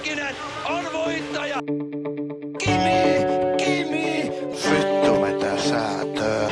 Häkkinen 0.00 0.36
on 0.64 0.92
voittaja! 0.92 1.56
Kimi! 2.58 3.26
Kimi! 3.64 4.30
Vittu 4.70 5.20
mitä 5.20 5.62
säätöä. 5.68 6.50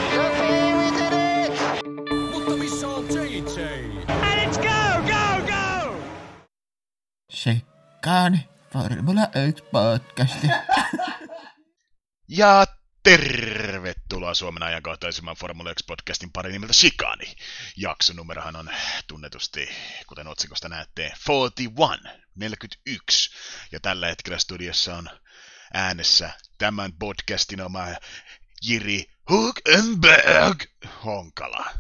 Mutta 2.32 2.56
missä 2.56 2.88
on 2.88 3.06
JJ? 3.14 3.62
And 4.08 4.46
it's 4.46 4.58
go, 4.58 5.02
go, 5.02 5.52
go! 5.52 5.96
Sekkaan 7.30 8.38
Formula 8.72 9.28
1 9.46 9.64
podcasti. 9.72 10.46
Ja 12.28 12.66
tervetuloa 13.02 14.34
Suomen 14.34 14.62
ajankohtaisemman 14.62 15.36
Formula 15.36 15.70
1-podcastin 15.70 16.30
pari 16.32 16.52
nimeltä 16.52 16.72
Shikani. 16.72 17.34
Jakson 17.76 18.16
numerohan 18.16 18.56
on 18.56 18.70
tunnetusti, 19.06 19.68
kuten 20.06 20.26
otsikosta 20.26 20.68
näette, 20.68 21.12
41, 21.28 21.76
41. 22.38 23.30
Ja 23.72 23.80
tällä 23.80 24.06
hetkellä 24.06 24.38
studiossa 24.38 24.96
on 24.96 25.08
äänessä 25.74 26.30
tämän 26.58 26.92
podcastin 26.92 27.60
oma 27.60 27.86
Jiri 28.66 29.04
Hukenberg 29.30 30.62
Honkala. 31.04 31.70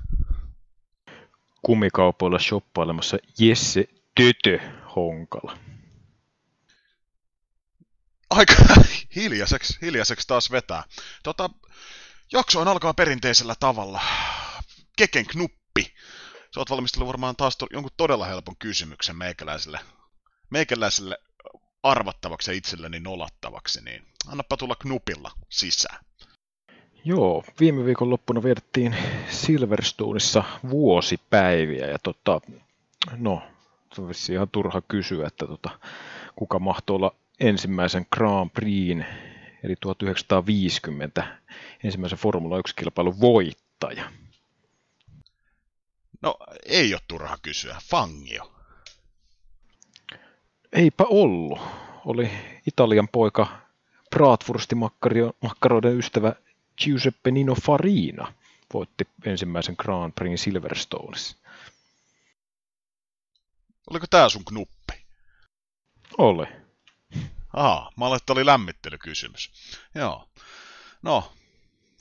kumikaupoilla 1.62 2.38
shoppailemassa 2.38 3.16
Jesse 3.38 3.84
Tötö 4.14 4.58
Honkala. 4.96 5.58
Aika 8.30 8.54
hiljaiseksi, 9.16 9.78
hiljaiseksi 9.82 10.26
taas 10.28 10.50
vetää. 10.50 10.84
Tota, 11.22 11.50
jaksoin 12.32 12.68
alkaa 12.68 12.94
perinteisellä 12.94 13.54
tavalla. 13.60 14.00
Keken 14.96 15.26
knuppi. 15.26 15.94
Sä 16.54 16.60
oot 16.60 16.70
valmistellut 16.70 17.06
varmaan 17.06 17.36
taas 17.36 17.56
to- 17.56 17.66
jonkun 17.72 17.92
todella 17.96 18.26
helpon 18.26 18.56
kysymyksen 18.58 19.16
meikäläiselle, 19.16 19.80
meikäläiselle 20.50 21.18
arvattavaksi 21.82 22.50
ja 22.50 22.56
itselleni 22.56 23.00
nolattavaksi, 23.00 23.84
niin 23.84 24.02
annappa 24.26 24.56
tulla 24.56 24.76
knupilla 24.76 25.30
sisään. 25.48 26.04
Joo, 27.04 27.44
viime 27.60 27.84
viikon 27.84 28.10
loppuna 28.10 28.42
vietettiin 28.42 28.96
Silverstoneissa 29.30 30.44
vuosipäiviä 30.70 31.86
ja 31.86 31.98
tota, 31.98 32.40
no, 33.16 33.42
se 33.94 34.00
on 34.00 34.12
ihan 34.32 34.48
turha 34.48 34.80
kysyä, 34.80 35.26
että 35.26 35.46
tota, 35.46 35.70
kuka 36.36 36.58
mahtoi 36.58 36.96
olla 36.96 37.14
ensimmäisen 37.40 38.06
Grand 38.10 38.50
Prixin, 38.50 39.06
eli 39.62 39.74
1950 39.80 41.38
ensimmäisen 41.84 42.18
Formula 42.18 42.58
1-kilpailun 42.58 43.20
voittaja. 43.20 44.12
No, 46.22 46.36
ei 46.66 46.94
ole 46.94 47.00
turha 47.08 47.38
kysyä. 47.42 47.76
Fangio. 47.90 48.57
Eipä 50.72 51.04
ollut. 51.08 51.58
Oli 52.04 52.30
Italian 52.66 53.08
poika 53.08 53.58
Bratwurstimakkaroiden 54.10 55.98
ystävä 55.98 56.32
Giuseppe 56.84 57.30
Nino 57.30 57.54
Farina 57.54 58.32
voitti 58.74 59.08
ensimmäisen 59.24 59.74
Grand 59.78 60.12
Prix 60.12 60.40
Silverstoneissa. 60.40 61.36
Oliko 63.90 64.06
tää 64.10 64.28
sun 64.28 64.44
knuppi? 64.44 65.06
Oli. 66.18 66.46
Aha, 67.52 67.92
mä 67.96 68.16
että 68.16 68.32
oli 68.32 68.46
lämmittelykysymys. 68.46 69.50
Joo. 69.94 70.28
No, 71.02 71.32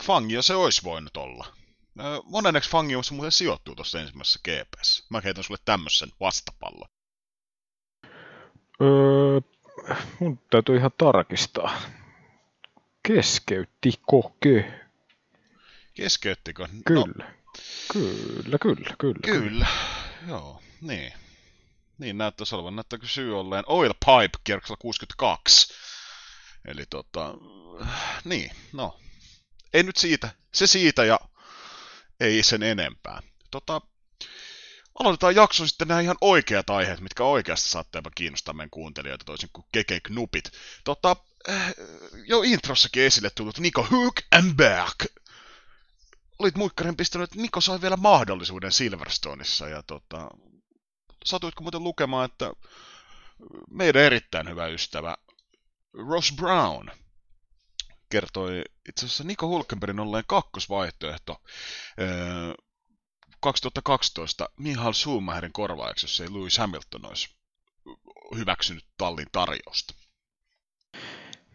Fangio 0.03 0.41
se 0.41 0.55
olisi 0.55 0.83
voinut 0.83 1.17
olla. 1.17 1.47
Monenneksi 2.23 2.69
Fangio 2.69 3.03
se 3.03 3.13
muuten 3.13 3.31
sijoittuu 3.31 3.75
tuossa 3.75 3.99
ensimmäisessä 3.99 4.39
GPS. 4.43 5.05
Mä 5.09 5.21
heitän 5.23 5.43
sulle 5.43 5.59
tämmöisen 5.65 6.09
vastapallon. 6.19 6.89
Öö, 8.81 9.41
mun 10.19 10.39
täytyy 10.49 10.77
ihan 10.77 10.91
tarkistaa. 10.97 11.81
Keskeytti 13.03 13.93
kokö? 14.01 14.63
Keskeyttikö? 15.93 16.67
No, 16.71 16.81
Kyllä. 16.85 17.31
Kyllä, 17.93 18.57
kyllä, 18.61 18.95
kyllä. 18.97 19.19
kyllä. 19.21 19.67
Joo, 20.27 20.61
niin. 20.81 21.13
Niin 21.97 22.17
näyttäisi 22.17 22.55
olevan. 22.55 22.75
Näyttääkö 22.75 23.07
syy 23.07 23.39
olleen 23.39 23.63
Oil 23.67 23.93
Pipe 24.05 24.39
kierroksella 24.43 24.77
62? 24.77 25.73
Eli 26.65 26.83
tota, 26.89 27.33
niin, 28.23 28.51
no. 28.73 28.99
Ei 29.73 29.83
nyt 29.83 29.97
siitä. 29.97 30.29
Se 30.53 30.67
siitä 30.67 31.05
ja 31.05 31.19
ei 32.19 32.43
sen 32.43 32.63
enempää. 32.63 33.21
Tota, 33.51 33.81
aloitetaan 34.99 35.35
jakso 35.35 35.67
sitten 35.67 35.87
nämä 35.87 35.99
ihan 35.99 36.17
oikeat 36.21 36.69
aiheet, 36.69 36.99
mitkä 36.99 37.23
oikeasti 37.23 37.69
saattaa 37.69 37.99
jopa 37.99 38.11
kiinnostaa 38.15 38.53
meidän 38.53 38.69
kuuntelijoita 38.69 39.25
toisin 39.25 39.49
kuin 39.53 39.65
Keke 39.71 39.99
Knupit. 39.99 40.51
Tota, 40.83 41.15
eh, 41.47 41.75
jo 42.25 42.41
introssakin 42.41 43.03
esille 43.03 43.29
tullut 43.29 43.59
Niko 43.59 43.87
Hülkenberg. 43.91 45.05
Olit 46.39 46.55
muikkarin 46.55 46.97
pistänyt, 46.97 47.31
että 47.31 47.41
Niko 47.41 47.61
sai 47.61 47.81
vielä 47.81 47.97
mahdollisuuden 47.97 48.71
Silverstoneissa 48.71 49.69
ja 49.69 49.83
tota, 49.83 50.29
satuitko 51.25 51.63
muuten 51.63 51.83
lukemaan, 51.83 52.25
että 52.25 52.51
meidän 53.69 54.01
erittäin 54.01 54.49
hyvä 54.49 54.67
ystävä 54.67 55.17
Ross 55.93 56.31
Brown 56.31 56.89
kertoi 58.09 58.61
itse 58.89 59.05
asiassa 59.05 59.23
Niko 59.23 59.47
Hulkenbergin 59.47 59.99
olleen 59.99 60.23
kakkosvaihtoehto 60.27 61.41
öö, 61.99 62.53
2012 63.39 64.49
Michael 64.57 64.93
Schumacherin 64.93 65.53
korvaajaksi, 65.53 66.05
jos 66.05 66.21
ei 66.21 66.33
Lewis 66.33 66.57
Hamilton 66.57 67.05
olisi 67.05 67.29
hyväksynyt 68.37 68.85
tallin 68.97 69.27
tarjousta. 69.31 69.93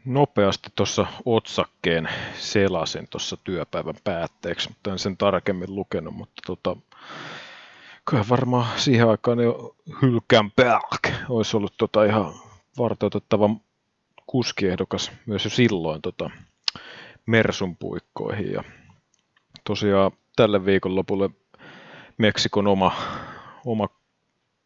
Nopeasti 0.05 0.71
tuossa 0.75 1.07
otsakkeen 1.25 2.09
selasin 2.39 3.09
tuossa 3.11 3.37
työpäivän 3.37 3.95
päätteeksi, 4.05 4.69
mutta 4.69 4.93
en 4.93 4.99
sen 4.99 5.17
tarkemmin 5.17 5.75
lukenut, 5.75 6.15
mutta 6.15 6.43
tota, 6.47 6.77
kyllä 8.05 8.25
varmaan 8.29 8.79
siihen 8.81 9.09
aikaan 9.09 9.39
jo 9.39 9.77
Hylkenberg 10.03 11.07
olisi 11.29 11.57
ollut 11.57 11.75
tota 11.77 12.05
ihan 12.05 12.35
varteutettava 12.79 13.51
kuskiehdokas 14.27 15.13
myös 15.27 15.45
jo 15.45 15.51
silloin 15.51 16.03
tota 16.03 16.31
Mersun 17.27 17.77
puikkoihin. 17.77 18.53
Ja 18.53 18.65
tosiaan 19.65 20.11
tälle 20.37 20.65
viikonlopulle 20.65 21.31
Meksikon 22.19 22.67
oma, 22.67 22.93
oma 23.67 23.89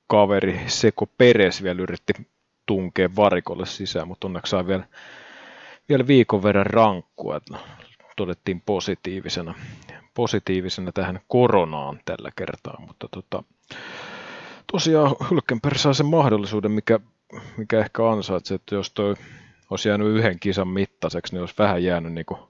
kaveri 0.07 0.61
Seko 0.67 1.07
Peres 1.07 1.62
vielä 1.62 1.83
yritti 1.83 2.12
tunkea 2.67 3.09
varikolle 3.17 3.67
sisään, 3.67 4.09
mutta 4.09 4.27
onneksi 4.27 4.51
sai 4.51 4.67
vielä, 4.67 4.84
vielä 5.89 6.06
viikon 6.06 6.43
verran 6.43 6.67
rankkua. 6.67 7.37
että 7.37 7.59
Todettiin 8.17 8.61
positiivisena, 8.61 9.55
positiivisena 10.15 10.93
tähän 10.93 11.21
koronaan 11.29 12.01
tällä 12.05 12.31
kertaa, 12.37 12.81
mutta 12.87 13.09
tota, 13.11 13.43
tosiaan 14.73 15.17
Hylkenberg 15.31 15.77
saa 15.77 15.93
sen 15.93 16.06
mahdollisuuden, 16.06 16.71
mikä, 16.71 17.01
mikä 17.56 17.79
ehkä 17.79 18.11
ansaitsee, 18.11 18.55
että 18.55 18.75
jos 18.75 18.91
toi 18.91 19.15
olisi 19.71 19.89
jäänyt 19.89 20.09
yhden 20.09 20.39
kisan 20.41 20.69
mittaiseksi, 20.69 21.33
niin 21.33 21.41
olisi 21.41 21.55
vähän 21.59 21.85
jäänyt 21.85 22.12
niin 22.12 22.27
kuin 22.27 22.41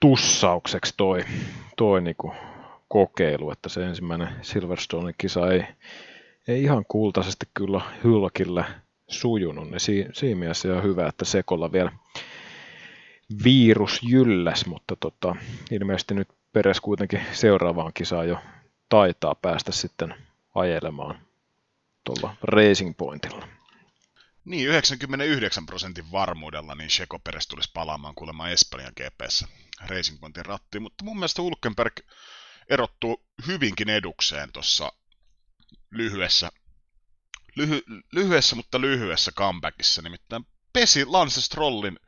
tussaukseksi 0.00 0.94
toi, 0.96 1.24
toi 1.76 2.00
niin 2.00 2.16
kuin 2.16 2.32
kokeilu, 2.88 3.50
että 3.50 3.68
se 3.68 3.84
ensimmäinen 3.84 4.28
Silverstone 4.42 5.12
kisa 5.18 5.52
ei, 5.52 5.62
ei 6.48 6.62
ihan 6.62 6.84
kultaisesti 6.88 7.46
kyllä 7.54 7.80
hylkillä 8.04 8.64
sujunut, 9.08 9.70
niin 9.70 9.80
siinä, 9.80 10.10
siinä 10.12 10.38
mielessä 10.38 10.68
ihan 10.68 10.82
hyvä, 10.82 11.08
että 11.08 11.24
Sekolla 11.24 11.72
vielä 11.72 11.92
virus 13.44 14.00
jylläs, 14.02 14.66
mutta 14.66 14.96
tota, 14.96 15.36
ilmeisesti 15.70 16.14
nyt 16.14 16.28
Peres 16.52 16.80
kuitenkin 16.80 17.20
seuraavaan 17.32 17.92
kisaan 17.94 18.28
jo 18.28 18.38
taitaa 18.88 19.34
päästä 19.34 19.72
sitten 19.72 20.14
ajelemaan 20.54 21.18
tuolla 22.04 22.36
Racing 22.42 22.94
Pointilla. 22.96 23.48
Niin, 24.44 24.68
99 24.68 25.66
prosentin 25.66 26.12
varmuudella 26.12 26.74
niin 26.74 26.88
Checo 26.88 27.18
Perez 27.18 27.46
tulisi 27.46 27.70
palaamaan 27.74 28.14
kuulemma 28.14 28.48
Espanjan 28.48 28.92
GPS 29.00 29.46
Racing 29.86 30.20
Pointin 30.20 30.46
rattiin, 30.46 30.82
mutta 30.82 31.04
mun 31.04 31.16
mielestä 31.16 31.42
Hulkenberg 31.42 31.92
erottuu 32.68 33.24
hyvinkin 33.46 33.88
edukseen 33.88 34.52
tuossa 34.52 34.92
lyhyessä, 35.90 36.50
lyhy, 37.56 37.82
lyhyessä, 38.12 38.56
mutta 38.56 38.80
lyhyessä 38.80 39.32
comebackissa, 39.32 40.02
nimittäin 40.02 40.46
pesi 40.72 41.04
Lance 41.04 41.40
Strollin 41.40 41.98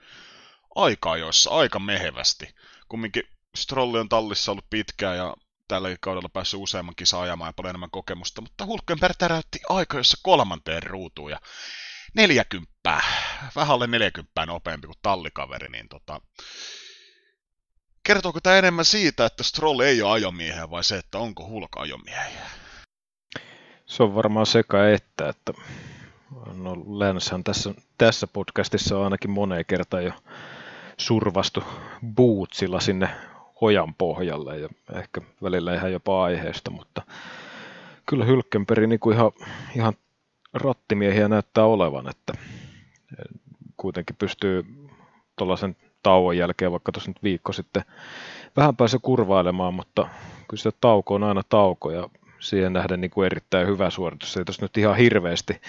aika 0.75 1.17
joissa 1.17 1.51
aika 1.51 1.79
mehevästi. 1.79 2.55
Kumminkin 2.89 3.23
Strolli 3.55 3.99
on 3.99 4.09
tallissa 4.09 4.53
ollut 4.53 4.71
pitkään 4.71 5.17
ja 5.17 5.37
tälläkin 5.69 5.99
kaudella 6.01 6.29
päässyt 6.29 6.61
useamman 6.61 6.95
kisan 6.95 7.21
ajamaan 7.21 7.49
ja 7.49 7.53
paljon 7.53 7.71
enemmän 7.71 7.91
kokemusta, 7.91 8.41
mutta 8.41 8.67
Hulkenberg 8.67 9.15
täräytti 9.19 9.61
aika 9.69 9.97
jossa 9.97 10.19
kolmanteen 10.23 10.83
ruutuun 10.83 11.31
ja 11.31 11.41
40, 12.15 13.03
vähän 13.57 13.75
alle 13.75 13.87
40 13.87 14.47
nopeampi 14.47 14.87
kuin 14.87 14.99
tallikaveri, 15.03 15.69
niin 15.69 15.89
tota, 15.89 16.21
kertooko 18.03 18.41
tämä 18.41 18.57
enemmän 18.57 18.85
siitä, 18.85 19.27
että 19.27 19.43
Stroll 19.43 19.81
ei 19.81 20.03
ole 20.03 20.13
ajomiehiä 20.13 20.71
vai 20.71 20.85
se, 20.85 20.97
että 20.97 21.19
onko 21.19 21.49
Hulk 21.49 21.77
ajomiehiä? 21.77 22.47
Se 23.87 24.03
on 24.03 24.15
varmaan 24.15 24.47
sekä 24.47 24.91
että, 24.91 25.29
että 25.29 25.53
No 26.55 26.77
tässä, 27.45 27.75
tässä 27.99 28.27
podcastissa 28.27 28.99
on 28.99 29.05
ainakin 29.05 29.31
moneen 29.31 29.65
kertaan 29.67 30.05
jo 30.05 30.13
survastu 30.97 31.65
bootsilla 32.15 32.81
sinne 32.81 33.09
ojan 33.61 33.95
pohjalle 33.95 34.59
ja 34.59 34.69
ehkä 34.95 35.21
välillä 35.43 35.75
ihan 35.75 35.93
jopa 35.93 36.25
aiheesta, 36.25 36.71
mutta 36.71 37.03
kyllä 38.07 38.25
Hylkenperi 38.25 38.87
niin 38.87 39.01
kuin 39.01 39.17
ihan, 39.17 39.33
ihan 39.77 39.95
rattimiehiä 40.55 41.29
näyttää 41.29 41.65
olevan, 41.65 42.09
että 42.09 42.33
kuitenkin 43.77 44.17
pystyy 44.17 44.65
tuollaisen 45.37 45.77
tauon 46.03 46.37
jälkeen, 46.37 46.73
vaikka 46.73 46.93
tuossa 46.93 47.11
nyt 47.11 47.23
viikko 47.23 47.53
sitten 47.53 47.83
vähän 48.57 48.77
pääsi 48.77 48.99
kurvailemaan, 49.03 49.75
mutta 49.75 50.09
kyllä 50.49 50.63
se 50.63 50.71
tauko 50.81 51.15
on 51.15 51.25
aina 51.25 51.43
tauko 51.49 51.91
ja 51.91 52.09
siihen 52.39 52.73
nähden 52.73 53.01
niin 53.01 53.11
kuin 53.11 53.27
erittäin 53.27 53.67
hyvä 53.67 53.91
suoritus. 53.91 54.37
Ei 54.37 54.45
tuossa 54.45 54.65
nyt 54.65 54.77
ihan 54.77 54.97
hirveästi, 54.97 55.61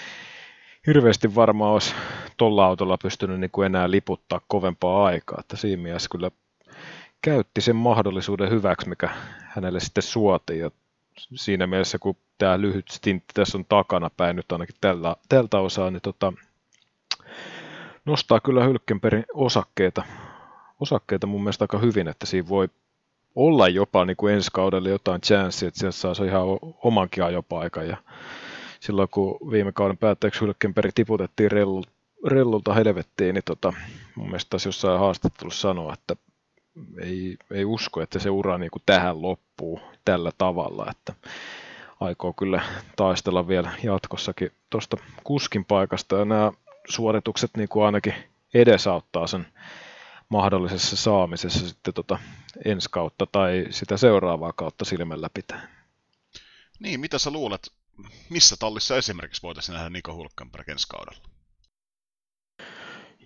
hirveästi 0.86 1.34
varmaan 1.34 1.72
olisi 1.72 1.94
tuolla 2.36 2.66
autolla 2.66 2.98
pystynyt 3.02 3.40
niin 3.40 3.50
kuin 3.50 3.66
enää 3.66 3.90
liputtaa 3.90 4.40
kovempaa 4.48 5.04
aikaa, 5.04 5.38
että 5.40 5.56
siinä 5.56 5.82
mielessä 5.82 6.08
kyllä 6.12 6.30
käytti 7.22 7.60
sen 7.60 7.76
mahdollisuuden 7.76 8.50
hyväksi, 8.50 8.88
mikä 8.88 9.08
hänelle 9.38 9.80
sitten 9.80 10.02
suotiin 10.02 10.60
ja 10.60 10.70
siinä 11.34 11.66
mielessä, 11.66 11.98
kun 11.98 12.16
tämä 12.38 12.60
lyhyt 12.60 12.88
stintti 12.88 13.34
tässä 13.34 13.58
on 13.58 13.64
takana 13.64 14.10
päin 14.16 14.36
nyt 14.36 14.52
ainakin 14.52 14.76
tällä, 14.80 15.16
tältä 15.28 15.58
osaa, 15.58 15.90
niin 15.90 16.02
tota, 16.02 16.32
nostaa 18.04 18.40
kyllä 18.40 18.64
Hylkenperin 18.64 19.24
osakkeita, 19.34 20.04
osakkeita 20.80 21.26
mun 21.26 21.42
mielestä 21.42 21.64
aika 21.64 21.78
hyvin, 21.78 22.08
että 22.08 22.26
siinä 22.26 22.48
voi 22.48 22.68
olla 23.34 23.68
jopa 23.68 24.04
niin 24.04 24.16
kuin 24.16 24.34
ensi 24.34 24.50
kaudella 24.52 24.88
jotain 24.88 25.20
chanssia, 25.20 25.68
että 25.68 25.80
sieltä 25.80 25.96
saa 25.96 26.14
se 26.14 26.24
ihan 26.24 26.42
omankin 26.84 27.24
ajopaikan. 27.24 27.88
Ja 27.88 27.96
silloin 28.80 29.08
kun 29.10 29.50
viime 29.50 29.72
kauden 29.72 29.98
päätteeksi 29.98 30.40
Hylkenperi 30.40 30.90
tiputettiin 30.94 31.50
rellulta 32.26 32.74
helvettiin, 32.74 33.34
niin 33.34 33.44
tota, 33.44 33.72
mun 34.14 34.26
mielestä 34.26 34.50
taas 34.50 34.66
jossain 34.66 35.00
haastattelussa 35.00 35.68
sanoa, 35.68 35.92
että 35.92 36.16
ei, 37.02 37.36
ei 37.50 37.64
usko, 37.64 38.02
että 38.02 38.18
se 38.18 38.30
ura 38.30 38.58
niin 38.58 38.70
kuin 38.70 38.82
tähän 38.86 39.22
loppuu 39.22 39.80
tällä 40.04 40.32
tavalla, 40.38 40.86
että 40.90 41.14
aikoo 42.00 42.32
kyllä 42.32 42.62
taistella 42.96 43.48
vielä 43.48 43.70
jatkossakin 43.82 44.50
tuosta 44.70 44.96
kuskin 45.24 45.64
paikasta 45.64 46.16
ja 46.16 46.24
nämä 46.24 46.52
suoritukset 46.88 47.50
niin 47.56 47.68
kuin 47.68 47.86
ainakin 47.86 48.14
edesauttaa 48.54 49.26
sen 49.26 49.46
mahdollisessa 50.28 50.96
saamisessa 50.96 51.68
sitten 51.68 51.94
tota 51.94 52.18
ensi 52.64 52.88
kautta 52.90 53.26
tai 53.26 53.66
sitä 53.70 53.96
seuraavaa 53.96 54.52
kautta 54.52 54.84
silmällä 54.84 55.30
pitää. 55.34 55.68
Niin, 56.80 57.00
mitä 57.00 57.18
sä 57.18 57.30
luulet, 57.30 57.72
missä 58.30 58.56
tallissa 58.58 58.96
esimerkiksi 58.96 59.42
voitaisiin 59.42 59.74
nähdä 59.74 59.90
Niko 59.90 60.14
Hulkenberg 60.14 60.68
ensi 60.68 60.86
kaudella? 60.88 61.28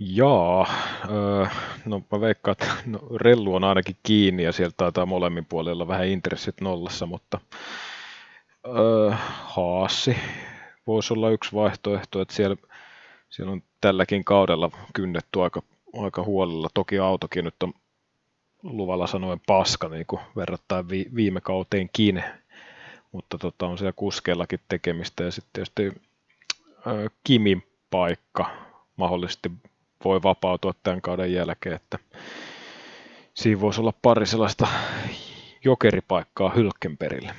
Jaa, 0.01 0.67
öö, 1.11 1.47
no 1.85 2.03
mä 2.13 2.21
veikkaan, 2.21 2.53
että 2.53 2.75
no, 2.87 2.99
rellu 3.17 3.55
on 3.55 3.65
ainakin 3.65 3.97
kiinni 4.03 4.43
ja 4.43 4.53
sieltä 4.53 4.75
taitaa 4.77 5.07
molemmin 5.07 5.47
puolella 5.47 5.89
vähän 5.89 6.07
intressit 6.07 6.61
nollassa, 6.61 7.07
mutta 7.07 7.41
öö, 8.67 9.11
haassi 9.45 10.17
voisi 10.87 11.13
olla 11.13 11.31
yksi 11.31 11.53
vaihtoehto, 11.53 12.21
että 12.21 12.35
siellä, 12.35 12.57
siellä 13.37 13.53
on 13.53 13.63
tälläkin 13.81 14.25
kaudella 14.25 14.71
kynnetty 14.95 15.43
aika, 15.43 15.63
aika 16.03 16.23
huolella. 16.23 16.69
Toki 16.75 16.99
autokin 16.99 17.45
nyt 17.45 17.63
on 17.63 17.73
luvalla 18.63 19.07
sanoen 19.07 19.41
paska 19.47 19.89
niin 19.89 20.07
kuin 20.07 20.21
verrattain 20.37 20.89
vi, 20.89 21.07
viime 21.15 21.41
kauteenkin, 21.41 22.25
mutta 23.13 23.39
tota, 23.39 23.67
on 23.67 23.79
siellä 23.79 23.93
kuskeellakin 23.97 24.61
tekemistä 24.69 25.25
ja 25.25 25.31
sitten 25.31 25.51
tietysti 25.53 26.03
öö, 26.87 27.09
Kimin 27.25 27.63
paikka 27.91 28.51
mahdollisesti 28.97 29.51
voi 30.05 30.23
vapautua 30.23 30.75
tämän 30.83 31.01
kauden 31.01 31.33
jälkeen, 31.33 31.77
että 31.77 31.99
siinä 33.35 33.61
voisi 33.61 33.81
olla 33.81 33.93
pari 34.03 34.27
sellaista 34.27 34.69
jokeripaikkaa 35.65 36.51
Hylkenperille. 36.51 37.35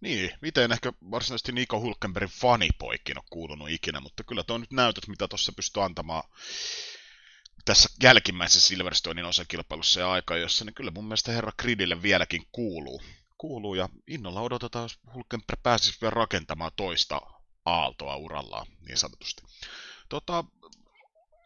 Niin, 0.00 0.30
miten 0.40 0.72
ehkä 0.72 0.92
varsinaisesti 1.10 1.52
Niko 1.52 1.80
Hulkenbergin 1.80 2.38
fanipoikin 2.40 3.18
on 3.18 3.24
kuulunut 3.30 3.70
ikinä, 3.70 4.00
mutta 4.00 4.24
kyllä 4.24 4.42
tuo 4.44 4.58
nyt 4.58 4.70
näytöt, 4.70 5.08
mitä 5.08 5.28
tuossa 5.28 5.52
pystyy 5.52 5.82
antamaan 5.82 6.22
tässä 7.64 7.88
jälkimmäisessä 8.02 8.68
Silverstonein 8.68 9.26
osakilpailussa 9.26 10.00
ja 10.00 10.12
aika, 10.12 10.36
jossa 10.36 10.64
niin 10.64 10.74
kyllä 10.74 10.90
mun 10.90 11.04
mielestä 11.04 11.32
herra 11.32 11.52
Gridille 11.58 12.02
vieläkin 12.02 12.46
kuuluu. 12.52 13.02
Kuuluu 13.38 13.74
ja 13.74 13.88
innolla 14.06 14.40
odotetaan, 14.40 14.84
jos 14.84 14.98
Hulkenberg 15.14 15.62
pääsisi 15.62 15.98
vielä 16.00 16.10
rakentamaan 16.10 16.72
toista 16.76 17.20
aaltoa 17.64 18.16
urallaan, 18.16 18.66
niin 18.88 18.98
sanotusti. 18.98 19.42
Tota, 20.08 20.44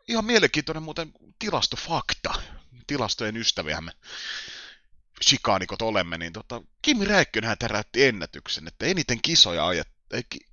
ihan 0.08 0.24
mielenkiintoinen 0.24 0.82
muuten 0.82 1.12
tilastofakta. 1.38 2.34
Tilastojen 2.86 3.36
ystäviämme 3.36 3.92
shikaanikot 5.22 5.82
olemme, 5.82 6.18
niin 6.18 6.32
tota, 6.32 6.62
Kimi 6.82 7.04
Räikkönhän 7.04 7.58
täräytti 7.58 8.04
ennätyksen, 8.04 8.68
että 8.68 8.86
eniten 8.86 9.18
kisoja 9.22 9.66
ajet, 9.66 9.88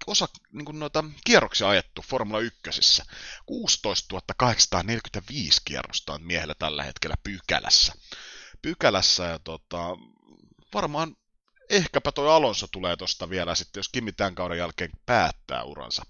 osa 0.08 0.28
niin 0.52 0.66
kuin 0.66 0.80
noita 0.80 1.04
kierroksia 1.26 1.70
ajettu 1.70 2.02
Formula 2.02 2.40
1. 2.40 3.02
16 3.46 4.16
845 4.38 5.62
kierrosta 5.66 6.14
on 6.14 6.24
miehellä 6.24 6.56
tällä 6.60 6.84
hetkellä 6.84 7.16
pykälässä. 7.24 7.94
Pykälässä 8.62 9.24
ja 9.24 9.40
tota, 9.40 9.78
varmaan 10.74 11.16
ehkäpä 11.70 12.12
toi 12.12 12.30
Alonso 12.30 12.68
tulee 12.72 12.98
tosta 12.98 13.30
vielä 13.30 13.56
sitten, 13.56 13.80
jos 13.80 13.90
Kimi 13.90 14.12
tämän 14.12 14.36
kauden 14.36 14.58
jälkeen 14.58 14.92
päättää 15.06 15.64
uransa 15.64 16.04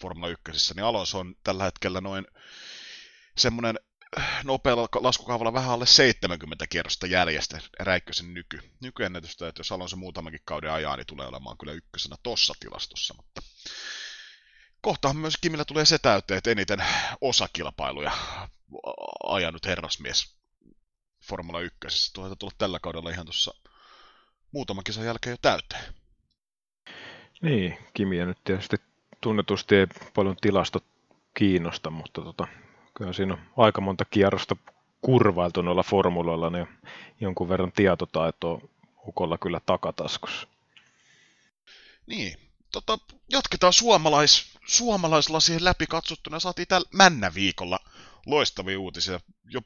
Formula 0.00 0.28
1, 0.28 0.74
niin 0.74 0.84
Alonso 0.84 1.18
on 1.18 1.34
tällä 1.44 1.64
hetkellä 1.64 2.00
noin 2.00 2.26
semmoinen 3.38 3.78
nopealla 4.44 4.88
laskukaavalla 4.94 5.52
vähän 5.52 5.70
alle 5.70 5.86
70 5.86 6.66
kierrosta 6.66 7.06
jäljestä 7.06 7.60
Räikkösen 7.80 8.34
nyky, 8.34 8.60
nykyennätystä, 8.80 9.48
että 9.48 9.60
jos 9.60 9.72
Alonso 9.72 9.96
muutamankin 9.96 10.40
kauden 10.44 10.72
ajaa, 10.72 10.96
niin 10.96 11.06
tulee 11.06 11.26
olemaan 11.26 11.58
kyllä 11.58 11.72
ykkösenä 11.72 12.16
tossa 12.22 12.54
tilastossa, 12.60 13.14
mutta 13.14 13.42
kohtahan 14.80 15.16
myös 15.16 15.34
Kimillä 15.40 15.64
tulee 15.64 15.84
se 15.84 15.98
täyteen, 15.98 16.38
että 16.38 16.50
eniten 16.50 16.84
osakilpailuja 17.20 18.12
ajanut 19.26 19.66
herrasmies 19.66 20.36
Formula 21.28 21.60
1. 21.60 22.12
Tulee 22.12 22.30
tulla 22.38 22.52
tällä 22.58 22.78
kaudella 22.78 23.10
ihan 23.10 23.26
tuossa 23.26 23.54
muutaman 24.52 24.84
kisan 24.84 25.04
jälkeen 25.04 25.32
jo 25.32 25.36
täyteen. 25.42 25.94
Niin, 27.42 27.78
Kimiä 27.94 28.26
nyt 28.26 28.38
tietysti 28.44 28.76
tunnetusti 29.20 29.76
ei 29.76 29.86
paljon 30.14 30.36
tilastot 30.40 30.84
kiinnosta, 31.34 31.90
mutta 31.90 32.22
tota, 32.22 32.48
kyllä 32.94 33.12
siinä 33.12 33.34
on 33.34 33.40
aika 33.56 33.80
monta 33.80 34.04
kierrosta 34.04 34.56
kurvailtu 35.00 35.62
noilla 35.62 35.82
formuloilla, 35.82 36.50
niin 36.50 36.68
jonkun 37.20 37.48
verran 37.48 37.72
tietotaitoa 37.72 38.60
ukolla 39.08 39.38
kyllä 39.38 39.60
takataskussa. 39.66 40.46
Niin, 42.06 42.38
tota, 42.72 42.98
jatketaan 43.32 43.72
suomalais, 43.72 44.58
suomalaislasien 44.66 45.64
läpi 45.64 45.86
katsottuna. 45.86 46.40
Saatiin 46.40 46.68
tällä 46.68 46.88
männä 46.92 47.34
viikolla 47.34 47.78
loistavia 48.26 48.80
uutisia. 48.80 49.20
Jo 49.44 49.60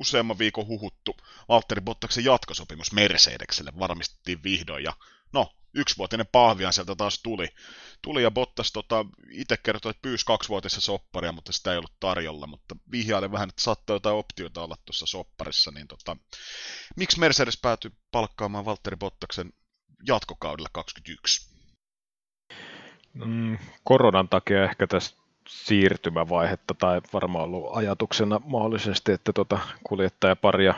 useamman 0.00 0.38
viikon 0.38 0.66
huhuttu 0.66 1.16
Valtteri 1.48 1.80
Bottaksen 1.80 2.24
jatkosopimus 2.24 2.92
Mercedekselle 2.92 3.72
varmistettiin 3.78 4.42
vihdoin. 4.42 4.84
Ja 4.84 4.92
no, 5.32 5.52
yksivuotinen 5.74 6.26
pahvian 6.32 6.72
sieltä 6.72 6.94
taas 6.94 7.22
tuli. 7.22 7.48
Tuli 8.02 8.22
ja 8.22 8.30
Bottas 8.30 8.72
tota, 8.72 9.06
itse 9.30 9.56
kertoi, 9.56 9.90
että 9.90 10.02
pyysi 10.02 10.26
kaksivuotista 10.26 10.80
sopparia, 10.80 11.32
mutta 11.32 11.52
sitä 11.52 11.72
ei 11.72 11.78
ollut 11.78 12.00
tarjolla, 12.00 12.46
mutta 12.46 12.76
vihjaili 12.92 13.32
vähän, 13.32 13.48
että 13.48 13.62
saattaa 13.62 13.96
jotain 13.96 14.16
optioita 14.16 14.62
olla 14.62 14.76
tuossa 14.84 15.06
sopparissa, 15.06 15.70
niin 15.70 15.88
tota, 15.88 16.16
miksi 16.96 17.20
Mercedes 17.20 17.58
päätyi 17.62 17.90
palkkaamaan 18.10 18.64
Valtteri 18.64 18.96
Bottaksen 18.96 19.52
jatkokaudella 20.08 20.68
21? 20.72 21.54
Mm, 23.14 23.58
koronan 23.84 24.28
takia 24.28 24.64
ehkä 24.64 24.86
tässä 24.86 25.16
siirtymävaihetta 25.48 26.74
tai 26.74 27.00
varmaan 27.12 27.44
ollut 27.44 27.76
ajatuksena 27.76 28.40
mahdollisesti, 28.44 29.12
että 29.12 29.32
tota 29.32 29.58
kuljettajaparia 29.84 30.74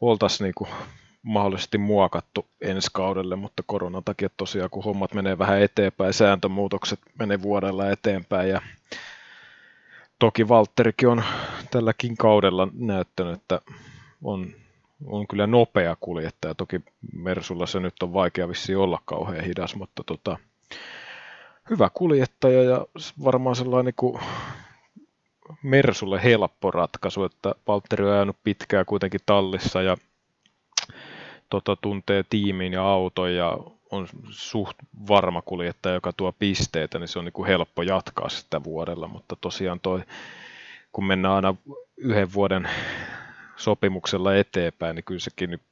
oltaisiin 0.00 0.44
niinku 0.44 0.68
mahdollisesti 1.22 1.78
muokattu 1.78 2.46
ensi 2.60 2.90
kaudelle, 2.92 3.36
mutta 3.36 3.62
koronan 3.66 4.04
takia 4.04 4.28
tosiaan, 4.36 4.70
kun 4.70 4.84
hommat 4.84 5.14
menee 5.14 5.38
vähän 5.38 5.62
eteenpäin, 5.62 6.12
sääntömuutokset 6.12 7.00
menee 7.18 7.42
vuodella 7.42 7.90
eteenpäin 7.90 8.48
ja 8.48 8.60
toki 10.18 10.48
Valtterikin 10.48 11.08
on 11.08 11.22
tälläkin 11.70 12.16
kaudella 12.16 12.68
näyttänyt, 12.74 13.34
että 13.34 13.60
on, 14.24 14.46
on 15.06 15.26
kyllä 15.26 15.46
nopea 15.46 15.96
kuljettaja. 16.00 16.54
Toki 16.54 16.80
Mersulla 17.12 17.66
se 17.66 17.80
nyt 17.80 18.02
on 18.02 18.12
vaikea 18.12 18.48
vissi 18.48 18.74
olla 18.74 18.98
kauhean 19.04 19.44
hidas, 19.44 19.76
mutta 19.76 20.04
tota, 20.06 20.36
hyvä 21.70 21.90
kuljettaja 21.94 22.62
ja 22.62 22.86
varmaan 23.24 23.56
sellainen 23.56 23.94
kuin 23.96 24.20
Mersulle 25.62 26.24
helppo 26.24 26.70
ratkaisu, 26.70 27.24
että 27.24 27.54
Valtteri 27.66 28.04
on 28.04 28.12
ajanut 28.12 28.36
pitkään 28.44 28.86
kuitenkin 28.86 29.20
tallissa 29.26 29.82
ja 29.82 29.96
tota, 31.50 31.76
tuntee 31.76 32.24
tiimin 32.30 32.72
ja 32.72 32.84
auton 32.84 33.34
ja 33.34 33.58
on 33.90 34.08
suht 34.30 34.76
varma 35.08 35.42
kuljettaja, 35.42 35.94
joka 35.94 36.12
tuo 36.12 36.32
pisteitä, 36.32 36.98
niin 36.98 37.08
se 37.08 37.18
on 37.18 37.24
niin 37.24 37.32
kuin 37.32 37.46
helppo 37.46 37.82
jatkaa 37.82 38.28
sitä 38.28 38.64
vuodella, 38.64 39.08
mutta 39.08 39.36
tosiaan 39.36 39.80
toi, 39.80 40.00
kun 40.92 41.04
mennään 41.04 41.34
aina 41.34 41.54
yhden 41.96 42.32
vuoden 42.32 42.68
sopimuksella 43.56 44.36
eteenpäin, 44.36 44.96
niin 44.96 45.04
kyllä 45.04 45.20
sekin 45.20 45.50
nyt 45.50 45.62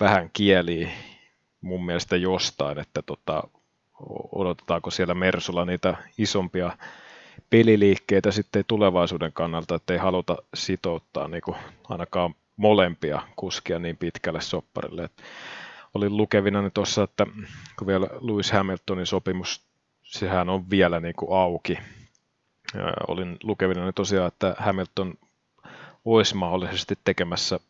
vähän 0.00 0.30
kieli 0.32 0.88
mun 1.60 1.86
mielestä 1.86 2.16
jostain, 2.16 2.78
että 2.78 3.02
tota, 3.02 3.42
odotetaanko 4.32 4.90
siellä 4.90 5.14
Mersulla 5.14 5.64
niitä 5.64 5.96
isompia 6.18 6.76
peliliikkeitä 7.50 8.30
sitten 8.30 8.64
tulevaisuuden 8.68 9.32
kannalta, 9.32 9.74
että 9.74 9.92
ei 9.92 9.98
haluta 9.98 10.36
sitouttaa 10.54 11.28
niin 11.28 11.42
kuin 11.42 11.56
ainakaan 11.88 12.34
molempia 12.56 13.22
kuskia 13.36 13.78
niin 13.78 13.96
pitkälle 13.96 14.40
sopparille. 14.40 15.04
Et 15.04 15.22
olin 15.94 16.16
lukevina 16.16 16.70
tuossa, 16.70 17.02
että 17.02 17.26
kun 17.78 17.86
vielä 17.86 18.06
Lewis 18.20 18.52
Hamiltonin 18.52 19.06
sopimus, 19.06 19.62
sehän 20.02 20.48
on 20.48 20.70
vielä 20.70 21.00
niin 21.00 21.14
kuin 21.14 21.38
auki. 21.38 21.78
Ja 22.74 22.92
olin 23.08 23.36
lukevina 23.42 23.92
tosiaan, 23.92 24.28
että 24.28 24.56
Hamilton 24.58 25.14
olisi 26.04 26.36
mahdollisesti 26.36 26.98
tekemässä 27.04 27.60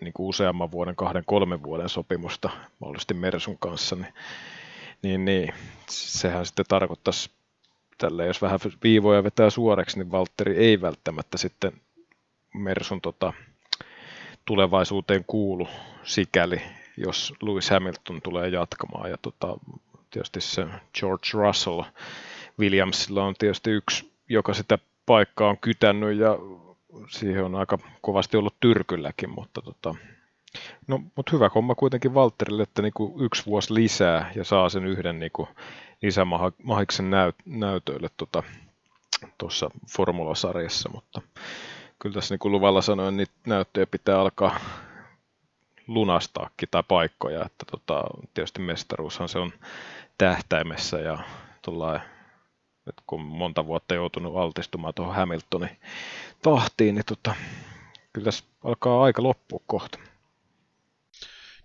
niin 0.00 0.12
kuin 0.12 0.26
useamman 0.26 0.70
vuoden, 0.70 0.96
kahden, 0.96 1.22
kolmen 1.26 1.62
vuoden 1.62 1.88
sopimusta 1.88 2.50
mahdollisesti 2.78 3.14
Mersun 3.14 3.58
kanssa, 3.58 3.96
niin, 3.96 4.14
niin, 5.02 5.24
niin 5.24 5.54
sehän 5.88 6.46
sitten 6.46 6.64
tarkoittaisi 6.68 7.30
tälle, 7.98 8.26
jos 8.26 8.42
vähän 8.42 8.58
viivoja 8.82 9.24
vetää 9.24 9.50
suoreksi, 9.50 9.98
niin 9.98 10.10
Valtteri 10.10 10.56
ei 10.56 10.80
välttämättä 10.80 11.38
sitten 11.38 11.72
Mersun 12.54 13.00
tota, 13.00 13.32
tulevaisuuteen 14.44 15.24
kuulu 15.26 15.68
sikäli, 16.04 16.62
jos 16.96 17.34
Lewis 17.42 17.70
Hamilton 17.70 18.22
tulee 18.22 18.48
jatkamaan. 18.48 19.10
Ja 19.10 19.16
tota, 19.22 19.56
tietysti 20.10 20.40
se 20.40 20.66
George 20.98 21.28
Russell 21.32 21.82
Williamsilla 22.58 23.24
on 23.24 23.34
tietysti 23.38 23.70
yksi, 23.70 24.12
joka 24.28 24.54
sitä 24.54 24.78
paikkaa 25.06 25.48
on 25.48 25.58
kytännyt 25.58 26.18
ja 26.18 26.38
siihen 27.08 27.44
on 27.44 27.54
aika 27.54 27.78
kovasti 28.00 28.36
ollut 28.36 28.54
tyrkylläkin, 28.60 29.30
mutta 29.30 29.62
tota, 29.62 29.94
no, 30.86 30.98
mutta 31.16 31.30
hyvä 31.32 31.50
homma 31.54 31.74
kuitenkin 31.74 32.14
Valterille, 32.14 32.62
että 32.62 32.82
niinku 32.82 33.16
yksi 33.20 33.46
vuosi 33.46 33.74
lisää 33.74 34.32
ja 34.34 34.44
saa 34.44 34.68
sen 34.68 34.86
yhden 34.86 35.18
niinku 35.18 35.48
lisämahiksen 36.02 37.10
näyt, 37.10 37.36
näytöille 37.46 38.08
tuossa 39.38 39.66
tota, 39.66 39.78
formulasarjassa, 39.96 40.88
mutta 40.88 41.20
kyllä 42.04 42.14
tässä 42.14 42.34
niin 42.34 42.38
kuin 42.38 42.52
luvalla 42.52 42.82
sanoin, 42.82 43.16
niin 43.16 43.26
näyttöjä 43.46 43.86
pitää 43.86 44.20
alkaa 44.20 44.60
lunastaakin 45.86 46.68
tai 46.70 46.82
paikkoja, 46.88 47.44
että 47.44 47.64
tota, 47.70 48.04
tietysti 48.34 48.60
mestaruushan 48.60 49.28
se 49.28 49.38
on 49.38 49.52
tähtäimessä 50.18 50.98
ja 50.98 51.18
tuolla, 51.62 51.96
että 52.86 53.02
kun 53.06 53.20
monta 53.20 53.66
vuotta 53.66 53.94
joutunut 53.94 54.36
altistumaan 54.36 54.94
tuohon 54.94 55.14
Hamiltonin 55.14 55.80
tahtiin, 56.42 56.94
niin 56.94 57.04
tota, 57.04 57.34
kyllä 58.12 58.24
tässä 58.24 58.44
alkaa 58.64 59.02
aika 59.02 59.22
loppua 59.22 59.60
kohta. 59.66 59.98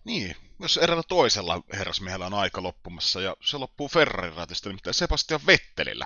Niin, 0.03 0.35
myös 0.57 0.77
eräällä 0.77 1.03
toisella 1.07 1.61
herrasmiehellä 1.73 2.25
on 2.25 2.33
aika 2.33 2.63
loppumassa, 2.63 3.21
ja 3.21 3.35
se 3.41 3.57
loppuu 3.57 3.87
Ferrarin 3.87 4.35
ratista, 4.35 4.69
nimittäin 4.69 4.93
Sebastian 4.93 5.41
Vettelillä. 5.47 6.05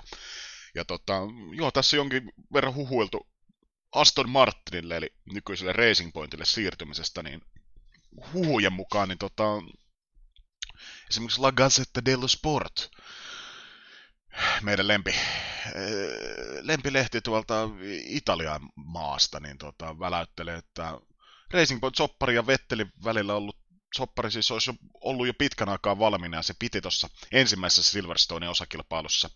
Ja 0.74 0.84
tota, 0.84 1.12
joo, 1.52 1.70
tässä 1.70 1.96
jonkin 1.96 2.32
verran 2.52 2.74
huhuiltu 2.74 3.33
Aston 3.94 4.30
Martinille, 4.30 4.96
eli 4.96 5.10
nykyiselle 5.32 5.72
Racing 5.72 6.12
Pointille 6.12 6.44
siirtymisestä, 6.44 7.22
niin 7.22 7.42
huhujen 8.32 8.72
mukaan, 8.72 9.08
niin 9.08 9.18
tota, 9.18 9.44
esimerkiksi 11.10 11.40
La 11.40 11.52
Gazzetta 11.52 12.04
dello 12.04 12.28
Sport, 12.28 12.90
meidän 14.62 14.88
lempi, 14.88 15.10
eh, 15.10 15.20
lempilehti 16.60 17.20
tuolta 17.20 17.68
Italian 18.04 18.60
maasta, 18.76 19.40
niin 19.40 19.58
tota, 19.58 19.98
väläyttelee, 19.98 20.56
että 20.56 20.98
Racing 21.50 21.80
Point 21.80 21.96
Soppari 21.96 22.34
ja 22.34 22.46
Vetteli 22.46 22.86
välillä 23.04 23.34
ollut 23.34 23.56
soppari 23.94 24.30
siis 24.30 24.50
olisi 24.50 24.70
ollut 25.00 25.26
jo 25.26 25.34
pitkän 25.34 25.68
aikaa 25.68 25.98
valmiina 25.98 26.36
ja 26.36 26.42
se 26.42 26.54
piti 26.58 26.80
tuossa 26.80 27.08
ensimmäisessä 27.32 27.92
Silverstone 27.92 28.48
osakilpailussa 28.48 29.30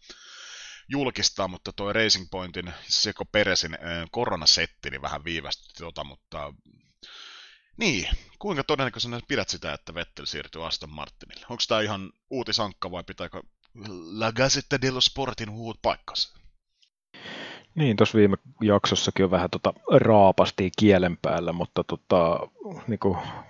julkistaa, 0.88 1.48
mutta 1.48 1.72
tuo 1.72 1.92
Racing 1.92 2.26
Pointin 2.30 2.72
Seko 2.82 3.24
Peresin 3.24 3.78
koronasetti 4.10 4.90
niin 4.90 5.02
vähän 5.02 5.24
viivästytti 5.24 5.82
tota, 5.82 6.04
mutta 6.04 6.54
niin, 7.76 8.08
kuinka 8.38 8.64
todennäköisenä 8.64 9.20
pidät 9.28 9.48
sitä, 9.48 9.72
että 9.72 9.94
Vettel 9.94 10.24
siirtyy 10.24 10.66
Aston 10.66 10.90
Martinille? 10.90 11.46
Onko 11.50 11.62
tämä 11.68 11.80
ihan 11.80 12.10
uutisankka 12.30 12.90
vai 12.90 13.04
pitääkö 13.04 13.42
La 14.12 14.32
Gazzetta 14.32 14.80
dello 14.80 15.00
Sportin 15.00 15.50
huut 15.50 15.78
paikkansa? 15.82 16.38
Niin, 17.74 17.96
tuossa 17.96 18.18
viime 18.18 18.36
jaksossakin 18.62 19.24
on 19.24 19.30
vähän 19.30 19.50
tota 19.50 19.72
raapasti 19.92 20.70
kielen 20.78 21.16
päällä, 21.22 21.52
mutta 21.52 21.84
tota, 21.84 22.38
niin 22.86 22.98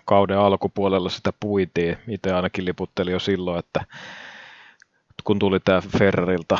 kauden 0.04 0.38
alkupuolella 0.38 1.11
sitä 1.11 1.33
puitiin. 1.40 1.99
Itse 2.09 2.33
ainakin 2.33 2.64
liputtelin 2.64 3.12
jo 3.12 3.18
silloin, 3.18 3.59
että 3.59 3.85
kun 5.25 5.38
tuli 5.38 5.61
tämä 5.61 5.80
Ferrarilta 5.99 6.59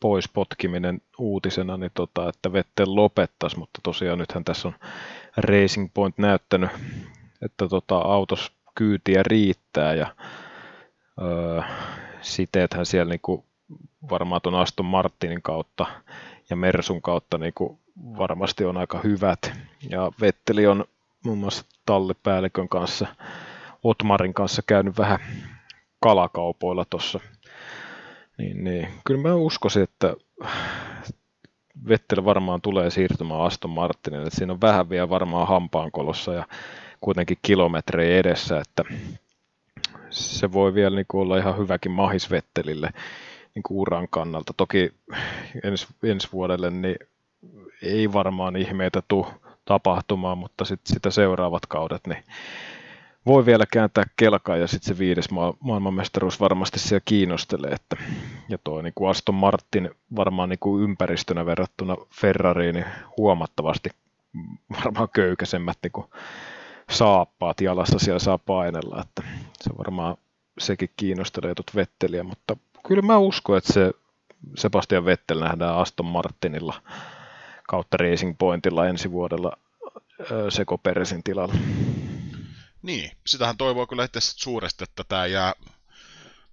pois 0.00 0.28
potkiminen 0.28 1.02
uutisena, 1.18 1.76
niin 1.76 1.90
tota, 1.94 2.28
että 2.28 2.52
Vettel 2.52 2.96
lopettaisi, 2.96 3.58
mutta 3.58 3.80
tosiaan 3.82 4.18
nythän 4.18 4.44
tässä 4.44 4.68
on 4.68 4.74
Racing 5.36 5.90
Point 5.94 6.18
näyttänyt, 6.18 6.70
että 7.42 7.68
tota, 7.68 7.96
autos 7.98 8.52
kyytiä 8.74 9.22
riittää 9.22 9.94
ja 9.94 10.14
öö, 11.22 11.62
siteethän 12.20 12.86
siellä 12.86 13.10
niinku 13.10 13.44
varmaan 14.10 14.42
tuon 14.42 14.54
Aston 14.54 14.86
Martinin 14.86 15.42
kautta 15.42 15.86
ja 16.50 16.56
Mersun 16.56 17.02
kautta 17.02 17.38
niin 17.38 17.52
kuin 17.54 17.78
varmasti 18.18 18.64
on 18.64 18.76
aika 18.76 19.00
hyvät. 19.04 19.52
Ja 19.90 20.12
Vetteli 20.20 20.66
on 20.66 20.84
muun 21.24 21.38
muassa 21.38 21.64
tallipäällikön 21.86 22.68
kanssa, 22.68 23.06
Otmarin 23.82 24.34
kanssa 24.34 24.62
käynyt 24.66 24.98
vähän 24.98 25.18
kalakaupoilla 26.00 26.84
tuossa. 26.84 27.20
Niin, 28.40 28.64
niin. 28.64 28.88
Kyllä 29.04 29.28
mä 29.28 29.34
uskoisin, 29.34 29.82
että 29.82 30.16
Vettel 31.88 32.24
varmaan 32.24 32.60
tulee 32.60 32.90
siirtymään 32.90 33.40
Aston 33.40 33.70
Martinille. 33.70 34.30
Siinä 34.30 34.52
on 34.52 34.60
vähän 34.60 34.90
vielä 34.90 35.08
varmaan 35.08 35.48
hampaankolossa 35.48 36.34
ja 36.34 36.46
kuitenkin 37.00 37.38
kilometrejä 37.42 38.18
edessä, 38.18 38.60
että 38.60 38.84
se 40.10 40.52
voi 40.52 40.74
vielä 40.74 40.96
niin 40.96 41.06
olla 41.12 41.38
ihan 41.38 41.58
hyväkin 41.58 41.92
mahis 41.92 42.30
Vettelille 42.30 42.90
niin 43.54 43.62
uran 43.70 44.08
kannalta. 44.10 44.52
Toki 44.56 44.92
ensi, 45.64 45.86
ensi 46.02 46.28
vuodelle 46.32 46.70
niin 46.70 46.96
ei 47.82 48.12
varmaan 48.12 48.56
ihmeitä 48.56 49.02
tule 49.08 49.26
tapahtumaan, 49.64 50.38
mutta 50.38 50.64
sit 50.64 50.80
sitä 50.84 51.10
seuraavat 51.10 51.66
kaudet 51.66 52.06
niin 52.06 52.24
voi 53.26 53.46
vielä 53.46 53.66
kääntää 53.72 54.04
kelkaa 54.16 54.56
ja 54.56 54.66
sitten 54.66 54.94
se 54.94 54.98
viides 54.98 55.30
ma- 55.30 55.54
maailmanmestaruus 55.60 56.40
varmasti 56.40 56.78
siellä 56.78 57.02
kiinnostelee. 57.04 57.70
Että, 57.70 57.96
ja 58.48 58.58
tuo 58.64 58.82
niin 58.82 58.92
kuin 58.94 59.10
Aston 59.10 59.34
Martin 59.34 59.90
varmaan 60.16 60.48
niin 60.48 60.58
kuin 60.58 60.82
ympäristönä 60.82 61.46
verrattuna 61.46 61.96
Ferrariin 62.20 62.74
niin 62.74 62.86
huomattavasti 63.16 63.90
varmaan 64.84 65.08
köykäisemmät 65.12 65.78
niin 65.82 65.92
kuin 65.92 66.06
saappaat 66.90 67.60
jalassa 67.60 67.98
siellä 67.98 68.18
saa 68.18 68.38
painella, 68.38 69.02
että 69.02 69.22
se 69.60 69.70
varmaan 69.78 70.16
sekin 70.58 70.90
kiinnostelee 70.96 71.54
tuot 71.54 71.74
Vetteliä, 71.74 72.22
mutta 72.22 72.56
kyllä 72.86 73.02
mä 73.02 73.18
uskon, 73.18 73.58
että 73.58 73.72
se 73.72 73.92
Sebastian 74.56 75.04
Vettel 75.04 75.40
nähdään 75.40 75.76
Aston 75.76 76.06
Martinilla 76.06 76.74
kautta 77.68 77.96
Racing 77.96 78.34
Pointilla 78.38 78.86
ensi 78.86 79.10
vuodella 79.10 79.56
Seko 80.48 80.78
Peresin 80.78 81.22
tilalla. 81.22 81.54
Niin, 82.82 83.10
sitähän 83.26 83.56
toivoo 83.56 83.86
kyllä 83.86 84.04
itse 84.04 84.20
suuresti, 84.20 84.84
että 84.84 85.04
tämä 85.04 85.26
jää 85.26 85.52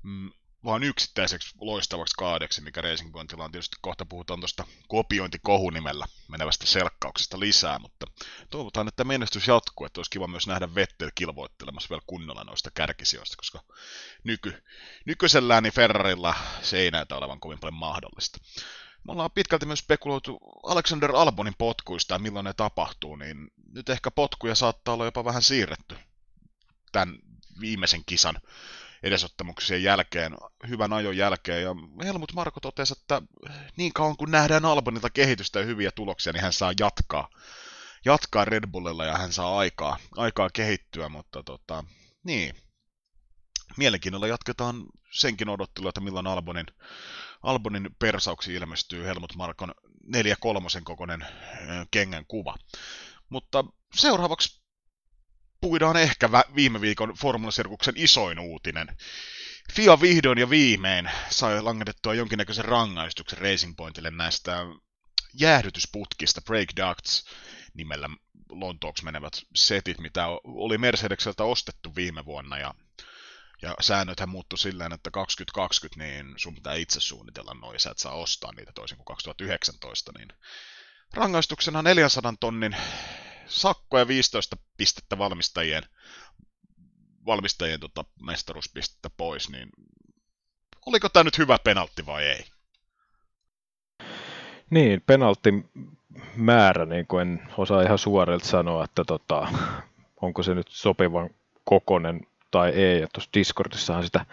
mm, 0.04 0.32
vaan 0.68 0.84
yksittäiseksi 0.84 1.56
loistavaksi 1.62 2.16
kaadeksi, 2.18 2.62
mikä 2.62 2.82
Racing 2.82 3.12
Pointilla 3.12 3.44
on. 3.44 3.52
Tietysti 3.52 3.78
kohta 3.82 4.06
puhutaan 4.06 4.40
tuosta 4.40 4.64
kopiointikohunimellä 4.88 6.06
menevästä 6.28 6.66
selkkauksesta 6.66 7.40
lisää, 7.40 7.80
mutta 7.80 8.06
toivotaan, 8.50 8.88
että 8.88 9.04
menestys 9.04 9.48
jatkuu, 9.48 9.86
että 9.86 10.00
olisi 10.00 10.12
kiva 10.12 10.28
myös 10.28 10.48
nähdä 10.48 10.76
Vettel 10.76 11.12
kilvoittelemassa 11.16 11.90
vielä 11.90 12.02
kunnolla 12.08 12.44
noista 12.44 12.72
kärkisijoista, 12.74 13.38
koska 13.38 13.60
nyky, 14.24 14.64
nykyisellään 15.06 15.64
niin 15.64 15.74
Ferrarilla 15.74 16.36
se 16.62 16.78
ei 16.78 16.92
näytä 16.92 17.16
olevan 17.16 17.40
kovin 17.40 17.60
paljon 17.60 17.80
mahdollista. 17.80 18.40
Me 19.04 19.12
ollaan 19.12 19.32
pitkälti 19.32 19.66
myös 19.66 19.80
spekuloitu 19.80 20.40
Alexander 20.64 21.16
Albonin 21.16 21.56
potkuista 21.58 22.16
ja 22.16 22.20
milloin 22.20 22.44
ne 22.44 22.54
tapahtuu, 22.54 23.16
niin 23.16 23.52
nyt 23.74 23.90
ehkä 23.90 24.12
potkuja 24.12 24.56
saattaa 24.56 24.94
olla 24.94 25.06
jopa 25.06 25.26
vähän 25.26 25.42
siirretty 25.42 25.98
tämän 26.92 27.16
viimeisen 27.60 28.02
kisan 28.06 28.36
edesottamuksien 29.04 29.84
jälkeen, 29.84 30.36
hyvän 30.68 30.94
ajon 30.94 31.18
jälkeen, 31.18 31.64
ja 31.64 31.76
Helmut 32.04 32.34
Marko 32.34 32.60
totesi, 32.60 32.94
että 33.02 33.22
niin 33.78 33.94
kauan 33.94 34.18
kun 34.18 34.32
nähdään 34.32 34.66
Albonilta 34.66 35.10
kehitystä 35.10 35.60
ja 35.60 35.66
hyviä 35.66 35.92
tuloksia, 35.92 36.34
niin 36.34 36.44
hän 36.44 36.54
saa 36.54 36.74
jatkaa, 36.80 37.30
jatkaa 38.06 38.46
Red 38.46 38.64
Bullilla 38.72 39.06
ja 39.06 39.18
hän 39.18 39.34
saa 39.34 39.58
aikaa, 39.58 39.98
aikaa 40.18 40.50
kehittyä, 40.50 41.10
mutta 41.10 41.44
tota, 41.44 41.84
niin. 42.24 42.56
mielenkiinnolla 43.78 44.28
jatketaan 44.28 44.86
senkin 45.12 45.50
odottelua, 45.50 45.90
että 45.90 46.02
milloin 46.02 46.28
Albonin, 46.28 46.66
Albonin 47.44 47.90
persauksi 48.00 48.54
ilmestyy 48.54 49.06
Helmut 49.06 49.36
Markon 49.36 49.74
4 50.08 50.36
kolmosen 50.40 50.84
kokoinen 50.84 51.26
kengän 51.92 52.26
kuva. 52.28 52.56
Mutta 53.30 53.66
seuraavaksi 53.96 54.62
puidaan 55.62 55.98
ehkä 55.98 56.30
viime 56.56 56.82
viikon 56.82 57.14
Formula 57.22 57.52
Sirkuksen 57.52 57.94
isoin 57.98 58.40
uutinen. 58.40 58.98
FIA 59.74 60.02
vihdoin 60.02 60.38
ja 60.38 60.50
viimein 60.50 61.12
sai 61.30 61.62
langetettua 61.62 62.14
jonkinnäköisen 62.14 62.66
rangaistuksen 62.66 63.40
Racing 63.40 63.74
Pointille 63.78 64.12
näistä 64.12 64.66
jäähdytysputkista, 65.34 66.42
break 66.42 66.70
ducts 66.78 67.26
nimellä 67.74 68.10
Lontooksi 68.50 69.04
menevät 69.04 69.34
setit, 69.56 70.00
mitä 70.00 70.28
oli 70.44 70.78
Mercedekseltä 70.78 71.44
ostettu 71.44 71.96
viime 71.96 72.26
vuonna. 72.26 72.58
Ja 72.58 72.74
ja 73.62 73.76
säännöthän 73.82 74.30
muuttu 74.30 74.58
silleen, 74.58 74.94
että 74.94 75.12
2020 75.12 76.04
niin 76.04 76.34
sun 76.38 76.56
pitää 76.56 76.74
itse 76.74 77.00
suunnitella 77.00 77.54
noin, 77.54 77.80
sä 77.80 77.92
et 77.92 77.98
saa 77.98 78.14
ostaa 78.14 78.52
niitä 78.52 78.72
toisin 78.76 78.98
kuin 78.98 79.06
2019, 79.06 80.12
niin 80.18 80.28
rangaistuksena 81.14 81.82
400 81.82 82.34
tonnin 82.40 82.78
sakko 83.48 84.00
ja 84.00 84.08
15 84.08 84.58
pistettä 84.78 85.18
valmistajien, 85.18 85.84
valmistajien 87.26 87.80
tota, 87.80 88.06
mestaruuspistettä 88.22 89.10
pois, 89.18 89.50
niin 89.50 89.70
oliko 90.86 91.10
tämä 91.10 91.24
nyt 91.24 91.38
hyvä 91.38 91.58
penaltti 91.64 92.06
vai 92.06 92.24
ei? 92.24 92.46
Niin, 94.70 95.02
penaltin 95.06 95.70
määrä, 96.36 96.86
niin 96.86 97.08
kuin 97.08 97.22
en 97.22 97.42
osaa 97.58 97.82
ihan 97.82 97.98
suorilta 97.98 98.48
sanoa, 98.48 98.84
että 98.84 99.04
tota, 99.04 99.48
onko 100.22 100.44
se 100.44 100.56
nyt 100.56 100.68
sopivan 100.70 101.30
kokonen 101.64 102.22
tai 102.52 102.70
ei. 102.70 103.02
Ja 103.02 103.08
tuossa 103.14 103.30
Discordissahan 103.34 104.04
sitä 104.04 104.26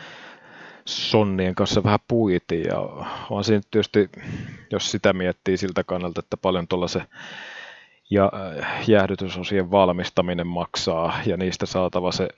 Sonnien 0.84 1.54
kanssa 1.54 1.84
vähän 1.84 1.98
puitiin 2.08 2.64
ja 2.64 2.78
on 3.30 3.44
siinä 3.44 3.62
tietysti, 3.70 4.10
jos 4.70 4.90
sitä 4.90 5.12
miettii 5.12 5.56
siltä 5.56 5.84
kannalta, 5.84 6.20
että 6.20 6.36
paljon 6.36 6.68
tuolla 6.68 6.88
se 6.88 7.02
ja 8.10 8.32
äh, 8.34 8.88
jäähdytysosien 8.88 9.70
valmistaminen 9.70 10.46
maksaa 10.46 11.18
ja 11.26 11.36
niistä 11.36 11.66
saatava 11.66 12.12
se 12.12 12.28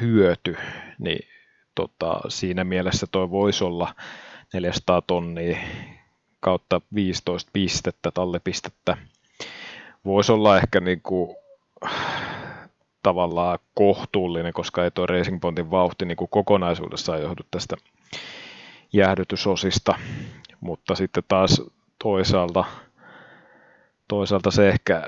hyöty, 0.00 0.56
niin 0.98 1.28
tota, 1.74 2.20
siinä 2.28 2.64
mielessä 2.64 3.06
toi 3.12 3.30
voisi 3.30 3.64
olla 3.64 3.94
400 4.54 5.02
tonnia 5.02 5.58
kautta 6.40 6.80
15 6.94 7.50
pistettä, 7.52 8.10
tallepistettä. 8.10 8.96
Voisi 10.04 10.32
olla 10.32 10.56
ehkä 10.56 10.80
niin 10.80 11.02
kuin 11.02 11.36
tavallaan 13.02 13.58
kohtuullinen, 13.74 14.52
koska 14.52 14.84
ei 14.84 14.90
tuo 14.90 15.06
Racing 15.06 15.40
Pointin 15.40 15.70
vauhti 15.70 16.04
niin 16.04 16.16
kuin 16.16 16.30
kokonaisuudessaan 16.30 17.22
johdu 17.22 17.42
tästä 17.50 17.76
jäähdytysosista, 18.92 19.94
mutta 20.60 20.94
sitten 20.94 21.22
taas 21.28 21.62
toisaalta, 22.02 22.64
toisaalta 24.08 24.50
se 24.50 24.68
ehkä 24.68 25.02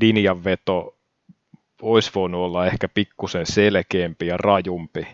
linjanveto 0.00 0.96
olisi 1.82 2.10
voinut 2.14 2.40
olla 2.40 2.66
ehkä 2.66 2.88
pikkusen 2.88 3.46
selkeämpi 3.46 4.26
ja 4.26 4.36
rajumpi, 4.36 5.06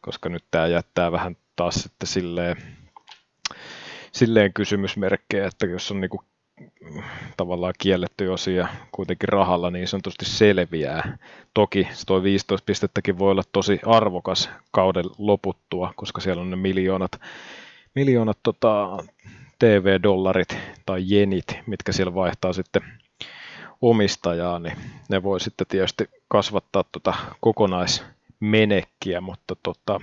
koska 0.00 0.28
nyt 0.28 0.44
tämä 0.50 0.66
jättää 0.66 1.12
vähän 1.12 1.36
taas 1.56 1.74
sitten 1.74 2.08
silleen, 2.08 2.56
silleen 4.12 4.52
kysymysmerkkejä, 4.52 5.46
että 5.46 5.66
jos 5.66 5.90
on 5.90 6.00
niinku 6.00 6.24
tavallaan 7.36 7.74
kielletty 7.78 8.28
osia 8.28 8.68
kuitenkin 8.92 9.28
rahalla 9.28 9.70
niin 9.70 9.88
sanotusti 9.88 10.24
selviää. 10.24 11.18
Toki 11.54 11.88
tuo 12.06 12.22
15 12.22 12.66
pistettäkin 12.66 13.18
voi 13.18 13.30
olla 13.30 13.42
tosi 13.52 13.80
arvokas 13.86 14.50
kauden 14.70 15.04
loputtua, 15.18 15.92
koska 15.96 16.20
siellä 16.20 16.42
on 16.42 16.50
ne 16.50 16.56
miljoonat, 16.56 17.20
miljoonat 17.94 18.38
tota, 18.42 18.98
TV-dollarit 19.62 20.58
tai 20.86 21.02
jenit, 21.04 21.58
mitkä 21.66 21.92
siellä 21.92 22.14
vaihtaa 22.14 22.52
sitten 22.52 22.82
omistajaa, 23.82 24.58
niin 24.58 24.76
ne 25.08 25.22
voi 25.22 25.40
sitten 25.40 25.66
tietysti 25.66 26.10
kasvattaa 26.28 26.84
tuota 26.92 27.14
kokonaismenekkiä, 27.40 29.20
mutta 29.20 29.56
tota, 29.62 30.00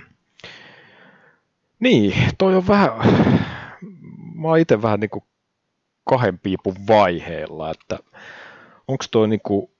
niin, 1.80 2.14
toi 2.38 2.56
on 2.56 2.68
vähän, 2.68 2.90
mä 4.34 4.48
oon 4.48 4.58
itse 4.58 4.82
vähän 4.82 5.00
niin 5.00 5.10
kuin 5.10 5.24
kahden 6.04 6.38
piipun 6.38 6.74
vaiheella, 6.88 7.70
että 7.70 7.98
onko 8.88 9.04
toi 9.10 9.28
niinku, 9.28 9.70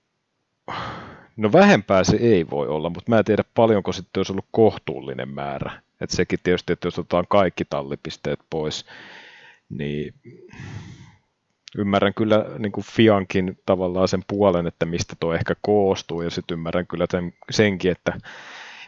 no 1.37 1.51
vähempää 1.51 2.03
se 2.03 2.17
ei 2.17 2.49
voi 2.49 2.67
olla, 2.67 2.89
mutta 2.89 3.09
mä 3.11 3.17
en 3.17 3.25
tiedä 3.25 3.43
paljonko 3.55 3.91
sitten 3.91 4.19
olisi 4.19 4.33
ollut 4.33 4.47
kohtuullinen 4.51 5.29
määrä. 5.29 5.71
Että 6.01 6.15
sekin 6.15 6.39
tietysti, 6.43 6.73
että 6.73 6.87
jos 6.87 6.99
otetaan 6.99 7.25
kaikki 7.29 7.65
tallipisteet 7.65 8.39
pois, 8.49 8.85
niin 9.77 10.13
ymmärrän 11.77 12.13
kyllä 12.13 12.45
niin 12.59 12.71
kuin 12.71 12.85
Fiankin 12.85 13.59
tavallaan 13.65 14.07
sen 14.07 14.23
puolen, 14.27 14.67
että 14.67 14.85
mistä 14.85 15.15
tuo 15.19 15.33
ehkä 15.33 15.55
koostuu, 15.61 16.21
ja 16.21 16.29
sitten 16.29 16.55
ymmärrän 16.55 16.87
kyllä 16.87 17.05
sen, 17.11 17.33
senkin, 17.51 17.91
että 17.91 18.17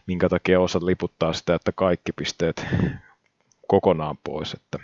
minkä 0.07 0.29
takia 0.29 0.59
osa 0.59 0.79
liputtaa 0.85 1.33
sitä, 1.33 1.55
että 1.55 1.71
kaikki 1.71 2.11
pisteet 2.11 2.65
kokonaan 3.67 4.17
pois. 4.23 4.53
Että 4.53 4.79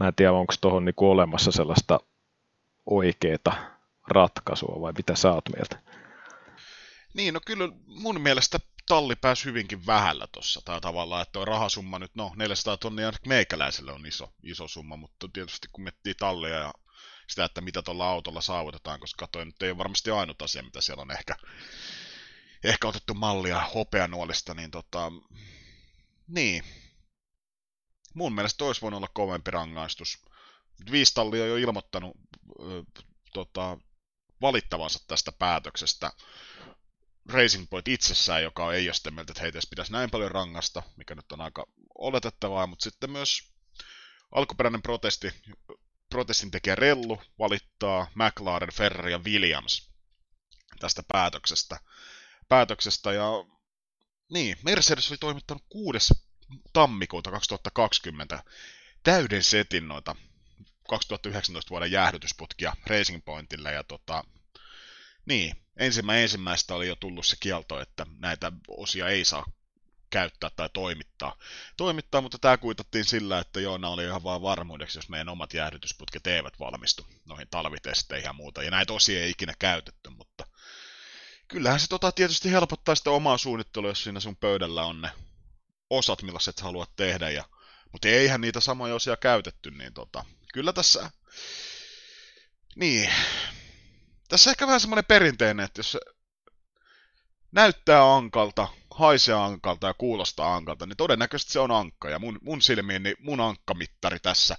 Mä 0.00 0.08
en 0.08 0.14
tiedä, 0.14 0.32
onko 0.32 0.54
tuohon 0.60 0.84
niinku 0.84 1.10
olemassa 1.10 1.52
sellaista 1.52 2.00
oikeaa 2.86 3.78
ratkaisua 4.08 4.80
vai 4.80 4.92
mitä 4.98 5.14
sä 5.14 5.32
oot 5.32 5.44
mieltä? 5.54 5.78
Niin, 7.14 7.34
no 7.34 7.40
kyllä 7.46 7.68
mun 7.86 8.20
mielestä 8.20 8.58
talli 8.86 9.16
pääsi 9.16 9.44
hyvinkin 9.44 9.86
vähällä 9.86 10.26
tuossa. 10.32 10.60
Tai 10.64 10.80
tavallaan, 10.80 11.22
että 11.22 11.32
tuo 11.32 11.44
rahasumma 11.44 11.98
nyt, 11.98 12.14
no 12.14 12.32
400 12.36 12.76
tonnia 12.76 13.12
meikäläiselle 13.26 13.92
on 13.92 14.06
iso, 14.06 14.32
iso 14.42 14.68
summa, 14.68 14.96
mutta 14.96 15.28
tietysti 15.32 15.68
kun 15.72 15.84
miettii 15.84 16.14
tallia 16.14 16.58
ja 16.58 16.72
sitä, 17.28 17.44
että 17.44 17.60
mitä 17.60 17.82
tuolla 17.82 18.08
autolla 18.08 18.40
saavutetaan, 18.40 19.00
koska 19.00 19.26
toi 19.26 19.44
nyt 19.44 19.62
ei 19.62 19.70
ole 19.70 19.78
varmasti 19.78 20.10
ainut 20.10 20.42
asia, 20.42 20.62
mitä 20.62 20.80
siellä 20.80 21.02
on 21.02 21.10
ehkä, 21.10 21.36
ehkä 22.64 22.88
otettu 22.88 23.14
mallia 23.14 23.60
hopeanuolista, 23.74 24.54
niin 24.54 24.70
tota, 24.70 25.12
niin, 26.28 26.64
mun 28.14 28.34
mielestä 28.34 28.64
olisi 28.64 28.80
voinut 28.80 28.98
olla 28.98 29.10
kovempi 29.14 29.50
rangaistus. 29.50 30.18
Viistalli 30.90 31.40
on 31.40 31.48
jo 31.48 31.56
ilmoittanut 31.56 32.16
ö, 32.60 32.82
tota, 33.32 33.78
valittavansa 34.40 34.98
tästä 35.06 35.32
päätöksestä. 35.32 36.12
Racing 37.28 37.66
Point 37.70 37.88
itsessään, 37.88 38.42
joka 38.42 38.72
ei 38.72 38.88
ole 38.88 38.94
sitä 38.94 39.10
mieltä, 39.10 39.32
että 39.32 39.42
heitä 39.42 39.58
pitäisi 39.70 39.92
näin 39.92 40.10
paljon 40.10 40.30
rangasta, 40.30 40.82
mikä 40.96 41.14
nyt 41.14 41.32
on 41.32 41.40
aika 41.40 41.66
oletettavaa, 41.98 42.66
mutta 42.66 42.82
sitten 42.82 43.10
myös 43.10 43.52
alkuperäinen 44.32 44.82
protesti, 44.82 45.32
protestin 46.10 46.50
tekijä 46.50 46.74
Rellu 46.74 47.22
valittaa 47.38 48.10
McLaren, 48.14 48.72
Ferrari 48.72 49.12
ja 49.12 49.18
Williams 49.18 49.90
tästä 50.80 51.02
päätöksestä. 51.12 51.80
päätöksestä 52.48 53.12
ja 53.12 53.30
niin, 54.32 54.56
Mercedes 54.62 55.10
oli 55.10 55.18
toimittanut 55.18 55.64
kuudes 55.68 56.14
tammikuuta 56.72 57.30
2020 57.30 58.42
täyden 59.02 59.42
setin 59.42 59.88
noita 59.88 60.16
2019 60.88 61.70
vuoden 61.70 61.92
jäähdytysputkia 61.92 62.76
Racing 62.86 63.24
Pointille 63.24 63.72
ja 63.72 63.84
tota, 63.84 64.24
niin, 65.26 65.65
ensimmäinen 65.76 66.22
ensimmäistä 66.22 66.74
oli 66.74 66.88
jo 66.88 66.96
tullut 66.96 67.26
se 67.26 67.36
kielto, 67.40 67.80
että 67.80 68.06
näitä 68.18 68.52
osia 68.68 69.08
ei 69.08 69.24
saa 69.24 69.44
käyttää 70.10 70.50
tai 70.56 70.68
toimittaa. 70.72 71.36
Toimittaa, 71.76 72.20
mutta 72.20 72.38
tämä 72.38 72.56
kuitattiin 72.56 73.04
sillä, 73.04 73.38
että 73.38 73.60
joo, 73.60 73.78
nämä 73.78 73.92
oli 73.92 74.04
ihan 74.04 74.22
vain 74.22 74.42
varmuudeksi, 74.42 74.98
jos 74.98 75.08
meidän 75.08 75.28
omat 75.28 75.54
jäähdytysputket 75.54 76.26
eivät 76.26 76.58
valmistu 76.60 77.06
noihin 77.24 77.48
talvitesteihin 77.50 78.24
ja 78.24 78.32
muuta. 78.32 78.62
Ja 78.62 78.70
näitä 78.70 78.92
osia 78.92 79.22
ei 79.22 79.30
ikinä 79.30 79.54
käytetty, 79.58 80.10
mutta 80.10 80.46
kyllähän 81.48 81.80
se 81.80 81.88
tota 81.88 82.12
tietysti 82.12 82.50
helpottaa 82.50 82.94
sitä 82.94 83.10
omaa 83.10 83.38
suunnittelua, 83.38 83.90
jos 83.90 84.04
siinä 84.04 84.20
sun 84.20 84.36
pöydällä 84.36 84.84
on 84.84 85.00
ne 85.00 85.10
osat, 85.90 86.22
millaiset 86.22 86.60
haluat 86.60 86.90
tehdä, 86.96 87.30
ja, 87.30 87.44
mutta 87.92 88.08
eihän 88.08 88.40
niitä 88.40 88.60
samoja 88.60 88.94
osia 88.94 89.16
käytetty, 89.16 89.70
niin 89.70 89.92
tota, 89.94 90.24
kyllä 90.52 90.72
tässä, 90.72 91.10
niin, 92.76 93.10
tässä 94.28 94.50
ehkä 94.50 94.66
vähän 94.66 94.80
semmoinen 94.80 95.04
perinteinen, 95.04 95.64
että 95.64 95.78
jos 95.78 95.92
se 95.92 96.00
näyttää 97.52 98.14
ankalta, 98.14 98.68
haisee 98.90 99.34
ankalta 99.34 99.86
ja 99.86 99.94
kuulostaa 99.94 100.54
ankalta, 100.54 100.86
niin 100.86 100.96
todennäköisesti 100.96 101.52
se 101.52 101.60
on 101.60 101.70
ankka, 101.70 102.10
ja 102.10 102.18
mun, 102.18 102.38
mun 102.42 102.62
silmiin 102.62 103.02
niin 103.02 103.16
mun 103.20 103.40
ankkamittari 103.40 104.18
tässä, 104.20 104.56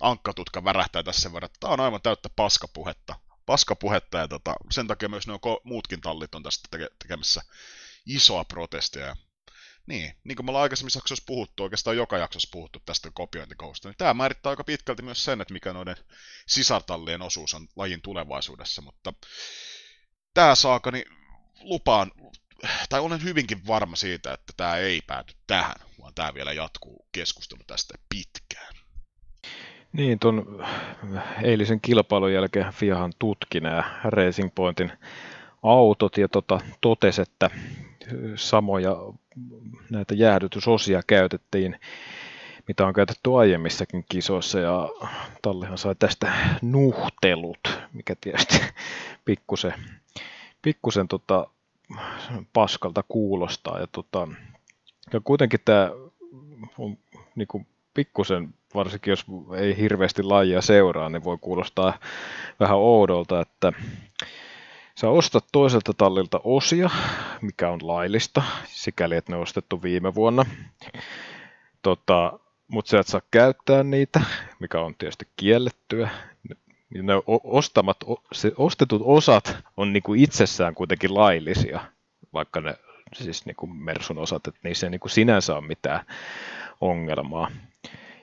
ankkatutka 0.00 0.64
värähtää 0.64 1.02
tässä 1.02 1.32
verran, 1.32 1.46
että 1.46 1.60
tämä 1.60 1.72
on 1.72 1.80
aivan 1.80 2.02
täyttä 2.02 2.28
paskapuhetta, 2.36 3.14
paskapuhetta, 3.46 4.18
ja 4.18 4.28
tota, 4.28 4.54
sen 4.70 4.86
takia 4.86 5.08
myös 5.08 5.26
nuo 5.26 5.60
muutkin 5.64 6.00
tallit 6.00 6.34
on 6.34 6.42
tästä 6.42 6.68
teke- 6.76 6.96
tekemässä 7.02 7.42
isoa 8.06 8.44
protestia, 8.44 9.16
niin, 9.88 10.12
niin 10.24 10.36
kuin 10.36 10.46
me 10.46 10.50
ollaan 10.50 10.62
aikaisemmissa 10.62 10.98
jaksoissa 10.98 11.24
puhuttu, 11.26 11.62
oikeastaan 11.62 11.96
joka 11.96 12.18
jaksossa 12.18 12.48
puhuttu 12.52 12.82
tästä 12.86 13.10
kopiointikousta, 13.14 13.88
niin 13.88 13.96
tämä 13.98 14.14
määrittää 14.14 14.50
aika 14.50 14.64
pitkälti 14.64 15.02
myös 15.02 15.24
sen, 15.24 15.40
että 15.40 15.54
mikä 15.54 15.72
noiden 15.72 15.96
sisartallien 16.46 17.22
osuus 17.22 17.54
on 17.54 17.68
lajin 17.76 18.02
tulevaisuudessa, 18.02 18.82
mutta 18.82 19.12
tämä 20.34 20.54
saaka, 20.54 20.90
niin 20.90 21.04
lupaan, 21.60 22.12
tai 22.88 23.00
olen 23.00 23.22
hyvinkin 23.22 23.66
varma 23.66 23.96
siitä, 23.96 24.32
että 24.32 24.52
tämä 24.56 24.76
ei 24.76 25.00
pääty 25.06 25.34
tähän, 25.46 25.76
vaan 26.00 26.14
tämä 26.14 26.34
vielä 26.34 26.52
jatkuu 26.52 27.06
keskustelu 27.12 27.60
tästä 27.66 27.94
pitkään. 28.08 28.74
Niin, 29.92 30.18
tuon 30.18 30.66
eilisen 31.42 31.80
kilpailun 31.80 32.32
jälkeen 32.32 32.72
Fiahan 32.72 33.12
tutki 33.18 33.60
nämä 33.60 34.00
Racing 34.04 34.50
Pointin 34.54 34.92
autot 35.62 36.16
ja 36.16 36.28
tota, 36.28 36.60
totesi, 36.80 37.22
että 37.22 37.50
samoja 38.36 38.96
näitä 39.90 40.14
jäähdytysosia 40.14 41.02
käytettiin, 41.06 41.76
mitä 42.68 42.86
on 42.86 42.94
käytetty 42.94 43.34
aiemmissakin 43.34 44.04
kisoissa 44.08 44.58
ja 44.58 44.88
tallihan 45.42 45.78
sai 45.78 45.94
tästä 45.98 46.32
nuhtelut, 46.62 47.80
mikä 47.92 48.14
tietysti 48.20 48.60
pikkusen, 49.24 49.74
pikkusen 50.62 51.08
tota, 51.08 51.46
paskalta 52.52 53.04
kuulostaa. 53.08 53.80
Ja, 53.80 53.86
tota, 53.86 54.28
ja 55.12 55.20
kuitenkin 55.24 55.60
tämä 55.64 55.90
on 56.78 56.98
niin 57.34 57.48
kuin 57.48 57.66
pikkusen, 57.94 58.54
varsinkin 58.74 59.10
jos 59.10 59.26
ei 59.56 59.76
hirveästi 59.76 60.22
lajia 60.22 60.62
seuraa, 60.62 61.08
niin 61.08 61.24
voi 61.24 61.38
kuulostaa 61.40 61.98
vähän 62.60 62.78
oudolta, 62.78 63.40
että 63.40 63.72
Sä 65.00 65.08
ostat 65.08 65.44
toiselta 65.52 65.94
tallilta 65.94 66.40
osia, 66.44 66.90
mikä 67.40 67.70
on 67.70 67.78
laillista, 67.82 68.42
sikäli 68.66 69.16
että 69.16 69.32
ne 69.32 69.36
on 69.36 69.42
ostettu 69.42 69.82
viime 69.82 70.14
vuonna. 70.14 70.44
Tota, 71.82 72.38
mutta 72.68 72.90
sä 72.90 72.98
et 73.00 73.06
saa 73.06 73.20
käyttää 73.30 73.82
niitä, 73.82 74.20
mikä 74.60 74.80
on 74.80 74.94
tietysti 74.94 75.28
kiellettyä. 75.36 76.08
Ne 77.02 77.12
ostamat, 77.44 77.96
se 78.32 78.52
ostetut 78.56 79.02
osat 79.04 79.56
on 79.76 79.92
niinku 79.92 80.14
itsessään 80.14 80.74
kuitenkin 80.74 81.14
laillisia, 81.14 81.80
vaikka 82.32 82.60
ne 82.60 82.74
siis 83.14 83.46
niinku 83.46 83.66
Mersun 83.66 84.18
osat, 84.18 84.46
että 84.46 84.60
niissä 84.64 84.86
ei 84.86 84.90
niinku 84.90 85.08
sinänsä 85.08 85.56
ole 85.56 85.66
mitään 85.66 86.06
ongelmaa. 86.80 87.50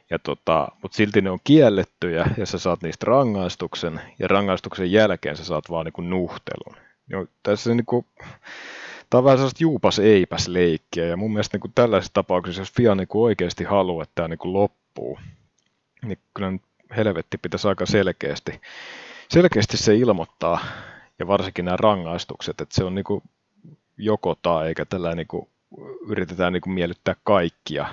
Ja 0.09 0.19
tota, 0.19 0.67
mutta 0.81 0.95
silti 0.95 1.21
ne 1.21 1.29
on 1.29 1.39
kiellettyjä 1.43 2.29
ja 2.37 2.45
sä 2.45 2.59
saat 2.59 2.81
niistä 2.81 3.05
rangaistuksen 3.05 4.01
ja 4.19 4.27
rangaistuksen 4.27 4.91
jälkeen 4.91 5.37
sä 5.37 5.45
saat 5.45 5.69
vaan 5.69 5.85
niinku 5.85 6.01
nuhtelun. 6.01 6.77
Jo, 7.09 7.27
tässä 7.43 7.73
niinku, 7.73 8.05
tämä 9.09 9.19
on 9.19 9.23
vähän 9.23 9.37
sellaista 9.37 9.63
juupas 9.63 9.99
eipäs 9.99 10.47
leikkiä 10.47 11.05
ja 11.05 11.17
mun 11.17 11.31
mielestä 11.33 11.55
niinku 11.55 11.71
tällaisessa 11.75 12.13
tapauksessa, 12.13 12.61
jos 12.61 12.73
FIA 12.73 12.95
niinku 12.95 13.23
oikeasti 13.23 13.63
haluaa, 13.63 14.03
että 14.03 14.15
tämä 14.15 14.27
niinku 14.27 14.53
loppuu, 14.53 15.19
niin 16.05 16.17
kyllä 16.33 16.51
nyt 16.51 16.61
helvetti 16.95 17.37
pitäisi 17.37 17.67
aika 17.67 17.85
selkeästi, 17.85 18.61
selkeästi 19.29 19.77
se 19.77 19.95
ilmoittaa 19.95 20.59
ja 21.19 21.27
varsinkin 21.27 21.65
nämä 21.65 21.77
rangaistukset, 21.77 22.61
että 22.61 22.75
se 22.75 22.83
on 22.83 22.95
niinku 22.95 23.23
joko 23.97 24.35
tai 24.41 24.67
eikä 24.67 24.85
tällä 24.85 25.15
niinku 25.15 25.49
yritetään 26.07 26.53
niinku 26.53 26.69
miellyttää 26.69 27.15
kaikkia 27.23 27.87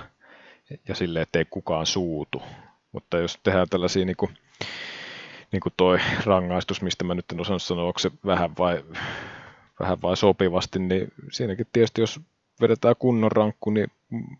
ja 0.87 0.95
sille, 0.95 1.21
ettei 1.21 1.45
kukaan 1.45 1.85
suutu. 1.85 2.41
Mutta 2.91 3.17
jos 3.17 3.39
tehdään 3.43 3.69
tällaisia 3.69 4.05
niin 4.05 4.15
kuin, 4.15 4.37
niin 5.51 5.61
kuin 5.61 5.73
toi 5.77 5.99
rangaistus, 6.25 6.81
mistä 6.81 7.03
mä 7.03 7.15
nyt 7.15 7.31
en 7.31 7.41
osannut 7.41 7.63
sanoa, 7.63 7.85
onko 7.85 7.99
se 7.99 8.11
vähän 8.25 8.57
vai, 8.57 8.83
vähän 9.79 10.01
vai 10.01 10.17
sopivasti, 10.17 10.79
niin 10.79 11.07
siinäkin 11.31 11.67
tietysti 11.73 12.01
jos 12.01 12.19
vedetään 12.61 12.95
kunnon 12.99 13.31
rankku, 13.31 13.69
niin 13.69 13.87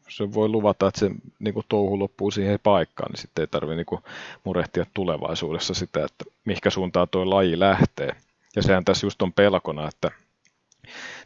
se 0.09 0.33
voi 0.33 0.49
luvata, 0.49 0.87
että 0.87 0.99
se 0.99 1.11
niin 1.39 1.53
kuin 1.53 1.65
touhu 1.69 1.99
loppuu 1.99 2.31
siihen 2.31 2.59
paikkaan, 2.63 3.11
niin 3.11 3.21
sitten 3.21 3.41
ei 3.41 3.47
tarvitse 3.47 3.75
niin 3.75 4.03
murehtia 4.43 4.85
tulevaisuudessa 4.93 5.73
sitä, 5.73 6.05
että 6.05 6.25
mihinkä 6.45 6.69
suuntaan 6.69 7.07
tuo 7.09 7.29
laji 7.29 7.59
lähtee. 7.59 8.15
Ja 8.55 8.61
sehän 8.61 8.85
tässä 8.85 9.05
just 9.05 9.21
on 9.21 9.33
pelkona, 9.33 9.87
että 9.87 10.11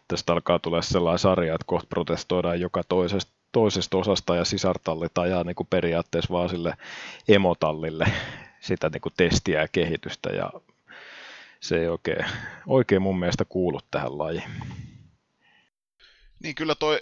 tästä 0.08 0.34
alkaa 0.34 0.60
tulla 0.60 0.82
sellainen 0.82 1.20
sarja, 1.20 1.56
että 1.56 1.66
kohta 1.68 1.88
protestoidaan 1.90 2.62
joka 2.62 2.84
toisesta 2.84 3.37
toisesta 3.52 3.98
osasta 3.98 4.36
ja 4.36 4.46
sisartallit 4.46 5.18
ajaa 5.18 5.44
niin 5.44 5.56
kuin 5.56 5.68
periaatteessa 5.68 6.34
vaan 6.34 6.50
sille 6.50 6.78
emotallille 7.28 8.06
sitä 8.60 8.90
niin 8.90 9.02
kuin 9.02 9.14
testiä 9.18 9.62
ja 9.62 9.68
kehitystä 9.68 10.30
ja 10.30 10.52
se 11.60 11.80
ei 11.80 11.88
oikein, 11.88 12.26
oikein 12.68 13.02
mun 13.02 13.20
mielestä 13.20 13.46
kuulu 13.46 13.80
tähän 13.92 14.18
lajiin. 14.18 14.52
Niin 16.44 16.56
kyllä 16.56 16.76
toi, 16.76 17.02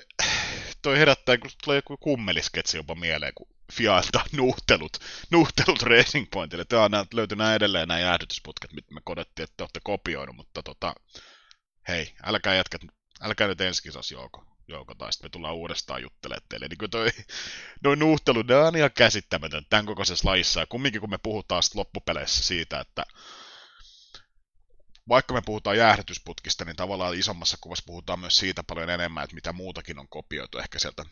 toi 0.82 0.98
herättää, 0.98 1.38
kun 1.38 1.52
tulee 1.64 1.78
joku 1.78 1.98
kummelisketsi 1.98 2.78
jopa 2.78 2.96
mieleen, 2.96 3.34
kun 3.36 3.48
FIA 3.74 3.98
antaa 3.98 4.26
nuhtelut, 4.32 4.98
nuhtelut 5.32 5.82
Racing 5.82 6.28
Pointille. 6.32 6.66
Tämä 6.66 6.84
on 6.84 6.92
löytyy 7.14 7.38
nämä 7.38 7.56
edelleen 7.56 7.88
nämä 7.88 8.00
jäähdytysputket, 8.00 8.74
mitä 8.74 8.94
me 8.94 9.02
kodettiin, 9.04 9.44
että 9.44 9.54
te 9.58 9.64
olette 9.64 9.80
kopioinut, 9.84 10.36
mutta 10.36 10.64
tota, 10.64 10.96
hei, 11.88 12.14
älkää 12.24 12.56
jätkät, 12.56 12.82
älkää 13.22 13.48
nyt 13.48 13.62
ensi 13.62 13.84
kisas 13.84 14.12
jouko 14.12 14.55
jouko, 14.68 14.96
tai 14.96 15.14
sitten 15.14 15.26
me 15.26 15.30
tullaan 15.30 15.56
uudestaan 15.56 16.02
juttelemaan 16.02 16.46
teille. 16.50 16.68
Niin 16.68 16.92
toi, 16.92 17.10
noin 17.84 18.00
nuhtelu, 18.00 18.42
ne 18.42 18.56
on 18.56 18.76
ihan 18.76 18.92
käsittämätön 18.92 19.66
tämän 19.70 19.86
kokoisessa 19.86 20.30
lajissa. 20.30 20.60
Ja 20.60 20.66
kumminkin 20.66 21.02
kun 21.02 21.10
me 21.10 21.18
puhutaan 21.18 21.64
sitten 21.64 21.80
loppupeleissä 21.80 22.44
siitä, 22.44 22.80
että 22.80 23.06
vaikka 25.10 25.34
me 25.34 25.42
puhutaan 25.46 25.78
jäähdytysputkista, 25.78 26.66
niin 26.66 26.76
tavallaan 26.76 27.16
isommassa 27.16 27.58
kuvassa 27.62 27.84
puhutaan 27.88 28.20
myös 28.20 28.38
siitä 28.38 28.64
paljon 28.64 28.90
enemmän, 28.90 29.24
että 29.24 29.36
mitä 29.36 29.54
muutakin 29.54 30.00
on 30.00 30.08
kopioitu 30.10 30.58
ehkä 30.58 30.80
sieltä 30.80 31.06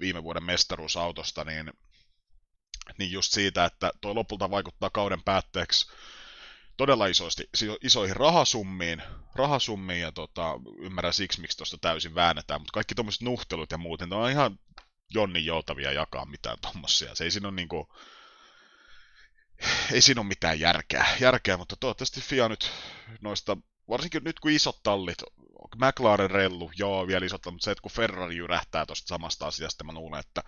viime 0.00 0.22
vuoden 0.22 0.44
mestaruusautosta, 0.44 1.44
niin, 1.44 1.72
niin 2.98 3.12
just 3.12 3.32
siitä, 3.32 3.64
että 3.64 3.90
tuo 4.00 4.14
lopulta 4.14 4.50
vaikuttaa 4.50 4.90
kauden 4.90 5.22
päätteeksi 5.22 5.86
todella 6.80 7.06
isosti, 7.06 7.48
isoihin 7.82 8.16
rahasummiin, 8.16 9.02
rahasummiin 9.34 10.00
ja 10.00 10.12
tota, 10.12 10.60
ymmärrän 10.78 11.14
siksi, 11.14 11.40
miksi 11.40 11.56
tuosta 11.56 11.78
täysin 11.78 12.14
väännetään, 12.14 12.60
mutta 12.60 12.72
kaikki 12.72 12.94
tuommoiset 12.94 13.22
nuhtelut 13.22 13.70
ja 13.70 13.78
muuten, 13.78 14.08
ne 14.08 14.16
on 14.16 14.30
ihan 14.30 14.58
jonnin 15.10 15.46
joutavia 15.46 15.92
jakaa 15.92 16.26
mitään 16.26 16.56
tuommoisia. 16.60 17.14
Se 17.14 17.24
ei 17.24 17.30
siinä 17.30 17.48
ole 17.48 17.54
niinku, 17.54 17.88
ei 19.92 20.00
siinä 20.00 20.20
ole 20.20 20.28
mitään 20.28 20.60
järkeä, 20.60 21.06
järkeä, 21.20 21.56
mutta 21.56 21.76
toivottavasti 21.76 22.20
FIA 22.20 22.48
nyt 22.48 22.72
noista, 23.20 23.56
varsinkin 23.88 24.24
nyt 24.24 24.40
kun 24.40 24.50
isot 24.50 24.82
tallit, 24.82 25.18
McLaren 25.76 26.30
rellu, 26.30 26.70
joo 26.76 27.06
vielä 27.06 27.26
isot, 27.26 27.46
mutta 27.46 27.64
se, 27.64 27.70
että 27.70 27.82
kun 27.82 27.92
Ferrari 27.92 28.36
jyrähtää 28.36 28.86
tuosta 28.86 29.08
samasta 29.08 29.46
asiasta, 29.46 29.84
mä 29.84 29.92
luulen, 29.92 30.20
että 30.20 30.42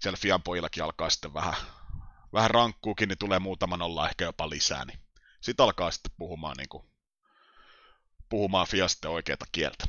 siellä 0.00 0.16
Fian 0.20 0.42
pojillakin 0.42 0.84
alkaa 0.84 1.10
sitten 1.10 1.34
vähän, 1.34 1.54
vähän 2.32 2.50
rankkuukin, 2.50 3.08
niin 3.08 3.18
tulee 3.18 3.38
muutama 3.38 3.76
nolla 3.76 4.08
ehkä 4.08 4.24
jopa 4.24 4.50
lisää, 4.50 4.84
niin 4.84 5.03
sitten 5.44 5.64
alkaa 5.64 5.90
sitten 5.90 6.12
puhumaan, 6.18 6.56
niin 6.56 6.68
kuin, 6.68 6.84
puhumaan 8.28 8.66
Fiaste 8.66 9.08
oikeata 9.08 9.44
kieltä. 9.52 9.84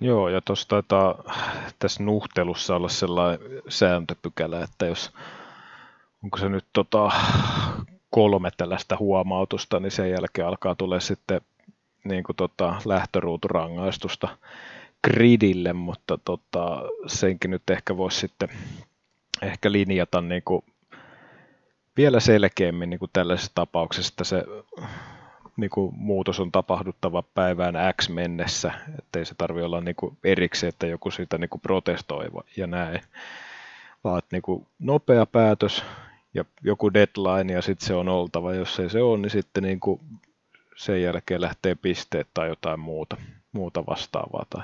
Joo, 0.00 0.28
ja 0.28 0.40
tuossa 0.40 0.68
taitaa 0.68 1.24
tässä 1.78 2.02
nuhtelussa 2.02 2.76
olla 2.76 2.88
sellainen 2.88 3.40
sääntöpykälä, 3.68 4.64
että 4.64 4.86
jos 4.86 5.12
onko 6.24 6.38
se 6.38 6.48
nyt 6.48 6.64
tota, 6.72 7.10
kolme 8.10 8.50
tällaista 8.56 8.96
huomautusta, 8.96 9.80
niin 9.80 9.90
sen 9.90 10.10
jälkeen 10.10 10.48
alkaa 10.48 10.74
tulla 10.74 11.00
sitten 11.00 11.40
niin 12.04 12.24
kuin 12.24 12.36
tota, 12.36 12.82
lähtöruuturangaistusta 12.84 14.38
gridille, 15.04 15.72
mutta 15.72 16.18
tota, 16.24 16.82
senkin 17.06 17.50
nyt 17.50 17.70
ehkä 17.70 17.96
voisi 17.96 18.18
sitten 18.18 18.48
ehkä 19.42 19.72
linjata 19.72 20.20
niin 20.20 20.42
kuin 20.44 20.64
vielä 21.96 22.20
selkeämmin 22.20 22.90
niin 22.90 22.98
kuin 22.98 23.10
tällaisessa 23.12 23.52
tapauksessa, 23.54 24.12
että 24.12 24.24
se 24.24 24.44
niin 25.56 25.70
kuin 25.70 25.94
muutos 25.96 26.40
on 26.40 26.52
tapahduttava 26.52 27.22
päivään 27.22 27.74
X 28.00 28.08
mennessä, 28.08 28.72
ettei 28.98 29.24
se 29.24 29.34
tarvi 29.34 29.62
olla 29.62 29.80
niin 29.80 29.96
kuin 29.96 30.18
erikseen, 30.24 30.68
että 30.68 30.86
joku 30.86 31.10
siitä 31.10 31.38
niin 31.38 31.50
kuin 31.50 31.60
protestoi 31.60 32.26
ja 32.56 32.66
näin, 32.66 33.00
vaan 34.04 34.22
niin 34.32 34.42
kuin 34.42 34.66
nopea 34.78 35.26
päätös 35.26 35.84
ja 36.34 36.44
joku 36.62 36.94
deadline 36.94 37.52
ja 37.52 37.62
sitten 37.62 37.86
se 37.86 37.94
on 37.94 38.08
oltava, 38.08 38.54
jos 38.54 38.80
ei 38.80 38.90
se 38.90 39.02
ole, 39.02 39.18
niin 39.18 39.30
sitten 39.30 39.62
niin 39.62 39.80
kuin 39.80 40.00
sen 40.76 41.02
jälkeen 41.02 41.40
lähtee 41.40 41.74
pisteet 41.74 42.28
tai 42.34 42.48
jotain 42.48 42.80
muuta, 42.80 43.16
muuta 43.52 43.86
vastaavaa 43.86 44.46
tai 44.50 44.62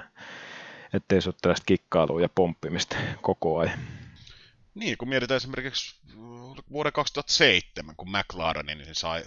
ettei 0.94 1.22
se 1.22 1.28
ole 1.28 1.34
tällaista 1.42 1.66
kikkailua 1.66 2.20
ja 2.20 2.28
pomppimista 2.34 2.96
koko 3.22 3.58
ajan. 3.58 3.78
Niin, 4.74 4.98
kun 4.98 5.08
mietitään 5.08 5.36
esimerkiksi 5.36 5.96
vuoden 6.72 6.92
2007, 6.92 7.96
kun 7.96 8.10
McLaren 8.10 8.66
niin 8.66 8.94
sai... 8.94 9.24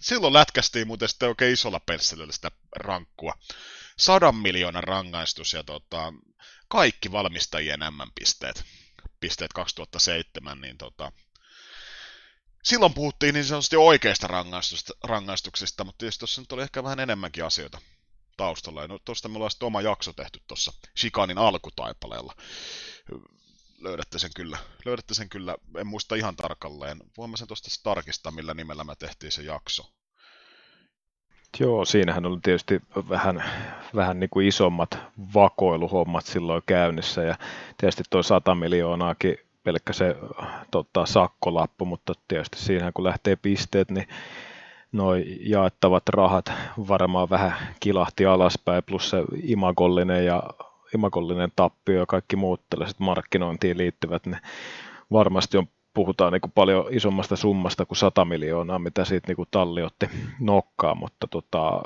Silloin 0.00 0.32
lätkästiin 0.32 0.86
muuten 0.86 1.08
sitten 1.08 1.28
oikein 1.28 1.52
isolla 1.52 1.80
pensselillä 1.80 2.32
sitä 2.32 2.50
rankkua. 2.76 3.32
Sadan 3.98 4.36
miljoonan 4.36 4.84
rangaistus 4.84 5.52
ja 5.52 5.64
tota, 5.64 6.12
kaikki 6.68 7.12
valmistajien 7.12 7.80
MM-pisteet 7.80 8.64
pisteet 9.20 9.52
2007, 9.52 10.60
niin 10.60 10.78
tota, 10.78 11.12
silloin 12.64 12.94
puhuttiin 12.94 13.34
niin 13.34 13.44
sanotusti 13.44 13.76
oikeista 13.76 14.28
rangaistuksista, 15.04 15.84
mutta 15.84 15.98
tietysti 15.98 16.18
tuossa 16.18 16.40
nyt 16.40 16.52
oli 16.52 16.62
ehkä 16.62 16.82
vähän 16.82 17.00
enemmänkin 17.00 17.44
asioita 17.44 17.80
taustalla. 18.36 18.82
Ja 18.82 18.88
no, 18.88 18.98
tuosta 18.98 19.28
me 19.28 19.36
ollaan 19.36 19.50
sitten 19.50 19.66
oma 19.66 19.80
jakso 19.80 20.12
tehty 20.12 20.40
tuossa 20.46 20.72
Shikanin 20.98 21.38
alkutaipaleella 21.38 22.34
löydätte 23.78 24.18
sen 24.18 24.30
kyllä. 24.36 24.58
Löydätte 24.84 25.14
sen 25.14 25.28
kyllä, 25.28 25.54
en 25.78 25.86
muista 25.86 26.14
ihan 26.14 26.36
tarkalleen. 26.36 26.98
Voimme 27.16 27.36
sen 27.36 27.48
tuosta 27.48 27.68
tarkistaa, 27.82 28.32
millä 28.32 28.54
nimellä 28.54 28.84
me 28.84 28.94
tehtiin 28.98 29.32
se 29.32 29.42
jakso. 29.42 29.92
Joo, 31.60 31.84
siinähän 31.84 32.26
oli 32.26 32.38
tietysti 32.42 32.80
vähän, 33.08 33.44
vähän 33.94 34.20
niin 34.20 34.30
kuin 34.30 34.46
isommat 34.46 34.98
vakoiluhommat 35.34 36.26
silloin 36.26 36.62
käynnissä 36.66 37.22
ja 37.22 37.34
tietysti 37.76 38.02
tuo 38.10 38.22
100 38.22 38.54
miljoonaakin 38.54 39.38
pelkkä 39.64 39.92
se 39.92 40.16
tota, 40.70 41.06
sakkolappu, 41.06 41.84
mutta 41.84 42.12
tietysti 42.28 42.58
siinä 42.58 42.92
kun 42.94 43.04
lähtee 43.04 43.36
pisteet, 43.36 43.90
niin 43.90 44.08
noi 44.92 45.24
jaettavat 45.40 46.08
rahat 46.08 46.52
varmaan 46.88 47.30
vähän 47.30 47.52
kilahti 47.80 48.26
alaspäin, 48.26 48.82
plus 48.84 49.10
se 49.10 49.24
imagollinen 49.42 50.26
ja 50.26 50.42
imagollinen 50.94 51.52
tappio 51.56 51.98
ja 51.98 52.06
kaikki 52.06 52.36
muut 52.36 52.60
tällaiset 52.70 53.00
markkinointiin 53.00 53.78
liittyvät, 53.78 54.26
niin 54.26 54.40
varmasti 55.12 55.58
on 55.58 55.68
puhutaan 55.96 56.32
niin 56.32 56.52
paljon 56.54 56.86
isommasta 56.90 57.36
summasta 57.36 57.86
kuin 57.86 57.98
100 57.98 58.24
miljoonaa, 58.24 58.78
mitä 58.78 59.04
siitä 59.04 59.32
niin 59.32 59.46
talli 59.50 59.82
otti 59.82 60.06
nokkaa, 60.40 60.94
mutta 60.94 61.26
tota, 61.30 61.82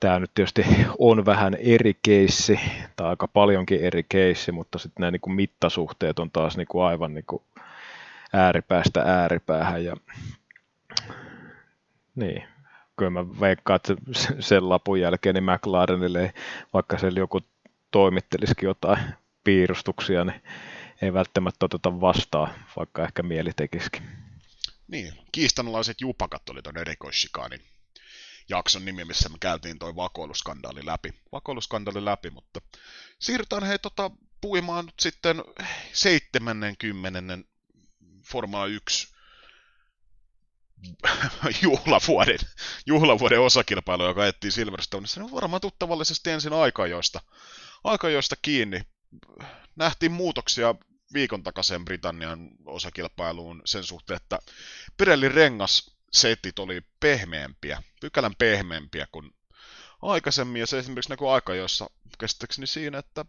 tämä 0.00 0.18
nyt 0.18 0.30
tietysti 0.34 0.64
on 0.98 1.26
vähän 1.26 1.56
eri 1.60 1.98
keissi, 2.02 2.60
tai 2.96 3.08
aika 3.08 3.28
paljonkin 3.28 3.80
eri 3.80 4.04
keissi, 4.08 4.52
mutta 4.52 4.78
sitten 4.78 5.00
nämä 5.00 5.10
niin 5.10 5.36
mittasuhteet 5.36 6.18
on 6.18 6.30
taas 6.30 6.56
niin 6.56 6.66
aivan 6.86 7.14
niin 7.14 7.24
ääripäästä 8.32 9.02
ääripäähän, 9.02 9.84
ja 9.84 9.96
niin, 12.14 12.44
kyllä 12.96 13.10
mä 13.10 13.40
veikkaan, 13.40 13.76
että 13.76 13.94
sen 14.40 14.68
lapun 14.68 15.00
jälkeen 15.00 15.34
niin 15.34 15.44
McLarenille, 15.44 16.32
vaikka 16.72 16.98
siellä 16.98 17.18
joku 17.20 17.40
toimittelisikin 17.92 18.66
jotain 18.66 18.98
piirustuksia, 19.44 20.24
niin 20.24 20.42
ei 21.02 21.12
välttämättä 21.12 21.66
oteta 21.66 22.00
vastaan, 22.00 22.54
vaikka 22.76 23.04
ehkä 23.04 23.22
mieli 23.22 23.50
tekisikin. 23.56 24.02
Niin, 24.88 25.12
kiistanalaiset 25.32 26.00
jupakat 26.00 26.48
oli 26.48 26.62
tuon 26.62 26.78
erikoissikaanin 26.78 27.60
jakson 28.48 28.84
nimi, 28.84 29.04
missä 29.04 29.28
me 29.28 29.36
käytiin 29.40 29.78
toi 29.78 29.96
vakoiluskandaali 29.96 30.86
läpi. 30.86 31.14
Vakoiluskandaali 31.32 32.04
läpi, 32.04 32.30
mutta 32.30 32.60
siirrytään 33.18 33.64
hei 33.64 33.78
tota, 33.78 34.10
puimaan 34.40 34.86
nyt 34.86 34.94
sitten 35.00 35.44
70. 35.92 37.48
Formula 38.24 38.66
1 38.66 39.12
juhlavuoden, 41.62 42.38
juhlavuoden 42.86 43.40
osakilpailu, 43.40 44.04
joka 44.04 44.26
ettiin 44.26 44.52
Silverstoneissa, 44.52 45.20
niin 45.20 45.32
varmaan 45.32 45.60
tuttavallisesti 45.60 46.30
ensin 46.30 46.52
aikajoista, 46.52 47.20
aikajoista 47.84 48.36
kiinni. 48.42 48.80
Nähtiin 49.76 50.12
muutoksia 50.12 50.74
viikon 51.14 51.42
takaisin 51.42 51.84
Britannian 51.84 52.50
osakilpailuun 52.66 53.62
sen 53.64 53.84
suhteen, 53.84 54.16
että 54.16 54.38
Pirellin 54.96 55.32
rengas 55.32 55.96
setit 56.12 56.58
oli 56.58 56.80
pehmeämpiä, 57.00 57.82
pykälän 58.00 58.34
pehmeämpiä 58.38 59.06
kuin 59.12 59.30
aikaisemmin, 60.02 60.60
ja 60.60 60.66
se 60.66 60.78
esimerkiksi 60.78 61.10
näkyy 61.10 61.34
aikajoissa 61.34 61.90
käsittääkseni 62.18 62.66
siinä, 62.66 62.98
että 62.98 63.24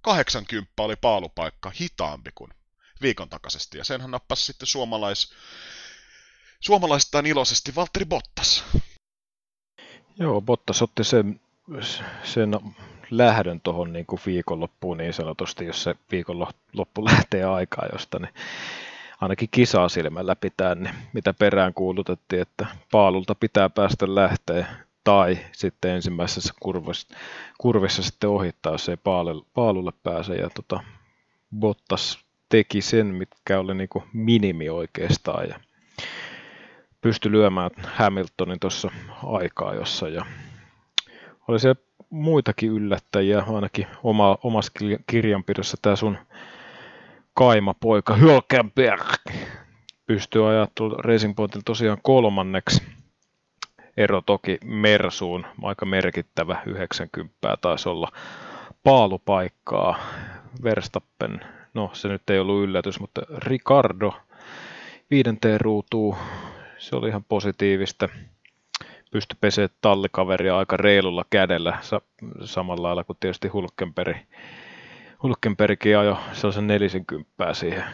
80 0.00 0.72
oli 0.78 0.96
paalupaikka 0.96 1.72
hitaampi 1.80 2.30
kuin 2.34 2.50
viikon 3.02 3.28
takaisesti, 3.28 3.78
ja 3.78 3.84
senhän 3.84 4.10
nappasi 4.10 4.44
sitten 4.44 4.66
suomalais, 4.66 5.34
suomalaistaan 6.60 7.26
iloisesti 7.26 7.74
Valtteri 7.74 8.04
Bottas. 8.04 8.64
Joo, 10.18 10.40
Bottas 10.40 10.82
otti 10.82 11.04
sen, 11.04 11.40
sen 12.24 12.50
lähdön 13.10 13.60
tuohon 13.60 13.92
niin 13.92 14.06
kuin 14.06 14.20
viikonloppuun 14.26 14.98
niin 14.98 15.12
sanotusti, 15.12 15.66
jos 15.66 15.82
se 15.82 15.94
viikonloppu 16.10 17.04
lähtee 17.10 17.44
aikaa 17.44 17.88
josta, 17.92 18.18
niin 18.18 18.34
ainakin 19.20 19.48
kisaa 19.50 19.88
silmällä 19.88 20.36
pitää, 20.36 20.74
niin 20.74 20.94
mitä 21.12 21.34
perään 21.34 21.74
kuulutettiin, 21.74 22.42
että 22.42 22.66
paalulta 22.90 23.34
pitää 23.34 23.70
päästä 23.70 24.14
lähteä 24.14 24.66
tai 25.04 25.38
sitten 25.52 25.90
ensimmäisessä 25.90 26.54
kurvissa, 26.60 27.16
kurvissa 27.58 28.02
sitten 28.02 28.30
ohittaa, 28.30 28.72
jos 28.72 28.88
ei 28.88 28.96
paalulle, 29.54 29.92
pääse. 30.02 30.34
Ja 30.34 30.50
tota, 30.50 30.80
Bottas 31.58 32.18
teki 32.48 32.80
sen, 32.80 33.06
mitkä 33.06 33.58
oli 33.58 33.74
niin 33.74 33.88
minimi 34.12 34.68
oikeastaan 34.68 35.48
ja 35.48 35.60
pystyi 37.00 37.32
lyömään 37.32 37.70
Hamiltonin 37.82 38.60
tuossa 38.60 38.90
aikaa 39.22 39.74
jossa 39.74 40.08
ja 40.08 40.24
oli 41.48 41.60
se 41.60 41.76
muitakin 42.14 42.70
yllättäjiä, 42.70 43.44
ainakin 43.54 43.86
oma, 44.02 44.38
omassa 44.42 44.72
kirjanpidossa 45.06 45.76
tämä 45.82 45.96
sun 45.96 46.18
kaimapoika 47.34 48.16
Hülkenberg 48.16 49.32
pystyy 50.06 50.48
ajaa 50.50 50.68
Racing 50.98 51.36
Pointin 51.36 51.62
tosiaan 51.64 51.98
kolmanneksi. 52.02 52.82
Ero 53.96 54.20
toki 54.20 54.58
Mersuun, 54.64 55.46
aika 55.62 55.86
merkittävä, 55.86 56.62
90 56.66 57.56
taisi 57.60 57.88
olla 57.88 58.08
paalupaikkaa. 58.82 59.98
Verstappen, 60.62 61.40
no 61.74 61.90
se 61.92 62.08
nyt 62.08 62.30
ei 62.30 62.38
ollut 62.38 62.64
yllätys, 62.64 63.00
mutta 63.00 63.22
Ricardo 63.36 64.12
viidenteen 65.10 65.60
ruutuun, 65.60 66.16
se 66.78 66.96
oli 66.96 67.08
ihan 67.08 67.24
positiivista 67.24 68.08
pystyi 69.14 69.38
pesemään 69.40 69.70
tallikaveria 69.80 70.58
aika 70.58 70.76
reilulla 70.76 71.24
kädellä, 71.30 71.78
sa- 71.80 72.00
samalla 72.44 72.82
lailla 72.82 73.04
kuin 73.04 73.16
tietysti 73.20 73.48
Hulkenberg. 73.48 74.16
Hulkenbergkin 75.22 75.98
ajoi 75.98 76.16
sellaisen 76.32 76.66
40 76.66 77.54
siihen, 77.54 77.84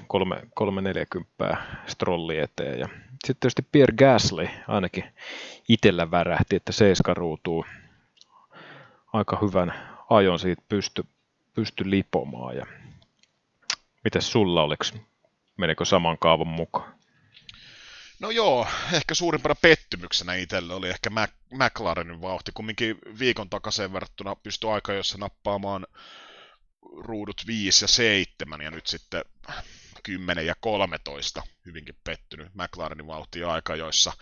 340 0.54 1.56
strolli 1.86 2.38
eteen. 2.38 2.78
Ja 2.78 2.86
sitten 2.86 3.40
tietysti 3.40 3.66
Pierre 3.72 3.94
Gasly 3.96 4.48
ainakin 4.68 5.04
itsellä 5.68 6.10
värähti, 6.10 6.56
että 6.56 6.72
seiska 6.72 7.14
ruutuu 7.14 7.64
aika 9.12 9.38
hyvän 9.42 9.74
ajon 10.10 10.38
siitä 10.38 10.62
pysty, 10.68 11.04
pysty 11.54 11.90
lipomaan. 11.90 12.56
Ja 12.56 12.66
mitäs 14.04 14.32
sulla 14.32 14.62
oliko, 14.62 14.84
menikö 15.56 15.84
saman 15.84 16.18
kaavan 16.18 16.48
mukaan? 16.48 16.99
No 18.20 18.30
joo, 18.30 18.66
ehkä 18.92 19.14
suurimpana 19.14 19.54
pettymyksenä 19.54 20.34
itselle 20.34 20.74
oli 20.74 20.88
ehkä 20.88 21.10
Mac- 21.10 21.56
McLarenin 21.64 22.20
vauhti. 22.20 22.52
Kumminkin 22.54 22.98
viikon 23.18 23.50
takaisin 23.50 23.92
verrattuna 23.92 24.36
pystyi 24.36 24.70
aika, 24.70 24.92
jossa 24.92 25.18
nappaamaan 25.18 25.86
ruudut 26.96 27.46
5 27.46 27.84
ja 27.84 27.88
7 27.88 28.60
ja 28.60 28.70
nyt 28.70 28.86
sitten 28.86 29.24
10 30.02 30.46
ja 30.46 30.54
13 30.60 31.42
hyvinkin 31.66 31.96
pettynyt 32.04 32.54
McLarenin 32.54 33.06
vauhti 33.06 33.44
aika, 33.44 33.76
joissa. 33.76 34.12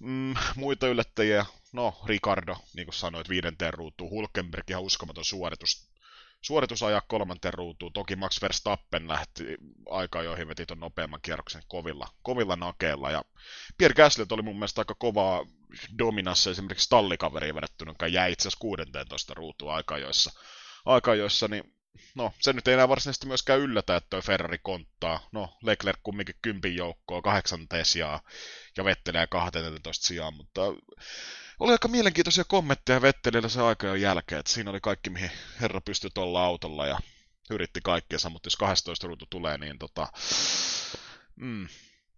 Mm, 0.00 0.34
muita 0.56 0.88
yllättäjiä, 0.88 1.46
no 1.72 2.00
Ricardo, 2.06 2.56
niin 2.74 2.86
kuin 2.86 2.94
sanoit, 2.94 3.28
viidenteen 3.28 3.74
ruutuun, 3.74 4.10
Hulkenberg 4.10 4.70
ihan 4.70 4.82
uskomaton 4.82 5.24
suoritus 5.24 5.91
suoritus 6.42 6.82
ajaa 6.82 7.02
kolmanteen 7.08 7.54
ruutuun. 7.54 7.92
Toki 7.92 8.16
Max 8.16 8.42
Verstappen 8.42 9.08
lähti 9.08 9.56
aikaan, 9.90 10.24
joihin 10.24 10.48
veti 10.48 10.66
tuon 10.66 10.80
nopeamman 10.80 11.20
kierroksen 11.22 11.62
kovilla, 11.68 12.08
kovilla 12.22 12.56
nakeilla. 12.56 13.10
Ja 13.10 13.24
Pierre 13.78 13.94
Gasly 13.94 14.26
oli 14.30 14.42
mun 14.42 14.56
mielestä 14.56 14.80
aika 14.80 14.94
kovaa 14.94 15.46
dominassa 15.98 16.50
esimerkiksi 16.50 16.88
tallikaveriin 16.88 17.54
verrattuna, 17.54 17.90
joka 17.90 18.06
jäi 18.06 18.32
itse 18.32 18.42
asiassa 18.48 18.60
16 18.60 19.34
ruutuun 19.34 19.74
aikajoissa. 19.74 20.40
Aikajoissa, 20.84 21.48
niin 21.48 21.74
no, 22.14 22.32
se 22.40 22.52
nyt 22.52 22.68
ei 22.68 22.74
enää 22.74 22.88
varsinaisesti 22.88 23.26
myöskään 23.26 23.60
yllätä, 23.60 23.96
että 23.96 24.10
toi 24.10 24.22
Ferrari 24.22 24.58
konttaa. 24.62 25.28
No, 25.32 25.56
Leclerc 25.62 25.98
kumminkin 26.02 26.34
kympin 26.42 26.76
joukkoa, 26.76 27.22
kahdeksanteen 27.22 27.84
sijaa 27.84 28.20
ja 28.76 28.84
Vettelee 28.84 29.26
12 29.26 30.06
sijaan, 30.06 30.34
mutta 30.34 30.60
oli 31.62 31.72
aika 31.72 31.88
mielenkiintoisia 31.88 32.44
kommentteja 32.44 33.02
Vettelillä 33.02 33.48
se 33.48 33.62
aika 33.62 33.86
jo 33.86 33.94
jälkeen, 33.94 34.38
että 34.38 34.52
siinä 34.52 34.70
oli 34.70 34.80
kaikki, 34.80 35.10
mihin 35.10 35.30
herra 35.60 35.80
pystyi 35.80 36.10
tuolla 36.14 36.44
autolla 36.44 36.86
ja 36.86 36.98
yritti 37.50 37.80
kaikkea, 37.80 38.18
mutta 38.30 38.46
jos 38.46 38.56
12 38.56 39.06
ruutu 39.06 39.26
tulee, 39.30 39.58
niin 39.58 39.78
tota... 39.78 40.08
Mm. 41.36 41.68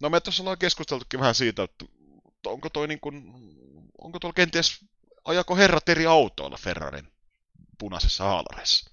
No 0.00 0.10
me 0.10 0.20
tuossa 0.20 0.42
ollaan 0.42 0.58
keskusteltukin 0.58 1.20
vähän 1.20 1.34
siitä, 1.34 1.62
että 1.62 1.84
onko 2.46 2.70
toi 2.70 2.88
niin 2.88 3.00
kuin, 3.00 3.32
onko 3.98 4.18
tuolla 4.18 4.34
kenties, 4.34 4.84
ajako 5.24 5.56
herrat 5.56 5.88
eri 5.88 6.06
autoilla 6.06 6.56
Ferrarin 6.56 7.08
punaisessa 7.78 8.24
haalareissa? 8.24 8.90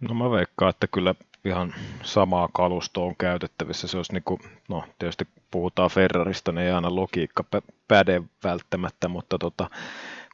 No 0.00 0.14
mä 0.14 0.30
veikkaan, 0.30 0.70
että 0.70 0.86
kyllä 0.86 1.14
ihan 1.46 1.74
samaa 2.02 2.48
kalustoa 2.52 3.04
on 3.04 3.16
käytettävissä. 3.16 3.88
Se 3.88 3.96
olisi 3.96 4.12
niin 4.12 4.22
kuin, 4.24 4.40
no 4.68 4.84
tietysti 4.98 5.28
puhutaan 5.50 5.90
Ferrarista, 5.90 6.52
niin 6.52 6.66
ei 6.66 6.72
aina 6.72 6.94
logiikka 6.94 7.44
päde 7.88 8.22
välttämättä, 8.44 9.08
mutta 9.08 9.38
tota, 9.38 9.70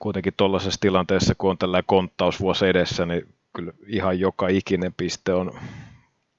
kuitenkin 0.01 0.35
tuollaisessa 0.37 0.81
tilanteessa, 0.81 1.35
kun 1.35 1.51
on 1.51 1.59
tällainen 1.59 1.87
konttausvuosi 1.87 2.66
edessä, 2.66 3.07
niin 3.07 3.35
kyllä 3.57 3.72
ihan 3.87 4.20
joka 4.20 4.48
ikinen 4.48 4.94
piste 4.96 5.35
on 5.35 5.53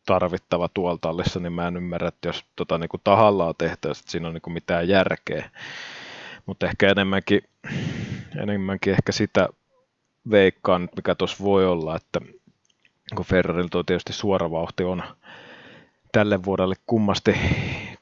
tarvittava 0.05 0.69
tuolla 0.73 0.97
tallissa, 1.01 1.39
niin 1.39 1.53
mä 1.53 1.67
en 1.67 1.77
ymmärrä, 1.77 2.07
että 2.07 2.29
jos 2.29 2.45
tota, 2.55 2.77
niin 2.77 2.89
kuin 2.89 3.01
tahallaan 3.03 3.55
tehtäisiin, 3.57 4.01
että 4.01 4.11
siinä 4.11 4.27
on 4.27 4.33
niin 4.33 4.41
kuin 4.41 4.53
mitään 4.53 4.87
järkeä. 4.87 5.49
Mutta 6.45 6.65
ehkä 6.65 6.91
enemmänkin, 6.91 7.41
enemmänkin 8.41 8.93
ehkä 8.93 9.11
sitä 9.11 9.49
veikkaan, 10.31 10.89
mikä 10.95 11.15
tuossa 11.15 11.43
voi 11.43 11.65
olla, 11.65 11.95
että 11.95 12.19
kun 13.15 13.25
Ferrarilta 13.25 13.77
on 13.77 13.85
tietysti 13.85 14.13
suora 14.13 14.51
vauhti 14.51 14.83
on 14.83 15.03
tälle 16.11 16.43
vuodelle 16.43 16.75
kummasti 16.87 17.35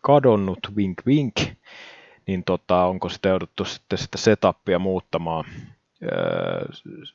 kadonnut, 0.02 0.60
wink 0.76 1.02
wink, 1.08 1.36
niin 2.28 2.44
tota, 2.44 2.86
onko 2.86 3.10
sitä 3.10 3.30
jouduttu 3.30 3.66
sitten 3.66 3.98
sitä 3.98 4.18
setupia 4.18 4.80
muuttamaan? 4.80 5.46
Öö, 6.04 6.66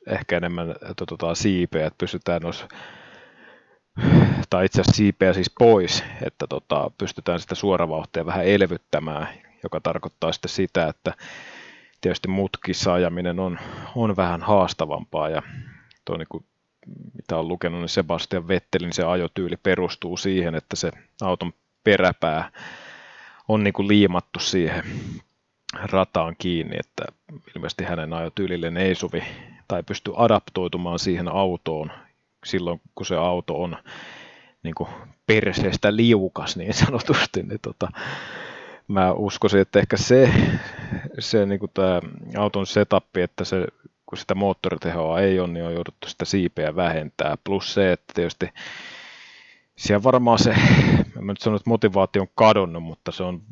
ehkä 0.06 0.36
enemmän 0.36 0.70
että 0.70 1.06
tota, 1.08 1.34
siipeä, 1.34 1.86
että 1.86 1.98
pystytään 1.98 2.42
noissa 2.42 2.68
tai 4.50 4.64
itse 4.64 4.80
asiassa 4.80 4.96
siipeä 4.96 5.32
siis 5.32 5.50
pois, 5.58 6.04
että 6.22 6.46
tota, 6.46 6.90
pystytään 6.98 7.40
sitä 7.40 7.54
suoravauhtia 7.54 8.26
vähän 8.26 8.46
elvyttämään, 8.46 9.28
joka 9.62 9.80
tarkoittaa 9.80 10.32
sitten 10.32 10.48
sitä, 10.48 10.86
että 10.86 11.12
tietysti 12.00 12.28
mutkissa 12.28 12.92
ajaminen 12.94 13.40
on, 13.40 13.58
on 13.94 14.16
vähän 14.16 14.42
haastavampaa 14.42 15.28
ja 15.28 15.42
tuo 16.04 16.16
niin 16.16 16.44
mitä 17.14 17.38
on 17.38 17.48
lukenut, 17.48 17.80
niin 17.80 17.88
Sebastian 17.88 18.48
Vettelin 18.48 18.92
se 18.92 19.04
ajotyyli 19.04 19.56
perustuu 19.56 20.16
siihen, 20.16 20.54
että 20.54 20.76
se 20.76 20.90
auton 21.22 21.52
peräpää 21.84 22.50
on 23.48 23.64
niin 23.64 23.74
kuin 23.74 23.88
liimattu 23.88 24.38
siihen 24.40 24.84
rataan 25.82 26.36
kiinni, 26.38 26.76
että 26.78 27.04
ilmeisesti 27.56 27.84
hänen 27.84 28.12
ajotyylilleen 28.12 28.76
ei 28.76 28.94
sovi 28.94 29.22
tai 29.68 29.82
pysty 29.82 30.12
adaptoitumaan 30.16 30.98
siihen 30.98 31.28
autoon. 31.28 31.92
Silloin, 32.44 32.80
kun 32.94 33.06
se 33.06 33.16
auto 33.16 33.62
on 33.62 33.76
niin 34.62 34.74
kuin 34.74 34.88
perseestä 35.26 35.96
liukas 35.96 36.56
niin 36.56 36.74
sanotusti, 36.74 37.42
niin 37.42 37.60
tota, 37.62 37.88
mä 38.88 39.12
uskoisin, 39.12 39.60
että 39.60 39.78
ehkä 39.78 39.96
se, 39.96 40.32
se 41.18 41.46
niin 41.46 41.60
kuin 41.60 41.70
tämä 41.74 42.00
auton 42.36 42.66
setup, 42.66 43.16
että 43.16 43.44
se, 43.44 43.66
kun 44.06 44.18
sitä 44.18 44.34
moottoritehoa 44.34 45.20
ei 45.20 45.40
ole, 45.40 45.48
niin 45.48 45.64
on 45.64 45.74
jouduttu 45.74 46.08
sitä 46.08 46.24
siipeä 46.24 46.76
vähentää. 46.76 47.36
Plus 47.44 47.74
se, 47.74 47.92
että 47.92 48.12
tietysti 48.14 48.48
siellä 49.76 50.02
varmaan 50.02 50.38
se, 50.38 50.50
en 51.18 51.26
nyt 51.26 51.40
sano, 51.40 51.56
että 51.56 51.70
motivaatio 51.70 52.22
on 52.22 52.28
kadonnut, 52.34 52.82
mutta 52.82 53.12
se 53.12 53.22
on, 53.22 53.42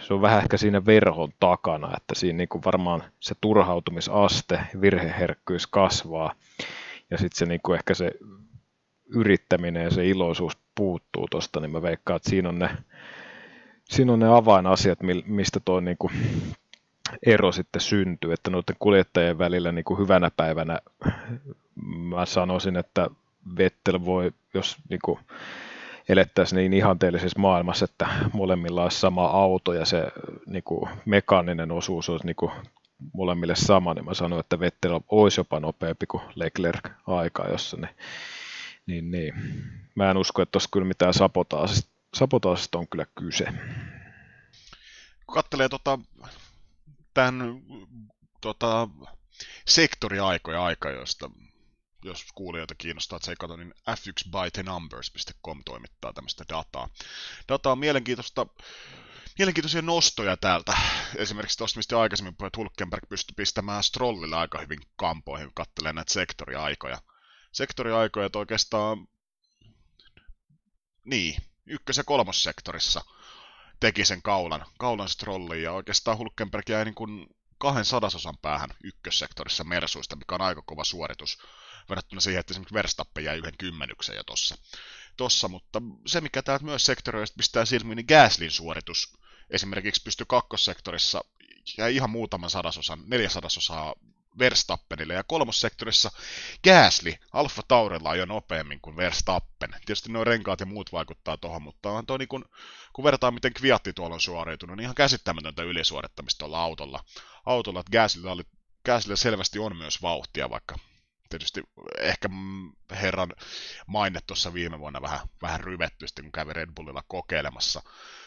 se 0.00 0.14
on 0.14 0.22
vähän 0.22 0.38
ehkä 0.38 0.56
siinä 0.56 0.86
verhon 0.86 1.32
takana, 1.40 1.96
että 1.96 2.14
siinä 2.14 2.36
niin 2.36 2.48
kuin 2.48 2.62
varmaan 2.64 3.02
se 3.20 3.34
turhautumisaste, 3.40 4.60
virheherkkyys 4.80 5.66
kasvaa 5.66 6.34
ja 7.10 7.18
sitten 7.18 7.38
se 7.38 7.46
niin 7.46 7.60
kuin 7.62 7.76
ehkä 7.76 7.94
se 7.94 8.12
yrittäminen 9.06 9.84
ja 9.84 9.90
se 9.90 10.08
iloisuus 10.08 10.58
puuttuu 10.74 11.26
tuosta, 11.30 11.60
niin 11.60 11.70
mä 11.70 11.82
veikkaan, 11.82 12.16
että 12.16 12.30
siinä 12.30 12.48
on 12.48 12.58
ne, 12.58 12.70
siinä 13.84 14.12
on 14.12 14.18
ne 14.18 14.36
avainasiat, 14.36 14.98
mistä 15.26 15.60
tuo 15.64 15.80
niin 15.80 15.96
kuin 15.98 16.12
ero 17.26 17.52
sitten 17.52 17.80
syntyy, 17.80 18.32
että 18.32 18.50
noiden 18.50 18.76
kuljettajien 18.78 19.38
välillä 19.38 19.72
niin 19.72 19.84
kuin 19.84 20.00
hyvänä 20.00 20.30
päivänä 20.36 20.78
mä 21.84 22.26
sanoisin, 22.26 22.76
että 22.76 23.10
Vettel 23.58 24.04
voi, 24.04 24.32
jos 24.54 24.76
niin 24.88 25.00
kuin 25.04 25.18
elettäisiin 26.08 26.56
niin 26.56 26.72
ihanteellisessa 26.72 27.38
maailmassa, 27.38 27.84
että 27.84 28.08
molemmilla 28.32 28.82
olisi 28.82 29.00
sama 29.00 29.26
auto 29.26 29.72
ja 29.72 29.84
se 29.84 30.06
niin 30.46 30.62
kuin 30.64 30.90
mekaaninen 31.04 31.72
osuus 31.72 32.08
olisi 32.08 32.26
niin 32.26 32.36
kuin 32.36 32.52
molemmille 33.12 33.56
sama, 33.56 33.94
niin 33.94 34.04
mä 34.04 34.14
sanoin, 34.14 34.40
että 34.40 34.60
Vettel 34.60 35.00
olisi 35.08 35.40
jopa 35.40 35.60
nopeampi 35.60 36.06
kuin 36.06 36.22
Leclerc 36.34 36.90
aikaa 37.06 37.48
jossa, 37.48 37.76
niin, 37.76 37.94
niin, 38.86 39.10
niin. 39.10 39.34
mä 39.94 40.10
en 40.10 40.16
usko, 40.16 40.42
että 40.42 40.52
tuossa 40.52 40.68
kyllä 40.72 40.86
mitään 40.86 41.14
sapotaasista, 41.14 41.90
sapotaasista 42.14 42.78
on 42.78 42.88
kyllä 42.88 43.06
kyse. 43.14 43.44
Kun 45.26 45.34
katselee 45.34 45.68
tota, 45.68 45.98
tämän 47.14 47.62
tota, 48.40 48.88
sektoriaikoja 49.66 50.64
aika, 50.64 50.90
josta 50.90 51.30
jos 52.04 52.26
kuulijoita 52.34 52.74
kiinnostaa 52.74 53.18
tsekata, 53.18 53.56
niin 53.56 53.74
f1bythenumbers.com 53.90 55.62
toimittaa 55.64 56.12
tämmöistä 56.12 56.44
dataa. 56.48 56.88
Data 57.48 57.72
on 57.72 57.78
mielenkiintoista, 57.78 58.46
mielenkiintoisia 59.38 59.82
nostoja 59.82 60.36
täältä. 60.36 60.76
Esimerkiksi 61.16 61.58
tuosta, 61.58 61.78
mistä 61.78 62.00
aikaisemmin 62.00 62.36
puhuin, 62.36 62.50
Hulkenberg 62.56 63.08
pystyi 63.08 63.34
pistämään 63.36 63.82
Strollilla 63.82 64.40
aika 64.40 64.60
hyvin 64.60 64.80
kampoihin, 64.96 65.46
kun 65.46 65.54
katselee 65.54 65.92
näitä 65.92 66.12
sektoriaikoja. 66.12 66.98
Sektoriaikoja, 67.52 68.26
että 68.26 68.38
oikeastaan, 68.38 69.08
niin, 71.04 71.36
ykkös- 71.66 71.96
ja 71.96 72.04
kolmossektorissa 72.04 73.04
teki 73.82 74.04
sen 74.04 74.22
kaulan, 74.22 74.66
kaulan 74.78 75.08
Strollin, 75.08 75.62
ja 75.62 75.72
oikeastaan 75.72 76.18
Hulkenberg 76.18 76.68
jäi 76.68 76.84
niin 76.84 76.94
kuin 76.94 77.26
kahden 77.58 77.84
sadasosan 77.84 78.38
päähän 78.38 78.70
ykkössektorissa 78.84 79.64
Mersuista, 79.64 80.16
mikä 80.16 80.34
on 80.34 80.40
aika 80.40 80.62
kova 80.62 80.84
suoritus 80.84 81.38
verrattuna 81.88 82.20
siihen, 82.20 82.40
että 82.40 82.52
esimerkiksi 82.52 82.74
Verstappen 82.74 83.24
jäi 83.24 83.38
yhden 83.38 83.56
kymmenyksen 83.58 84.16
jo 84.16 84.24
tossa. 84.24 84.56
tossa. 85.16 85.48
Mutta 85.48 85.82
se, 86.06 86.20
mikä 86.20 86.42
täältä 86.42 86.64
myös 86.64 86.86
sektorista 86.86 87.36
pistää 87.36 87.64
silmiin, 87.64 87.96
niin 87.96 88.06
Gaslin 88.08 88.50
suoritus 88.50 89.18
esimerkiksi 89.50 90.02
pystyi 90.02 90.26
kakkossektorissa 90.28 91.24
ja 91.78 91.88
ihan 91.88 92.10
muutaman 92.10 92.50
sadasosan, 92.50 93.02
neljä 93.06 93.28
sadasosaa 93.28 93.94
Verstappenille, 94.38 95.14
ja 95.14 95.24
kolmossektorissa 95.24 96.10
Gasly 96.64 97.14
Alfa 97.32 97.62
Taurella 97.68 98.10
on 98.10 98.18
jo 98.18 98.26
nopeammin 98.26 98.80
kuin 98.80 98.96
Verstappen. 98.96 99.70
Tietysti 99.70 100.12
nuo 100.12 100.24
renkaat 100.24 100.60
ja 100.60 100.66
muut 100.66 100.92
vaikuttaa 100.92 101.36
tuohon, 101.36 101.62
mutta 101.62 101.90
on 101.90 102.06
toi 102.06 102.18
niin 102.18 102.28
kun, 102.28 102.44
kun 102.92 103.04
verrataan 103.04 103.34
miten 103.34 103.54
Kviatti 103.54 103.92
tuolla 103.92 104.14
on 104.14 104.20
suoriutunut, 104.20 104.76
niin 104.76 104.84
ihan 104.84 104.94
käsittämätöntä 104.94 105.62
ylisuorittamista 105.62 106.38
tuolla 106.38 106.62
autolla. 106.62 107.04
Autolla, 107.46 107.80
että 107.80 107.98
Gaslylla, 107.98 108.32
oli, 108.32 108.42
Gaslylla 108.84 109.16
selvästi 109.16 109.58
on 109.58 109.76
myös 109.76 110.02
vauhtia, 110.02 110.50
vaikka 110.50 110.78
tietysti 111.28 111.62
ehkä 111.98 112.28
herran 112.90 113.32
maine 113.86 114.20
tuossa 114.26 114.54
viime 114.54 114.78
vuonna 114.78 115.02
vähän, 115.02 115.20
vähän 115.42 115.60
ryvetty, 115.60 116.06
kun 116.22 116.32
kävi 116.32 116.52
Red 116.52 116.70
Bullilla 116.76 117.02
kokeilemassa, 117.08 117.82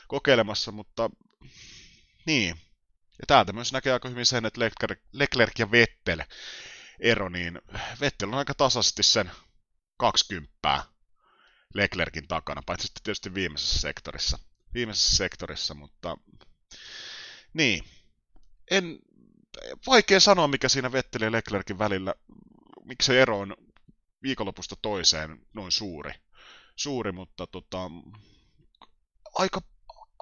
kokeilemassa 0.07 0.71
mutta 0.71 1.09
niin. 2.25 2.64
Ja 3.19 3.23
täältä 3.28 3.54
myös 3.54 3.71
näkee 3.73 3.93
aika 3.93 4.10
hyvin 4.10 4.25
sen, 4.25 4.45
että 4.45 4.60
Leclerc, 4.60 4.99
Leclerc 5.12 5.60
ja 5.60 5.71
Vettel 5.71 6.23
ero, 6.99 7.30
niin 7.30 7.62
Vettel 8.01 8.30
on 8.30 8.38
aika 8.38 8.54
tasaisesti 8.54 9.04
sen 9.04 9.32
20 9.97 10.84
Leclerkin 11.73 12.28
takana, 12.28 12.62
paitsi 12.65 12.88
sitten 12.88 13.04
tietysti 13.04 13.34
viimeisessä 13.34 13.80
sektorissa. 13.80 14.39
Viimeisessä 14.73 15.15
sektorissa, 15.15 15.73
mutta 15.73 16.17
niin. 17.54 17.84
En, 18.71 18.99
vaikea 19.88 20.19
sanoa, 20.19 20.47
mikä 20.47 20.69
siinä 20.69 20.91
Vettel 20.91 21.21
ja 21.21 21.32
Leclerkin 21.32 21.80
välillä 21.80 22.13
miksi 22.86 23.06
se 23.06 23.21
ero 23.21 23.39
on 23.39 23.58
viikonlopusta 24.23 24.75
toiseen 24.82 25.39
noin 25.54 25.71
suuri. 25.71 26.12
Suuri, 26.75 27.12
mutta 27.12 27.47
tota, 27.47 27.91
aika, 29.36 29.62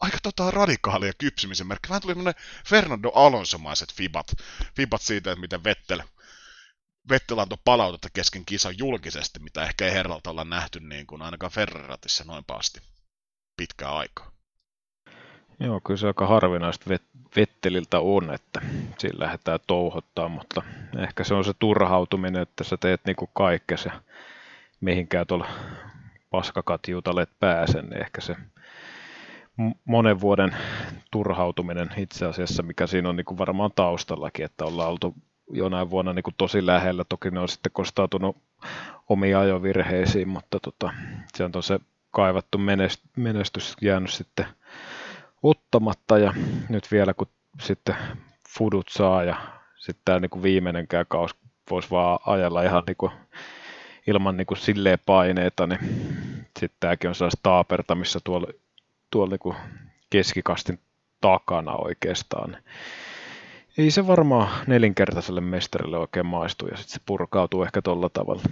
aika 0.01 0.17
tota 0.23 0.51
radikaalia 0.51 1.13
kypsymisen 1.17 1.67
merkki. 1.67 1.89
Vähän 1.89 2.01
tuli 2.01 2.34
Fernando 2.65 3.12
Alonsomaiset 3.15 3.93
fibat, 3.93 4.27
fibat 4.75 5.01
siitä, 5.01 5.32
että 5.32 5.41
miten 5.41 5.63
Vettel, 5.63 6.03
Vettel 7.10 7.39
antoi 7.39 7.58
palautetta 7.65 8.10
kesken 8.13 8.45
kisan 8.45 8.77
julkisesti, 8.77 9.39
mitä 9.39 9.63
ehkä 9.63 9.86
ei 9.86 9.93
herralta 9.93 10.29
olla 10.29 10.43
nähty 10.43 10.79
niin 10.79 11.08
kuin 11.08 11.21
ainakaan 11.21 11.51
Ferraratissa 11.51 12.23
noin 12.23 12.43
paasti 12.45 12.82
pitkää 13.58 13.95
aikaa. 13.95 14.32
Joo, 15.60 15.82
kyllä 15.82 15.97
se 15.97 16.08
aika 16.08 16.27
harvinaista 16.27 16.86
Vetteliltä 17.36 17.99
on, 17.99 18.34
että 18.34 18.62
sillä 18.97 19.25
lähdetään 19.25 19.60
touhottaa, 19.67 20.27
mutta 20.27 20.62
ehkä 20.97 21.23
se 21.23 21.34
on 21.34 21.43
se 21.43 21.53
turhautuminen, 21.60 22.41
että 22.41 22.63
sä 22.63 22.77
teet 22.77 23.01
niinku 23.06 23.27
kaikkesi 23.27 23.89
ja 23.89 24.01
mihinkään 24.82 25.27
tuolla 25.27 25.47
paskakatjutalle 26.29 27.21
et 27.21 27.39
pääse, 27.39 27.82
niin 27.82 28.01
ehkä 28.01 28.21
se 28.21 28.36
monen 29.85 30.21
vuoden 30.21 30.55
turhautuminen 31.11 31.89
itse 31.97 32.25
asiassa, 32.25 32.63
mikä 32.63 32.87
siinä 32.87 33.09
on 33.09 33.15
niinku 33.15 33.37
varmaan 33.37 33.71
taustallakin, 33.75 34.45
että 34.45 34.65
ollaan 34.65 34.89
oltu 34.89 35.15
jonain 35.51 35.89
vuonna 35.89 36.13
niinku 36.13 36.31
tosi 36.37 36.65
lähellä, 36.65 37.03
toki 37.09 37.31
ne 37.31 37.39
on 37.39 37.49
sitten 37.49 37.71
kostautunut 37.71 38.37
omiin 39.09 39.37
ajovirheisiin, 39.37 40.29
mutta 40.29 40.59
tota, 40.59 40.93
se 41.35 41.43
on 41.43 41.63
se 41.63 41.79
kaivattu 42.11 42.57
menestys 43.17 43.75
jäänyt 43.81 44.11
sitten 44.11 44.45
ottamatta. 45.43 46.17
Ja 46.17 46.33
nyt 46.69 46.91
vielä 46.91 47.13
kun 47.13 47.27
sitten 47.59 47.95
fudut 48.49 48.87
saa 48.89 49.23
ja 49.23 49.35
sitten 49.75 50.01
tämä 50.05 50.19
niin 50.19 50.43
viimeinenkään 50.43 51.05
kaus 51.09 51.35
voisi 51.71 51.91
vaan 51.91 52.19
ajella 52.25 52.61
ihan 52.63 52.84
niin 52.88 52.97
kuin, 52.97 53.11
ilman 54.07 54.38
niin 54.38 54.47
kuin 54.47 54.57
silleen 54.57 54.99
paineita, 55.05 55.67
niin 55.67 55.80
sitten 56.59 56.78
tämäkin 56.80 57.07
on 57.07 57.15
sellaista 57.15 57.39
taapertamissa 57.43 58.19
tuolla, 58.23 58.47
tuolla 59.14 59.38
kuin 59.38 59.55
keskikastin 60.09 60.80
takana 61.22 61.72
oikeastaan. 61.76 62.57
Ei 63.78 63.91
se 63.91 64.07
varmaan 64.07 64.64
nelinkertaiselle 64.68 65.41
mestarille 65.41 65.97
oikein 65.97 66.26
maistu 66.26 66.68
ja 66.68 66.78
sitten 66.78 66.93
se 66.93 66.99
purkautuu 67.05 67.64
ehkä 67.64 67.82
tuolla 67.82 68.09
tavalla. 68.09 68.43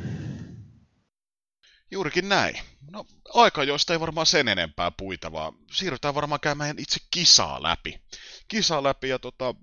Juurikin 1.92 2.30
näin. 2.30 2.60
No, 2.92 3.06
aika 3.34 3.64
joista 3.64 3.94
ei 3.94 4.00
varmaan 4.00 4.26
sen 4.26 4.48
enempää 4.48 4.92
puita, 4.92 5.32
vaan 5.32 5.54
siirrytään 5.72 6.16
varmaan 6.16 6.40
käymään 6.40 6.80
itse 6.80 7.00
kisaa 7.12 7.64
läpi. 7.64 8.02
Kisaa 8.48 8.84
läpi 8.84 9.10
ja 9.10 9.20
tota, 9.20 9.56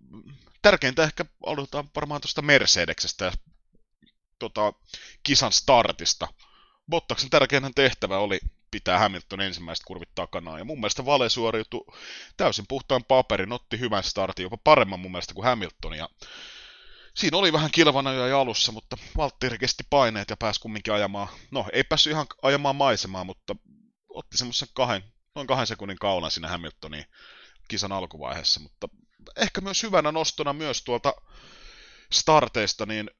tärkeintä 0.62 1.04
ehkä 1.04 1.24
aloitetaan 1.46 1.90
varmaan 1.94 2.20
tuosta 2.20 2.42
Mercedeksestä 2.42 3.24
ja 3.24 3.32
tota, 4.38 4.72
kisan 5.22 5.52
startista. 5.52 6.28
Bottaksen 6.90 7.30
tärkein 7.30 7.74
tehtävä 7.74 8.18
oli 8.18 8.38
pitää 8.70 8.98
Hamilton 8.98 9.40
ensimmäiset 9.40 9.84
kurvit 9.84 10.14
takana. 10.14 10.58
Ja 10.58 10.64
mun 10.64 10.80
mielestä 10.80 11.04
Vale 11.04 11.28
suoriutui 11.28 11.84
täysin 12.36 12.64
puhtaan 12.68 13.04
paperin, 13.04 13.52
otti 13.52 13.78
hyvän 13.78 14.04
startin, 14.04 14.42
jopa 14.42 14.56
paremman 14.56 15.00
mun 15.00 15.10
mielestä 15.10 15.34
kuin 15.34 15.44
Hamilton. 15.44 15.94
Ja 15.94 16.08
siinä 17.14 17.36
oli 17.36 17.52
vähän 17.52 17.70
kilvana 17.70 18.12
jo 18.12 18.40
alussa, 18.40 18.72
mutta 18.72 18.96
Valtteri 19.16 19.58
kesti 19.58 19.84
paineet 19.90 20.30
ja 20.30 20.36
pääsi 20.36 20.60
kumminkin 20.60 20.94
ajamaan, 20.94 21.28
no 21.50 21.66
ei 21.72 21.84
päässyt 21.84 22.10
ihan 22.10 22.26
ajamaan 22.42 22.76
maisemaa, 22.76 23.24
mutta 23.24 23.56
otti 24.08 24.36
semmoisen 24.36 24.68
kahden, 24.74 25.04
noin 25.34 25.46
kahden 25.46 25.66
sekunnin 25.66 25.98
kaulan 25.98 26.30
siinä 26.30 26.48
Hamiltonin 26.48 27.04
kisan 27.68 27.92
alkuvaiheessa, 27.92 28.60
mutta 28.60 28.88
ehkä 29.36 29.60
myös 29.60 29.82
hyvänä 29.82 30.12
nostona 30.12 30.52
myös 30.52 30.82
tuolta 30.82 31.14
starteista, 32.12 32.86
niin 32.86 33.10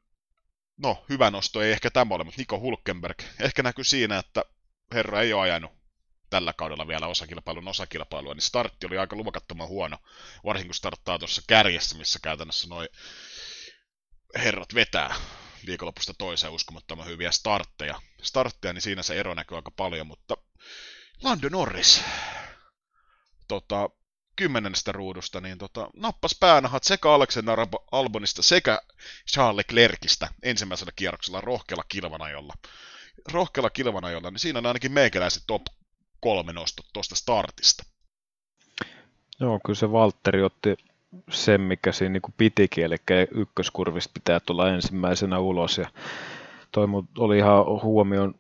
no, 0.77 1.05
hyvä 1.09 1.31
nosto 1.31 1.63
ei 1.63 1.73
ehkä 1.73 1.91
tämä 1.91 2.15
ole, 2.15 2.25
mutta 2.25 2.41
Niko 2.41 2.61
Hulkenberg 2.61 3.23
ehkä 3.41 3.63
näkyy 3.63 3.85
siinä, 3.85 4.19
että 4.19 4.45
herra 4.95 5.23
ei 5.23 5.33
ole 5.33 5.43
ajanut 5.43 5.73
tällä 6.31 6.53
kaudella 6.53 6.89
vielä 6.89 7.07
osakilpailun 7.07 7.69
osakilpailua, 7.69 8.35
niin 8.35 8.43
startti 8.43 8.87
oli 8.87 8.99
aika 8.99 9.17
luvakattoman 9.17 9.69
huono, 9.69 9.99
varsinkin 10.45 10.69
kun 10.69 10.75
starttaa 10.75 11.19
tuossa 11.19 11.43
kärjessä, 11.47 11.99
missä 11.99 12.19
käytännössä 12.23 12.69
noin 12.69 12.89
herrat 14.35 14.75
vetää 14.75 15.15
viikonlopusta 15.67 16.15
toiseen 16.19 16.53
uskomattoman 16.53 17.07
hyviä 17.07 17.31
startteja. 17.31 18.03
Startteja, 18.23 18.73
niin 18.73 18.83
siinä 18.83 19.03
se 19.03 19.21
ero 19.21 19.35
näkyy 19.35 19.57
aika 19.57 19.71
paljon, 19.71 20.07
mutta 20.07 20.37
Lando 21.23 21.49
Norris, 21.49 22.05
tota, 23.49 23.91
kymmenennestä 24.37 24.93
ruudusta, 24.93 25.41
niin 25.41 25.59
tota, 25.59 25.91
nappas 25.97 26.37
päänahat 26.41 26.85
sekä 26.85 27.11
Alexander 27.11 27.59
Albonista 27.93 28.43
sekä 28.43 28.81
Charles 29.33 29.57
Leclercistä 29.57 30.29
ensimmäisellä 30.43 30.93
kierroksella 30.97 31.41
rohkealla 31.41 31.85
kilvanajolla. 31.89 32.55
Rohkealla 33.33 33.71
kilvanajolla, 33.71 34.31
niin 34.31 34.39
siinä 34.39 34.59
on 34.59 34.67
ainakin 34.67 34.93
meikäläiset 34.93 35.43
top 35.47 35.63
kolme 36.21 36.53
nostot 36.53 36.87
tuosta 36.93 37.15
startista. 37.15 37.85
Joo, 39.41 39.61
kyllä 39.67 39.77
se 39.77 39.93
Valtteri 39.93 40.43
otti 40.43 40.77
sen, 41.31 41.61
mikä 41.61 41.93
siinä 41.93 42.13
niin 42.13 42.35
pitikin, 42.37 42.85
eli 42.85 42.97
ykköskurvista 43.31 44.11
pitää 44.15 44.41
tulla 44.41 44.71
ensimmäisenä 44.71 45.39
ulos. 45.39 45.79
Ja 45.79 45.89
toi 46.73 46.87
oli 47.19 47.39
ihan 47.39 47.65
huomioon, 47.83 48.35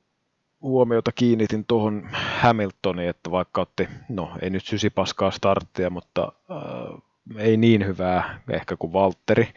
huomiota 0.62 1.12
kiinnitin 1.12 1.64
tuohon 1.64 2.08
Hamiltoniin, 2.12 3.08
että 3.08 3.30
vaikka 3.30 3.60
otti, 3.60 3.88
no 4.08 4.32
ei 4.42 4.50
nyt 4.50 4.64
paskaa 4.94 5.30
starttia, 5.30 5.90
mutta 5.90 6.32
äh, 6.50 7.02
ei 7.36 7.56
niin 7.56 7.86
hyvää 7.86 8.40
ehkä 8.50 8.76
kuin 8.76 8.92
Valtteri, 8.92 9.48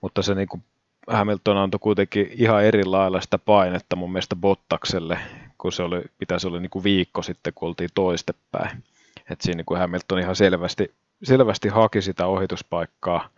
mutta 0.00 0.22
se 0.22 0.34
niin 0.34 0.48
kuin 0.48 0.64
Hamilton 1.06 1.56
antoi 1.56 1.78
kuitenkin 1.78 2.30
ihan 2.32 2.64
eri 2.64 2.84
lailla 2.84 3.20
sitä 3.20 3.38
painetta 3.38 3.96
mun 3.96 4.12
mielestä 4.12 4.36
Bottakselle, 4.36 5.18
kun 5.58 5.72
se 5.72 5.82
oli, 5.82 6.02
pitäisi 6.18 6.46
olla 6.46 6.60
niin 6.60 6.70
kuin 6.70 6.84
viikko 6.84 7.22
sitten, 7.22 7.52
kun 7.54 7.68
oltiin 7.68 7.90
toistepäin. 7.94 8.84
että 9.30 9.44
siinä 9.44 9.56
niin 9.56 9.66
kuin 9.66 9.80
Hamilton 9.80 10.18
ihan 10.18 10.36
selvästi 10.36 10.94
selvästi 11.22 11.68
haki 11.68 12.02
sitä 12.02 12.26
ohituspaikkaa, 12.26 13.28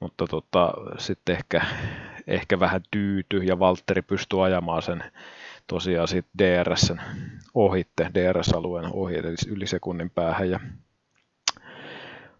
mutta 0.00 0.26
tota, 0.26 0.72
sitten 0.98 1.36
ehkä, 1.36 1.66
ehkä 2.26 2.60
vähän 2.60 2.80
tyyty 2.90 3.38
ja 3.38 3.58
Valtteri 3.58 4.02
pystyi 4.02 4.40
ajamaan 4.40 4.82
sen 4.82 5.04
tosiaan 5.66 6.08
siitä 6.08 6.28
DRSn 6.38 7.00
ohitte, 7.54 8.10
DRS-alueen 8.14 8.92
ohi, 8.92 9.16
eli 9.16 9.34
yli 9.48 9.66
sekunnin 9.66 10.10
päähän. 10.10 10.50
Ja, 10.50 10.60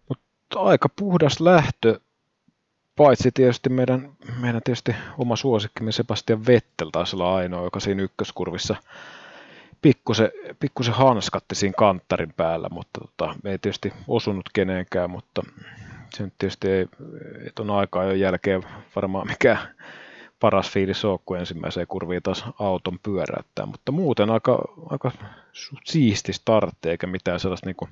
mutta 0.09 0.59
aika 0.59 0.89
puhdas 0.89 1.39
lähtö, 1.39 1.99
paitsi 2.97 3.31
tietysti 3.33 3.69
meidän, 3.69 4.11
meidän 4.39 4.61
tietysti 4.65 4.95
oma 5.17 5.35
suosikkimme 5.35 5.91
Sebastian 5.91 6.45
Vettel 6.45 6.89
taisi 6.89 7.15
olla 7.15 7.35
ainoa, 7.35 7.63
joka 7.63 7.79
siinä 7.79 8.03
ykköskurvissa 8.03 8.75
pikkusen, 9.81 10.31
pikkusen 10.59 10.93
hanskatti 10.93 11.55
siinä 11.55 11.73
kanttarin 11.77 12.33
päällä, 12.37 12.69
mutta 12.71 13.01
tota, 13.01 13.35
ei 13.45 13.57
tietysti 13.57 13.93
osunut 14.07 14.49
kenenkään, 14.53 15.09
mutta 15.09 15.43
se 16.15 16.23
nyt 16.23 16.33
tietysti 16.37 16.69
ei, 16.69 16.85
että 17.47 17.61
on 17.61 17.69
aikaa 17.69 18.03
jo 18.03 18.13
jälkeen 18.13 18.63
varmaan 18.95 19.27
mikä 19.27 19.57
paras 20.39 20.71
fiilis 20.71 21.05
ole, 21.05 21.19
kun 21.25 21.39
ensimmäiseen 21.39 21.87
kurviin 21.87 22.23
taas 22.23 22.45
auton 22.59 22.99
pyöräyttää, 23.03 23.65
mutta 23.65 23.91
muuten 23.91 24.29
aika, 24.29 24.59
aika 24.89 25.11
siisti 25.85 26.33
startti, 26.33 26.89
eikä 26.89 27.07
mitään 27.07 27.39
sellaista 27.39 27.67
niin 27.67 27.75
kuin, 27.75 27.91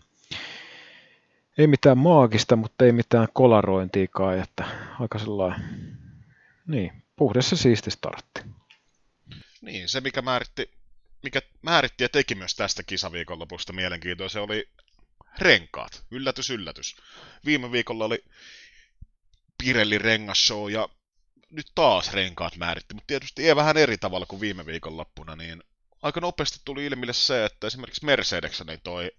ei 1.58 1.68
mitään 1.68 1.98
maagista, 1.98 2.56
mutta 2.56 2.86
ei 2.86 2.92
mitään 2.92 3.28
kolarointiikaan, 3.34 4.40
että 4.40 4.66
aika 5.00 5.20
sellainen, 5.20 5.98
niin, 6.68 7.04
puhdas 7.16 7.52
ja 7.52 7.58
siisti 7.58 7.92
startti. 7.92 8.42
Niin, 9.62 9.90
se 9.90 10.02
mikä 10.02 10.22
määritti 10.22 10.76
mikä 11.26 11.42
määritti 11.62 12.04
ja 12.04 12.10
teki 12.10 12.36
myös 12.36 12.56
tästä 12.56 12.84
kisaviikonlopusta 12.84 13.74
mielenkiintoisen, 13.74 14.42
oli 14.42 14.70
renkaat. 15.40 16.04
Yllätys, 16.12 16.50
yllätys. 16.50 16.96
Viime 17.46 17.72
viikolla 17.72 18.06
oli 18.06 18.24
Pirelli 19.58 19.98
rengasshow 19.98 20.72
ja 20.72 20.90
nyt 21.50 21.72
taas 21.76 22.14
renkaat 22.14 22.56
määritti, 22.56 22.94
mutta 22.94 23.08
tietysti 23.08 23.48
ei 23.48 23.56
vähän 23.56 23.78
eri 23.78 23.98
tavalla 23.98 24.26
kuin 24.26 24.42
viime 24.42 24.66
viikonloppuna, 24.66 25.36
niin 25.36 25.64
aika 26.02 26.22
nopeasti 26.22 26.60
tuli 26.66 26.86
ilmille 26.86 27.14
se, 27.14 27.46
että 27.46 27.68
esimerkiksi 27.68 28.06
Mercedeseni 28.06 28.78
toi 28.78 29.12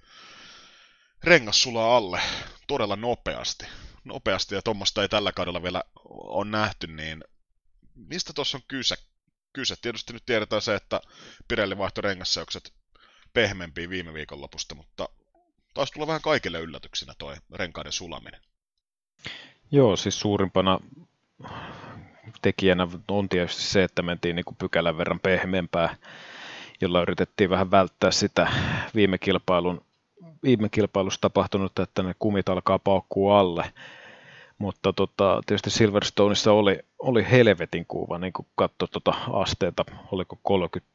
rengas 1.27 1.63
sulaa 1.63 1.97
alle 1.97 2.21
todella 2.67 2.97
nopeasti. 2.97 3.67
Nopeasti 4.05 4.55
ja 4.55 4.63
tuommoista 4.63 5.03
ei 5.03 5.09
tällä 5.09 5.33
kaudella 5.33 5.63
vielä 5.63 5.83
on 6.09 6.51
nähty, 6.51 6.87
niin 6.87 7.25
mistä 7.95 8.33
tuossa 8.33 8.59
on 8.59 8.63
kyse? 8.69 8.97
kyse. 9.57 9.75
Tietysti 9.83 10.13
nyt 10.13 10.27
tiedetään 10.27 10.63
se, 10.63 10.75
että 10.75 11.01
Pirelli 11.49 11.79
vaihtoi 11.79 12.03
rengasseukset 12.03 12.73
pehmeämpiin 13.33 13.91
viime 13.91 14.15
viikon 14.15 14.41
lopusta, 14.41 14.75
mutta 14.75 15.09
taisi 15.75 15.93
tulla 15.93 16.07
vähän 16.07 16.23
kaikille 16.23 16.61
yllätyksinä 16.61 17.15
toi 17.19 17.37
renkaiden 17.53 17.93
sulaminen. 17.93 18.41
Joo, 19.71 19.97
siis 19.97 20.21
suurimpana 20.21 20.81
tekijänä 22.43 22.89
on 23.09 23.29
tietysti 23.29 23.63
se, 23.63 23.85
että 23.85 24.03
mentiin 24.03 24.37
niin 24.37 24.45
kuin 24.45 24.57
pykälän 24.57 24.99
verran 24.99 25.21
pehmeämpää, 25.21 25.97
jolla 26.81 27.03
yritettiin 27.03 27.51
vähän 27.51 27.71
välttää 27.71 28.11
sitä 28.11 28.53
viime 28.95 29.19
kilpailun 29.19 29.85
viime 30.43 30.69
kilpailussa 30.69 31.21
tapahtunut, 31.21 31.79
että 31.79 32.03
ne 32.03 32.15
kumit 32.19 32.49
alkaa 32.49 32.79
paukkua 32.79 33.41
alle. 33.41 33.73
Mutta 34.59 34.93
tota, 34.93 35.41
tietysti 35.47 35.71
Silverstoneissa 35.71 36.53
oli, 36.53 36.79
oli 36.99 37.27
helvetin 37.31 37.87
kuva, 37.87 38.19
niin 38.19 38.33
kuin 38.33 38.47
katsoi 38.55 38.89
tota 38.89 39.15
asteita, 39.33 39.85
oliko 40.13 40.39
30, 40.43 40.93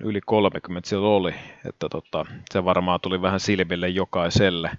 yli 0.00 0.20
30 0.26 0.88
siellä 0.88 1.08
oli, 1.08 1.34
että 1.64 1.88
tota, 1.88 2.24
se 2.50 2.64
varmaan 2.64 3.00
tuli 3.00 3.22
vähän 3.22 3.40
silmille 3.40 3.88
jokaiselle. 3.88 4.70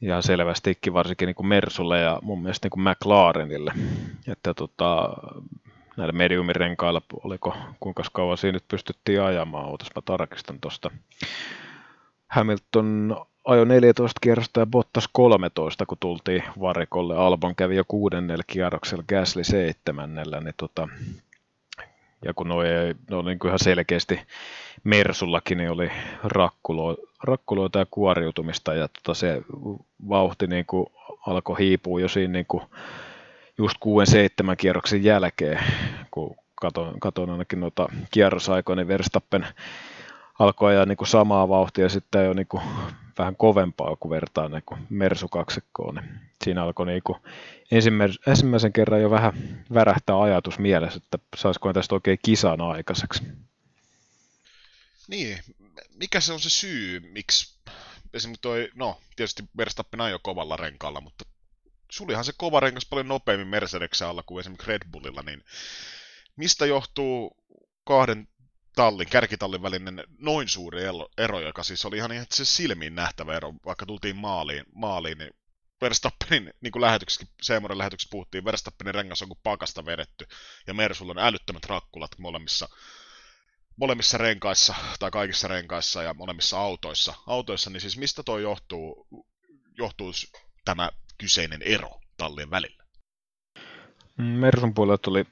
Ja 0.00 0.22
selvästikin 0.22 0.92
varsinkin 0.92 1.26
niin 1.26 1.34
kuin 1.34 1.46
Mersulle 1.46 2.00
ja 2.00 2.18
mun 2.22 2.42
mielestä 2.42 2.66
niin 2.66 2.70
kuin 2.70 2.82
McLarenille. 2.82 3.72
Että 4.28 4.54
tota, 4.54 5.10
näillä 5.96 6.12
mediumirenkailla, 6.12 7.02
oliko 7.24 7.56
kuinka 7.80 8.02
kauan 8.12 8.38
siinä 8.38 8.52
nyt 8.56 8.68
pystyttiin 8.68 9.22
ajamaan, 9.22 9.66
ootas 9.66 9.90
mä 9.96 10.02
tarkistan 10.04 10.60
tuosta. 10.60 10.90
Hamilton 12.30 13.16
ajo 13.44 13.64
14 13.64 14.18
kierrosta 14.20 14.60
ja 14.60 14.66
Bottas 14.66 15.08
13, 15.12 15.86
kun 15.86 15.98
tultiin 16.00 16.42
varikolle. 16.60 17.16
Albon 17.16 17.54
kävi 17.54 17.76
jo 17.76 17.84
kuudennella 17.88 18.44
kierroksella, 18.46 19.04
Gasly 19.08 19.44
seitsemännellä, 19.44 20.40
niin 20.40 20.54
tota, 20.56 20.88
ja 22.24 22.34
kun 22.34 22.48
noi, 22.48 22.64
ne 23.10 23.22
niin 23.24 23.38
kuin 23.38 23.48
ihan 23.48 23.58
selkeästi 23.58 24.20
Mersullakin, 24.84 25.58
niin 25.58 25.70
oli 25.70 25.90
rakkulo, 26.24 26.96
rakkuloita 27.22 27.78
ja 27.78 27.86
kuoriutumista, 27.90 28.74
ja 28.74 28.88
tota 28.88 29.14
se 29.14 29.42
vauhti 30.08 30.46
niin 30.46 30.66
kuin 30.66 30.86
alkoi 31.26 31.58
hiipua 31.58 32.00
jo 32.00 32.08
siinä 32.08 32.32
niin 32.32 32.46
kuin 32.48 32.62
just 33.58 33.76
6-7 34.52 34.56
kierroksen 34.56 35.04
jälkeen, 35.04 35.64
kun 36.10 36.36
katon, 36.54 37.00
katon 37.00 37.30
ainakin 37.30 37.60
noita 37.60 37.88
kierrosaikoja, 38.10 38.76
niin 38.76 38.88
Verstappen 38.88 39.46
alkoi 40.40 40.72
ajaa 40.72 40.86
niin 40.86 40.96
kuin 40.96 41.08
samaa 41.08 41.48
vauhtia 41.48 41.88
sitten 41.88 42.24
jo 42.24 42.32
niin 42.32 42.46
kuin 42.46 42.62
vähän 43.18 43.36
kovempaa, 43.36 43.96
kun 43.96 44.10
vertaa 44.10 44.48
niin 44.48 44.62
kuin 44.66 44.86
Mersu-kaksikkoon. 44.90 45.94
Niin 45.94 46.20
siinä 46.44 46.62
alkoi 46.62 46.86
niin 46.86 47.02
kuin 47.02 47.18
ensimmäisen 48.26 48.72
kerran 48.72 49.02
jo 49.02 49.10
vähän 49.10 49.64
värähtää 49.74 50.20
ajatus 50.20 50.58
mielessä, 50.58 51.00
että 51.04 51.18
saisiko 51.36 51.72
tästä 51.72 51.94
oikein 51.94 52.18
kisan 52.24 52.60
aikaiseksi. 52.60 53.22
Niin, 55.08 55.38
mikä 55.94 56.20
se 56.20 56.32
on 56.32 56.40
se 56.40 56.50
syy, 56.50 57.00
miksi 57.00 57.54
esimerkiksi 58.14 58.42
toi, 58.42 58.68
no 58.74 59.00
tietysti 59.16 59.44
Verstappen 59.56 60.00
ajoi 60.00 60.18
kovalla 60.22 60.56
renkaalla, 60.56 61.00
mutta 61.00 61.24
sulihan 61.90 62.24
se 62.24 62.32
kova 62.36 62.60
renkas 62.60 62.86
paljon 62.86 63.08
nopeammin 63.08 63.48
Mercedeksen 63.48 64.08
alla 64.08 64.22
kuin 64.22 64.40
esimerkiksi 64.40 64.68
Red 64.68 64.82
Bullilla, 64.92 65.22
niin 65.22 65.44
mistä 66.36 66.66
johtuu 66.66 67.36
kahden 67.84 68.28
tallin, 68.76 69.10
kärkitallin 69.10 69.62
välinen 69.62 70.04
noin 70.18 70.48
suuri 70.48 70.82
ero, 71.18 71.40
joka 71.40 71.62
siis 71.62 71.84
oli 71.84 71.96
ihan 71.96 72.10
se 72.30 72.44
silmiin 72.44 72.94
nähtävä 72.94 73.36
ero, 73.36 73.54
vaikka 73.66 73.86
tultiin 73.86 74.16
maaliin, 74.16 74.64
maaliin 74.74 75.18
niin 75.18 75.30
Verstappenin, 75.80 76.52
niin 76.60 76.72
kuin 76.72 76.80
lähetyksessä, 76.80 77.26
lähetyksessä 77.74 78.10
puhuttiin, 78.10 78.44
Verstappenin 78.44 78.94
rengas 78.94 79.22
on 79.22 79.28
kuin 79.28 79.40
pakasta 79.42 79.84
vedetty, 79.84 80.26
ja 80.66 80.74
Mersulla 80.74 81.10
on 81.10 81.18
älyttömät 81.18 81.64
rakkulat 81.64 82.18
molemmissa 82.18 82.68
molemmissa 83.76 84.18
renkaissa 84.18 84.74
tai 84.98 85.10
kaikissa 85.10 85.48
renkaissa 85.48 86.02
ja 86.02 86.14
molemmissa 86.14 86.58
autoissa, 86.58 87.14
autoissa 87.26 87.70
niin 87.70 87.80
siis 87.80 87.96
mistä 87.96 88.22
toi 88.22 88.42
johtuu, 88.42 89.06
johtuu 89.78 90.12
tämä 90.64 90.90
kyseinen 91.18 91.62
ero 91.62 92.00
tallien 92.16 92.50
välillä? 92.50 92.79
Mersun 94.16 94.74
puolella 94.74 94.98
tuli 94.98 95.26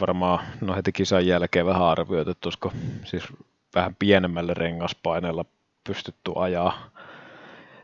varmaan 0.00 0.46
no 0.60 0.74
heti 0.74 0.92
kisan 0.92 1.26
jälkeen 1.26 1.66
vähän 1.66 1.82
arvioitu, 1.82 2.30
että 2.30 2.46
olisiko 2.46 2.72
siis 3.04 3.24
vähän 3.74 3.96
pienemmällä 3.98 4.54
rengaspaineella 4.54 5.44
pystytty 5.84 6.32
ajaa 6.36 6.90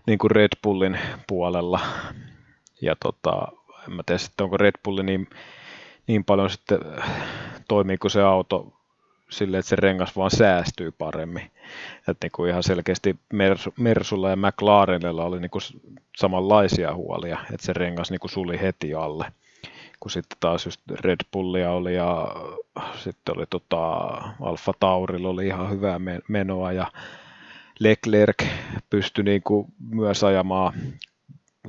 niin 0.06 0.18
kuin 0.18 0.30
Red 0.30 0.52
Bullin 0.62 0.98
puolella. 1.26 1.80
Ja 2.82 2.96
tota, 2.96 3.48
en 3.88 3.94
mä 3.94 4.02
tiedä 4.06 4.18
sitten, 4.18 4.44
onko 4.44 4.56
Red 4.56 4.74
Bulli 4.84 5.02
niin, 5.02 5.30
niin 6.06 6.24
paljon 6.24 6.50
sitten, 6.50 6.78
toimiiko 7.68 8.08
se 8.08 8.22
auto 8.22 8.72
silleen, 9.30 9.58
että 9.58 9.68
se 9.68 9.76
rengas 9.76 10.16
vaan 10.16 10.30
säästyy 10.30 10.92
paremmin. 10.92 11.50
Että 12.08 12.24
niin 12.24 12.32
kuin 12.32 12.50
ihan 12.50 12.62
selkeästi 12.62 13.16
Mersu, 13.32 13.74
Mersulla 13.78 14.30
ja 14.30 14.36
McLarenilla 14.36 15.24
oli 15.24 15.40
niin 15.40 15.50
kuin 15.50 15.62
samanlaisia 16.16 16.94
huolia, 16.94 17.38
että 17.52 17.66
se 17.66 17.72
rengas 17.72 18.10
niin 18.10 18.20
kuin 18.20 18.30
suli 18.30 18.60
heti 18.60 18.94
alle. 18.94 19.32
Kun 20.00 20.10
sitten 20.10 20.38
taas 20.40 20.64
just 20.64 20.80
Red 20.90 21.20
Bullia 21.32 21.70
oli 21.70 21.94
ja 21.94 22.28
sitten 22.96 23.36
oli 23.36 23.46
tota, 23.50 23.96
Alfa 24.40 24.72
Taurilla 24.80 25.28
oli 25.28 25.46
ihan 25.46 25.70
hyvää 25.70 26.00
menoa 26.28 26.72
ja 26.72 26.92
Leclerc 27.78 28.46
pystyi 28.90 29.24
niin 29.24 29.42
kuin 29.42 29.66
myös 29.90 30.24
ajamaan, 30.24 30.72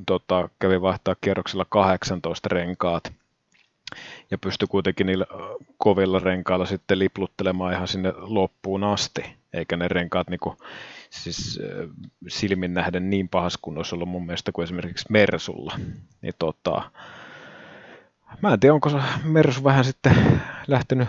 tota, 0.06 0.50
kävi 0.60 0.82
vaihtaa 0.82 1.16
kierroksella 1.22 1.66
18 1.70 2.50
renkaat 2.52 3.14
ja 4.32 4.38
pystyi 4.38 4.68
kuitenkin 4.68 5.08
niillä 5.08 5.26
kovilla 5.78 6.20
renkailla 6.20 6.66
sitten 6.66 7.00
lipluttelemaan 7.00 7.74
ihan 7.74 7.88
sinne 7.88 8.14
loppuun 8.18 8.84
asti, 8.84 9.22
eikä 9.54 9.78
ne 9.78 9.88
renkaat 9.88 10.30
niin 10.30 10.40
kuin, 10.40 10.58
siis 11.10 11.60
silmin 12.28 12.74
nähden 12.74 13.10
niin 13.10 13.30
pahas 13.30 13.58
kuin 13.62 13.78
olisi 13.78 13.96
ollut 13.96 14.10
mun 14.10 14.26
mielestä 14.26 14.52
kuin 14.52 14.64
esimerkiksi 14.64 15.06
Mersulla. 15.10 15.80
Niin 16.22 16.34
tota, 16.40 16.92
mä 18.42 18.54
en 18.54 18.60
tiedä, 18.60 18.74
onko 18.74 18.90
Mersu 19.24 19.64
vähän 19.64 19.86
sitten 19.86 20.42
lähtenyt 20.68 21.08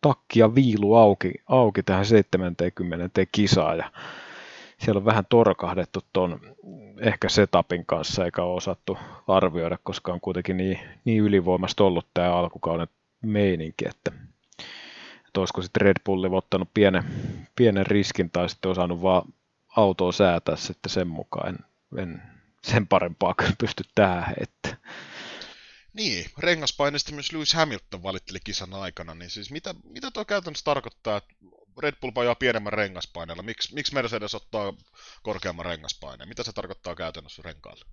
takkia 0.00 0.54
viilu 0.54 0.94
auki, 0.94 1.32
auki 1.46 1.82
tähän 1.82 2.06
70 2.06 3.10
kisaan 3.32 3.78
ja 3.78 3.90
siellä 4.78 4.98
on 4.98 5.04
vähän 5.04 5.26
torkahdettu 5.28 6.00
tuon 6.12 6.40
ehkä 7.00 7.28
setupin 7.28 7.86
kanssa 7.86 8.24
eikä 8.24 8.42
ole 8.42 8.56
osattu 8.56 8.98
arvioida, 9.28 9.78
koska 9.82 10.12
on 10.12 10.20
kuitenkin 10.20 10.56
niin, 10.56 10.78
niin 11.04 11.22
ylivoimasta 11.22 11.84
ollut 11.84 12.06
tämä 12.14 12.34
alkukauden 12.34 12.88
meininki, 13.22 13.88
että, 13.88 14.12
että 15.26 15.40
olisiko 15.40 15.62
sitten 15.62 15.80
Red 15.80 15.96
Bulli 16.04 16.28
ottanut 16.32 16.68
pienen, 16.74 17.04
pienen 17.56 17.86
riskin 17.86 18.30
tai 18.30 18.48
sitten 18.48 18.70
osannut 18.70 19.02
vaan 19.02 19.22
autoa 19.76 20.12
säätää 20.12 20.56
sitten 20.56 20.90
sen 20.90 21.08
mukaan. 21.08 21.48
En, 21.48 21.58
en 21.98 22.22
sen 22.62 22.86
parempaa 22.86 23.34
kyllä 23.34 23.52
pysty 23.58 23.84
tähän 23.94 24.24
heittämään. 24.26 24.96
Niin, 25.96 26.26
rengaspaineista 26.38 27.12
myös 27.12 27.32
Lewis 27.32 27.54
Hamilton 27.54 28.02
valitteli 28.02 28.38
kisan 28.44 28.74
aikana, 28.74 29.14
niin 29.14 29.30
siis 29.30 29.50
mitä, 29.50 29.74
mitä 29.84 30.10
tuo 30.10 30.24
käytännössä 30.24 30.64
tarkoittaa, 30.64 31.16
että 31.16 31.34
Red 31.82 31.94
Bull 32.00 32.12
ajaa 32.16 32.34
pienemmän 32.34 32.72
rengaspaineella. 32.72 33.42
Miksi, 33.42 33.74
miksi 33.74 33.94
Mercedes 33.94 34.34
ottaa 34.34 34.72
korkeamman 35.22 35.64
rengaspaineen? 35.64 36.28
Mitä 36.28 36.42
se 36.42 36.52
tarkoittaa 36.52 36.94
käytännössä 36.94 37.42
renkaalle? 37.44 37.84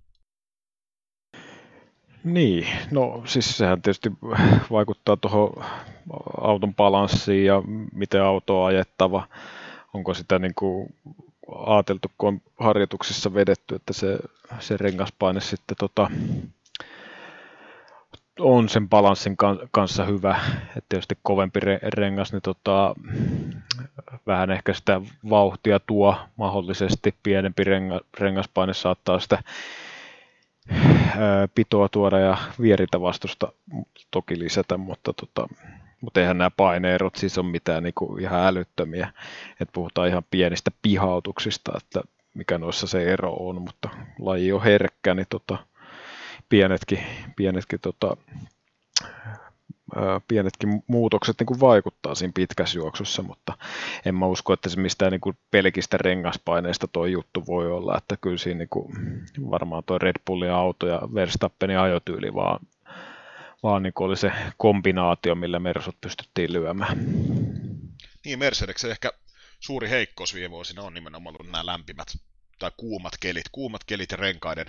Niin, 2.23 2.67
no 2.91 3.23
siis 3.25 3.57
sehän 3.57 3.81
tietysti 3.81 4.09
vaikuttaa 4.71 5.17
tuohon 5.17 5.65
auton 6.41 6.75
balanssiin 6.75 7.45
ja 7.45 7.61
miten 7.93 8.23
auto 8.23 8.61
on 8.61 8.67
ajettava. 8.67 9.27
Onko 9.93 10.13
sitä 10.13 10.39
niin 10.39 10.55
kuin 10.55 10.95
ajateltu, 11.65 12.11
kun 12.17 12.29
on 12.29 12.41
harjoituksissa 12.59 13.33
vedetty, 13.33 13.75
että 13.75 13.93
se, 13.93 14.19
se 14.59 14.77
rengaspaine 14.77 15.41
sitten 15.41 15.77
tota, 15.77 16.11
on 18.39 18.69
sen 18.69 18.89
balanssin 18.89 19.38
kanssa 19.71 20.05
hyvä, 20.05 20.39
että 20.67 20.86
tietysti 20.89 21.17
kovempi 21.23 21.59
rengas, 21.84 22.31
niin 22.34 22.41
tota, 22.41 22.95
vähän 24.27 24.51
ehkä 24.51 24.73
sitä 24.73 25.01
vauhtia 25.29 25.79
tuo 25.79 26.15
mahdollisesti, 26.36 27.15
pienempi 27.23 27.63
renga, 27.63 27.99
rengaspaine 28.19 28.73
saattaa 28.73 29.19
sitä 29.19 29.43
pitoa 31.55 31.89
tuoda 31.89 32.19
ja 32.19 32.38
vieritä 32.61 33.01
vastusta 33.01 33.51
toki 34.11 34.39
lisätä, 34.39 34.77
mutta, 34.77 35.13
tota, 35.13 35.47
mutta 36.01 36.19
eihän 36.19 36.38
nämä 36.38 36.51
paineerot 36.51 37.15
siis 37.15 37.38
ole 37.38 37.51
mitään 37.51 37.84
niin 37.84 37.93
kuin 37.93 38.21
ihan 38.21 38.45
älyttömiä, 38.47 39.13
että 39.59 39.73
puhutaan 39.73 40.07
ihan 40.07 40.23
pienistä 40.31 40.71
pihautuksista, 40.81 41.71
että 41.77 42.01
mikä 42.34 42.57
noissa 42.57 42.88
se 42.88 43.13
ero 43.13 43.34
on, 43.34 43.61
mutta 43.61 43.89
laji 44.19 44.53
on 44.53 44.63
herkkä, 44.63 45.13
niin 45.13 45.27
tota, 45.29 45.57
pienetkin, 46.49 46.99
pienetkin, 47.35 47.79
tota, 47.79 48.17
pienetkin 50.27 50.83
muutokset 50.87 51.35
niin 51.39 51.47
kuin 51.47 51.59
vaikuttaa 51.59 52.15
siinä 52.15 52.31
pitkässä 52.35 52.77
juoksussa, 52.77 53.21
mutta 53.21 53.57
en 54.05 54.15
mä 54.15 54.25
usko, 54.25 54.53
että 54.53 54.69
se 54.69 54.79
mistään 54.79 55.11
niin 55.11 55.21
kuin 55.21 55.37
pelkistä 55.51 55.97
rengaspaineista 55.97 56.87
tuo 56.87 57.05
juttu 57.05 57.43
voi 57.47 57.71
olla, 57.71 57.97
että 57.97 58.17
kyllä 58.21 58.37
siinä 58.37 58.57
niin 58.57 58.69
kuin 58.69 58.93
varmaan 59.51 59.83
tuo 59.85 59.97
Red 59.97 60.15
Bullin 60.27 60.51
auto 60.51 60.87
ja 60.87 61.01
Verstappenin 61.13 61.79
ajotyyli 61.79 62.33
vaan, 62.33 62.59
vaan 63.63 63.83
niin 63.83 63.93
kuin 63.93 64.07
oli 64.07 64.17
se 64.17 64.31
kombinaatio, 64.57 65.35
millä 65.35 65.59
Mersut 65.59 66.01
pystyttiin 66.01 66.53
lyömään. 66.53 66.97
Niin, 68.25 68.39
Mercedeksen 68.39 68.91
ehkä 68.91 69.11
suuri 69.59 69.89
heikkous 69.89 70.33
viime 70.33 70.51
vuosina 70.51 70.81
on 70.81 70.93
nimenomaan 70.93 71.35
ollut 71.39 71.51
nämä 71.51 71.65
lämpimät 71.65 72.07
tai 72.64 72.72
kuumat 72.78 73.14
kelit, 73.20 73.49
kuumat 73.51 73.84
kelit 73.84 74.11
ja 74.11 74.18
renkaiden 74.18 74.66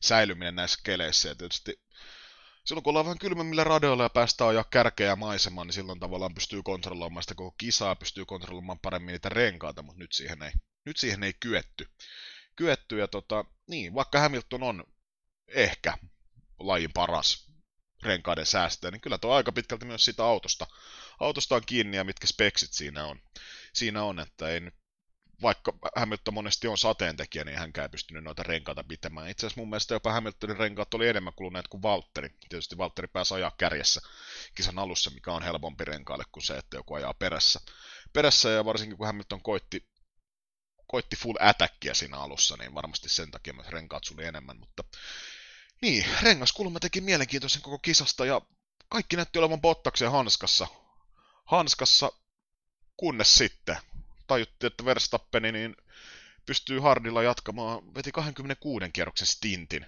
säilyminen 0.00 0.56
näissä 0.56 0.80
keleissä. 0.82 1.28
Ja 1.28 1.34
tietysti 1.34 1.80
silloin 2.64 2.82
kun 2.82 2.90
ollaan 2.90 3.06
vähän 3.06 3.18
kylmemmillä 3.18 3.64
radoilla 3.64 4.02
ja 4.02 4.10
päästään 4.10 4.50
ajaa 4.50 4.64
kärkeä 4.64 5.16
maisemaan, 5.16 5.66
niin 5.66 5.74
silloin 5.74 6.00
tavallaan 6.00 6.34
pystyy 6.34 6.62
kontrolloimaan 6.62 7.22
sitä 7.22 7.34
koko 7.34 7.54
kisaa, 7.58 7.96
pystyy 7.96 8.24
kontrolloimaan 8.24 8.78
paremmin 8.78 9.12
niitä 9.12 9.28
renkaita, 9.28 9.82
mutta 9.82 9.98
nyt 9.98 10.12
siihen 10.12 10.42
ei, 10.42 10.52
nyt 10.84 10.96
siihen 10.96 11.22
ei 11.22 11.32
kyetty. 11.40 11.88
kyetty 12.56 12.98
ja 12.98 13.08
tota, 13.08 13.44
niin, 13.66 13.94
vaikka 13.94 14.20
Hamilton 14.20 14.62
on 14.62 14.84
ehkä 15.48 15.98
lajin 16.58 16.92
paras 16.92 17.50
renkaiden 18.02 18.46
säästäjä, 18.46 18.90
niin 18.90 19.00
kyllä 19.00 19.18
tuo 19.18 19.34
aika 19.34 19.52
pitkälti 19.52 19.86
myös 19.86 20.04
sitä 20.04 20.24
autosta, 20.24 20.66
autosta 21.20 21.54
on 21.54 21.62
kiinni 21.66 21.96
ja 21.96 22.04
mitkä 22.04 22.26
speksit 22.26 22.72
siinä 22.72 23.06
on. 23.06 23.20
Siinä 23.72 24.02
on, 24.02 24.20
että 24.20 24.48
ei 24.48 24.60
nyt 24.60 24.74
vaikka 25.42 25.72
Hamilton 25.96 26.34
monesti 26.34 26.68
on 26.68 26.78
sateentekijä, 26.78 27.44
niin 27.44 27.58
hänkään 27.58 27.84
ei 27.84 27.88
pystynyt 27.88 28.24
noita 28.24 28.42
renkaita 28.42 28.84
pitämään. 28.84 29.28
Itse 29.28 29.46
asiassa 29.46 29.60
mun 29.60 29.70
mielestä 29.70 29.94
jopa 29.94 30.12
Hamiltonin 30.12 30.56
renkaat 30.56 30.94
oli 30.94 31.08
enemmän 31.08 31.32
kuluneet 31.36 31.68
kuin 31.68 31.82
Valtteri. 31.82 32.30
Tietysti 32.48 32.78
Valtteri 32.78 33.08
pääsi 33.08 33.34
ajaa 33.34 33.52
kärjessä 33.58 34.00
kisan 34.54 34.78
alussa, 34.78 35.10
mikä 35.10 35.32
on 35.32 35.42
helpompi 35.42 35.84
renkaalle 35.84 36.24
kuin 36.32 36.42
se, 36.42 36.58
että 36.58 36.76
joku 36.76 36.94
ajaa 36.94 37.14
perässä. 37.14 37.60
Perässä 38.12 38.50
ja 38.50 38.64
varsinkin 38.64 38.98
kun 38.98 39.06
Hamilton 39.06 39.42
koitti, 39.42 39.88
koitti 40.86 41.16
full 41.16 41.36
attackia 41.40 41.94
siinä 41.94 42.16
alussa, 42.16 42.56
niin 42.56 42.74
varmasti 42.74 43.08
sen 43.08 43.30
takia 43.30 43.52
myös 43.52 43.68
renkaat 43.68 44.04
suli 44.04 44.24
enemmän. 44.24 44.58
Mutta 44.58 44.84
niin, 45.82 46.04
rengaskulma 46.22 46.80
teki 46.80 47.00
mielenkiintoisen 47.00 47.62
koko 47.62 47.78
kisasta 47.78 48.26
ja 48.26 48.40
kaikki 48.88 49.16
näytti 49.16 49.38
olevan 49.38 49.60
Bottaksen 49.60 50.10
hanskassa. 50.10 50.66
Hanskassa, 51.44 52.12
kunnes 52.96 53.34
sitten 53.34 53.76
tajuttiin, 54.28 54.66
että 54.72 54.84
Verstappeni 54.84 55.52
niin 55.52 55.76
pystyy 56.46 56.80
hardilla 56.80 57.22
jatkamaan, 57.22 57.94
veti 57.94 58.12
26 58.12 58.90
kierroksen 58.92 59.26
stintin. 59.26 59.86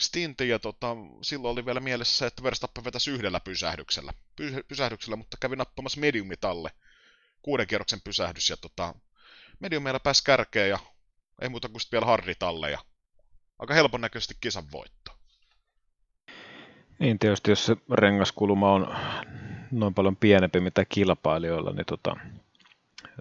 Stintin 0.00 0.48
ja 0.48 0.58
tota, 0.58 0.96
silloin 1.22 1.52
oli 1.52 1.66
vielä 1.66 1.80
mielessä, 1.80 2.26
että 2.26 2.42
Verstappen 2.42 2.84
vetäisi 2.84 3.10
yhdellä 3.10 3.40
pysähdyksellä, 3.40 4.12
py, 4.36 4.62
pysähdyksellä 4.68 5.16
mutta 5.16 5.36
kävi 5.40 5.56
nappamassa 5.56 6.00
mediumitalle. 6.00 6.70
Kuuden 7.42 7.66
kierroksen 7.66 8.00
pysähdys 8.00 8.50
ja 8.50 8.56
tota, 8.56 8.94
mediumilla 9.60 10.00
pääsi 10.00 10.24
kärkeen 10.24 10.68
ja 10.68 10.78
ei 11.42 11.48
muuta 11.48 11.68
kuin 11.68 11.80
vielä 11.92 12.06
harditalle 12.06 12.70
ja 12.70 12.78
aika 13.58 13.74
helpon 13.74 14.00
näköisesti 14.00 14.34
kisan 14.40 14.64
voitto. 14.72 15.12
Niin 16.98 17.18
tietysti, 17.18 17.50
jos 17.50 17.66
se 17.66 17.76
rengaskulma 17.92 18.72
on 18.72 18.96
noin 19.70 19.94
paljon 19.94 20.16
pienempi 20.16 20.60
mitä 20.60 20.84
kilpailijoilla, 20.84 21.72
niin 21.72 21.86
tota, 21.86 22.16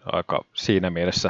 aika 0.06 0.46
siinä 0.54 0.90
mielessä 0.90 1.30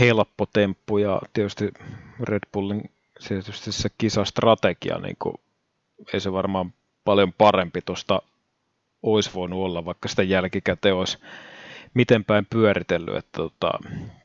helppo 0.00 0.46
temppu 0.46 0.98
ja 0.98 1.20
tietysti 1.32 1.72
Red 2.20 2.42
Bullin 2.52 2.90
tietysti 3.28 3.72
se 3.72 3.88
kisastrategia, 3.98 4.98
niin 4.98 5.16
kuin, 5.18 5.34
ei 6.12 6.20
se 6.20 6.32
varmaan 6.32 6.72
paljon 7.04 7.32
parempi 7.32 7.80
tuosta 7.82 8.22
olisi 9.02 9.30
voinut 9.34 9.64
olla, 9.64 9.84
vaikka 9.84 10.08
sitä 10.08 10.22
jälkikäteen 10.22 10.94
olisi 10.94 11.18
miten 11.94 12.24
päin 12.24 12.46
pyöritellyt, 12.50 13.16
että 13.16 13.36
tota, 13.36 13.70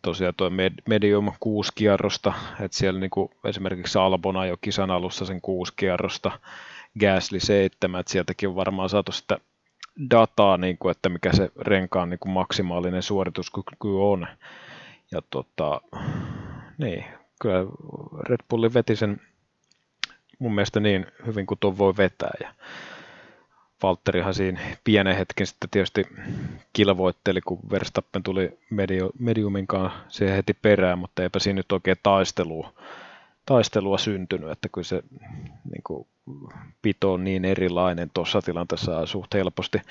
tosiaan 0.01 0.33
tuo 0.37 0.51
Medium 0.87 1.31
kuusi 1.39 1.71
kierrosta, 1.75 2.33
että 2.59 2.77
siellä 2.77 2.99
niin 2.99 3.09
kuin 3.09 3.29
esimerkiksi 3.45 3.97
Albona 3.97 4.45
jo 4.45 4.57
kisan 4.61 4.91
alussa 4.91 5.25
sen 5.25 5.41
kuusi 5.41 5.73
kierrosta, 5.75 6.39
Gasly 6.99 7.39
7, 7.39 7.99
että 7.99 8.11
sieltäkin 8.11 8.49
on 8.49 8.55
varmaan 8.55 8.89
saatu 8.89 9.11
sitä 9.11 9.37
dataa, 10.09 10.57
niin 10.57 10.77
kuin, 10.77 10.91
että 10.91 11.09
mikä 11.09 11.33
se 11.33 11.51
renkaan 11.57 12.09
niin 12.09 12.19
kuin 12.19 12.31
maksimaalinen 12.31 13.03
suorituskyky 13.03 13.87
on. 13.87 14.27
Ja 15.11 15.21
tota, 15.29 15.81
niin, 16.77 17.05
kyllä 17.41 17.65
Red 18.29 18.39
Bulli 18.49 18.73
veti 18.73 18.95
sen 18.95 19.21
mun 20.39 20.55
mielestä 20.55 20.79
niin 20.79 21.05
hyvin 21.25 21.45
kuin 21.45 21.57
tuon 21.59 21.77
voi 21.77 21.97
vetää. 21.97 22.31
Ja 22.41 22.53
Valtterihan 23.83 24.33
siinä 24.33 24.59
pienen 24.83 25.15
hetken 25.15 25.47
sitten 25.47 25.69
tietysti 25.69 26.07
kilvoitteli, 26.73 27.41
kun 27.41 27.59
Verstappen 27.71 28.23
tuli 28.23 28.59
medio, 28.69 29.09
mediumin 29.19 29.67
kanssa 29.67 29.99
siihen 30.07 30.35
heti 30.35 30.53
perään, 30.53 30.99
mutta 30.99 31.23
eipä 31.23 31.39
siinä 31.39 31.57
nyt 31.57 31.71
oikein 31.71 31.97
taistelua, 32.03 32.73
taistelua 33.49 33.97
syntynyt, 33.97 34.49
että 34.49 34.69
kyllä 34.69 34.85
se 34.85 35.03
niin 35.63 35.83
kuin, 35.83 36.07
pito 36.81 37.13
on 37.13 37.23
niin 37.23 37.45
erilainen 37.45 38.09
tuossa 38.13 38.41
tilanteessa 38.41 39.05
suht 39.05 39.33
helposti. 39.33 39.81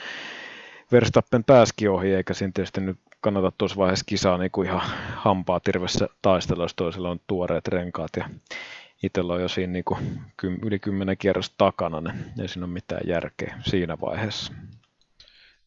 Verstappen 0.93 1.45
pääski 1.45 1.89
ohi, 1.89 2.15
eikä 2.15 2.35
siinä 2.35 2.53
tietysti 2.55 2.81
nyt 2.81 2.99
kannata 3.21 3.53
tuossa 3.59 3.77
vaiheessa 3.77 4.05
kisaa 4.05 4.39
niin 4.39 4.51
kuin 4.51 4.69
ihan 4.69 4.81
hampaa 5.17 5.61
tirvessä 5.61 6.09
taistella, 6.23 6.65
jos 6.65 6.75
toisella 6.75 7.11
on 7.11 7.21
tuoreet 7.27 7.69
renkaat 7.69 8.11
ja 8.17 8.29
itsellä 9.03 9.35
on 9.35 9.43
jo 9.43 9.49
siinä 9.49 9.73
niin 9.73 9.85
kuin 9.85 10.23
yli 10.63 10.79
kymmenen 10.79 11.19
kierrosta 11.19 11.55
takana, 11.59 12.01
niin 12.01 12.41
ei 12.41 12.49
siinä 12.49 12.65
ole 12.65 12.73
mitään 12.73 13.03
järkeä 13.07 13.59
siinä 13.65 14.01
vaiheessa. 14.01 14.53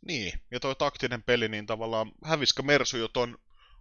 Niin, 0.08 0.40
ja 0.52 0.60
tuo 0.60 0.76
taktinen 0.76 1.24
peli, 1.24 1.48
niin 1.48 1.66
tavallaan 1.66 2.12
hävisikö 2.24 2.64
Mersu 2.64 2.98
jo 2.98 3.08
ton 3.08 3.38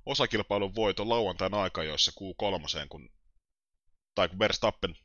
osakilpailun 0.07 0.75
voiton 0.75 1.09
lauantain 1.09 1.55
aika, 1.55 1.83
joissa 1.83 2.13
Q3, 2.21 2.87
kun, 2.89 3.09
tai 4.21 4.29
kun 4.29 4.39
Verstappen 4.39 4.97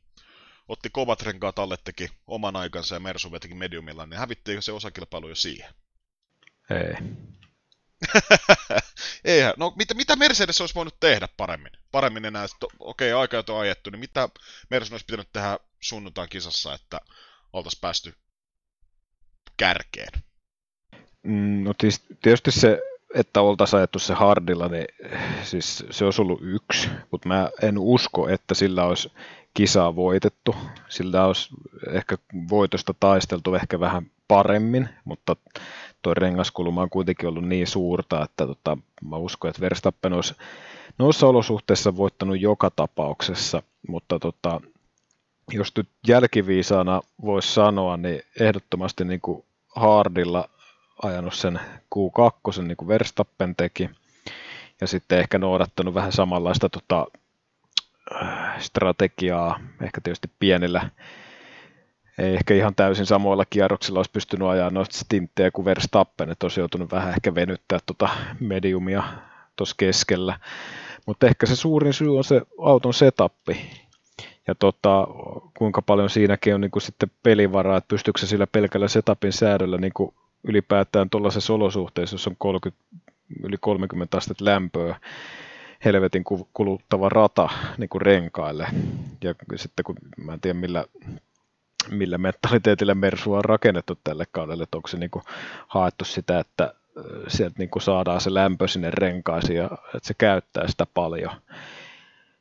otti 0.68 0.90
kovat 0.90 1.22
renkaat 1.22 1.58
alle, 1.58 1.76
teki 1.84 2.10
oman 2.26 2.56
aikansa 2.56 2.94
ja 2.94 3.00
Mersu 3.00 3.32
vetikin 3.32 3.56
mediumilla, 3.56 4.06
niin 4.06 4.18
hävittiinkö 4.18 4.62
se 4.62 4.72
osakilpailu 4.72 5.28
jo 5.28 5.34
siihen? 5.34 5.74
Ei. 6.70 6.94
Eihän. 9.24 9.54
No 9.56 9.72
mitä, 9.76 9.94
mitä 9.94 10.16
Mercedes 10.16 10.60
olisi 10.60 10.74
voinut 10.74 11.00
tehdä 11.00 11.28
paremmin? 11.36 11.72
Paremmin 11.92 12.24
enää, 12.24 12.44
että 12.44 12.66
okei, 12.78 13.12
okay, 13.12 13.20
aika 13.20 13.52
on 13.52 13.60
ajettu, 13.60 13.90
niin 13.90 14.00
mitä 14.00 14.28
Mercedes 14.70 14.92
olisi 14.92 15.06
pitänyt 15.06 15.32
tehdä 15.32 15.58
sunnuntain 15.80 16.28
kisassa, 16.28 16.74
että 16.74 17.00
oltaisiin 17.52 17.80
päästy 17.80 18.14
kärkeen? 19.56 20.22
Mm, 21.22 21.64
no 21.64 21.74
tietysti 22.22 22.50
se, 22.50 22.82
että 23.16 23.40
oltaisiin 23.40 23.78
ajettu 23.78 23.98
se 23.98 24.14
hardilla, 24.14 24.68
niin 24.68 24.86
siis 25.42 25.84
se 25.90 26.04
olisi 26.04 26.22
ollut 26.22 26.40
yksi, 26.42 26.88
mutta 27.10 27.28
mä 27.28 27.50
en 27.62 27.78
usko, 27.78 28.28
että 28.28 28.54
sillä 28.54 28.84
olisi 28.84 29.12
kisaa 29.54 29.96
voitettu. 29.96 30.56
Sillä 30.88 31.24
olisi 31.26 31.48
ehkä 31.92 32.18
voitosta 32.50 32.94
taisteltu 33.00 33.54
ehkä 33.54 33.80
vähän 33.80 34.10
paremmin, 34.28 34.88
mutta 35.04 35.36
tuo 36.02 36.14
rengaskulma 36.14 36.82
on 36.82 36.90
kuitenkin 36.90 37.28
ollut 37.28 37.44
niin 37.44 37.66
suurta, 37.66 38.24
että 38.24 38.46
tota, 38.46 38.78
mä 39.04 39.16
uskon, 39.16 39.48
että 39.48 39.60
Verstappen 39.60 40.12
olisi 40.12 40.34
noissa 40.98 41.26
olosuhteissa 41.26 41.96
voittanut 41.96 42.40
joka 42.40 42.70
tapauksessa, 42.70 43.62
mutta 43.88 44.18
tota, 44.18 44.60
jos 45.52 45.72
nyt 45.76 45.88
jälkiviisaana 46.08 47.00
voisi 47.22 47.54
sanoa, 47.54 47.96
niin 47.96 48.22
ehdottomasti 48.40 49.04
niin 49.04 49.20
kuin 49.20 49.44
Hardilla 49.76 50.48
ajanut 51.02 51.34
sen 51.34 51.60
Q2, 51.94 52.62
niin 52.62 52.76
kuin 52.76 52.88
Verstappen 52.88 53.56
teki, 53.56 53.90
ja 54.80 54.86
sitten 54.86 55.18
ehkä 55.18 55.38
noudattanut 55.38 55.94
vähän 55.94 56.12
samanlaista 56.12 56.68
tota, 56.68 57.06
strategiaa, 58.58 59.60
ehkä 59.82 60.00
tietysti 60.00 60.30
pienillä 60.38 60.90
ei 62.18 62.34
ehkä 62.34 62.54
ihan 62.54 62.74
täysin 62.74 63.06
samoilla 63.06 63.44
kierroksilla 63.50 63.98
olisi 63.98 64.10
pystynyt 64.10 64.48
ajaa 64.48 64.70
noista 64.70 64.98
stinttejä 64.98 65.50
kuin 65.50 65.64
Verstappen, 65.64 66.30
että 66.30 66.44
olisi 66.44 66.60
joutunut 66.60 66.90
vähän 66.90 67.10
ehkä 67.10 67.34
venyttää 67.34 67.78
tuota 67.86 68.08
mediumia 68.40 69.02
tuossa 69.56 69.74
keskellä. 69.78 70.40
Mutta 71.06 71.26
ehkä 71.26 71.46
se 71.46 71.56
suurin 71.56 71.92
syy 71.92 72.16
on 72.16 72.24
se 72.24 72.42
auton 72.58 72.94
setappi. 72.94 73.70
Ja 74.46 74.54
tota, 74.54 75.06
kuinka 75.58 75.82
paljon 75.82 76.10
siinäkin 76.10 76.54
on 76.54 76.60
niin 76.60 76.70
kuin 76.70 76.82
sitten 76.82 77.10
pelivaraa, 77.22 77.76
että 77.76 77.88
pystyykö 77.88 78.20
se 78.20 78.26
sillä 78.26 78.46
pelkällä 78.46 78.88
setupin 78.88 79.32
säädöllä 79.32 79.78
niin 79.78 79.92
kuin 79.92 80.14
ylipäätään 80.46 81.10
tuollaisessa 81.10 81.54
olosuhteessa, 81.54 82.14
jos 82.14 82.26
on 82.26 82.36
30, 82.38 82.82
yli 83.42 83.56
30 83.60 84.16
astetta 84.16 84.44
lämpöä, 84.44 84.96
helvetin 85.84 86.24
kuluttava 86.52 87.08
rata 87.08 87.48
niin 87.78 87.88
kuin 87.88 88.02
renkaille. 88.02 88.66
Ja 89.24 89.34
sitten 89.56 89.84
kun 89.84 89.96
mä 90.16 90.32
en 90.32 90.40
tiedä 90.40 90.58
millä 90.58 90.84
millä 91.90 92.18
mentaliteetillä 92.18 92.94
Mersua 92.94 93.38
on 93.38 93.44
rakennettu 93.44 93.98
tälle 94.04 94.24
kaudelle, 94.32 94.62
että 94.62 94.78
onko 94.78 94.88
se 94.88 94.96
niin 94.96 95.10
kuin 95.10 95.24
haettu 95.68 96.04
sitä, 96.04 96.38
että 96.38 96.74
sieltä 97.28 97.54
niin 97.58 97.70
kuin 97.70 97.82
saadaan 97.82 98.20
se 98.20 98.34
lämpö 98.34 98.68
sinne 98.68 98.90
renkaisiin 98.90 99.56
ja 99.56 99.70
että 99.94 100.08
se 100.08 100.14
käyttää 100.18 100.68
sitä 100.68 100.86
paljon. 100.94 101.30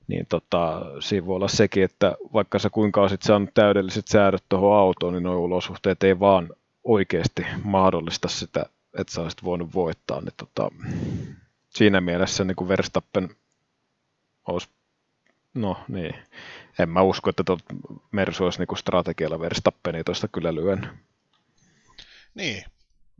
Niin 0.07 0.25
tota, 0.29 0.81
siinä 0.99 1.25
voi 1.25 1.35
olla 1.35 1.47
sekin, 1.47 1.83
että 1.83 2.15
vaikka 2.33 2.59
sä 2.59 2.69
kuinka 2.69 3.01
olisit 3.01 3.21
saanut 3.21 3.53
täydelliset 3.53 4.07
säädöt 4.07 4.43
tuohon 4.49 4.77
autoon, 4.79 5.13
niin 5.13 5.23
nuo 5.23 5.35
olosuhteet 5.35 6.03
ei 6.03 6.19
vaan 6.19 6.49
oikeasti 6.85 7.45
mahdollista 7.63 8.27
sitä, 8.27 8.65
että 8.97 9.13
sä 9.13 9.21
olisit 9.21 9.43
voinut 9.43 9.73
voittaa. 9.73 10.21
Niin 10.21 10.33
tota, 10.37 10.69
siinä 11.69 12.01
mielessä 12.01 12.43
niin 12.43 12.55
kuin 12.55 12.67
Verstappen 12.67 13.35
olisi, 14.47 14.69
no 15.53 15.77
niin, 15.87 16.15
en 16.79 16.89
mä 16.89 17.01
usko, 17.01 17.29
että 17.29 17.43
tuot 17.43 17.59
Mersu 18.11 18.43
olisi 18.43 18.59
niinku 18.59 18.75
strategialla 18.75 19.39
Verstappenia 19.39 20.03
tuosta 20.03 20.27
kyllä 20.27 20.55
lyön. 20.55 20.99
Niin. 22.35 22.65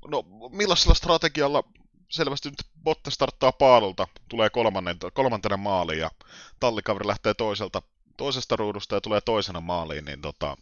No, 0.08 0.24
millaisella 0.52 0.94
strategialla 0.94 1.64
selvästi 2.10 2.50
nyt 2.50 2.64
Botte 2.84 3.12
starttaa 3.12 3.52
paalulta, 3.52 4.08
tulee 4.30 4.50
kolmannen, 4.50 4.98
kolmantena 5.14 5.58
maaliin 5.58 6.00
ja 6.00 6.12
tallikaveri 6.60 7.08
lähtee 7.08 7.34
toiselta, 7.34 7.82
toisesta 8.18 8.56
ruudusta 8.56 8.96
ja 8.96 9.02
tulee 9.02 9.22
toisena 9.22 9.62
maaliin, 9.62 10.06
niin 10.06 10.22
tota, 10.22 10.58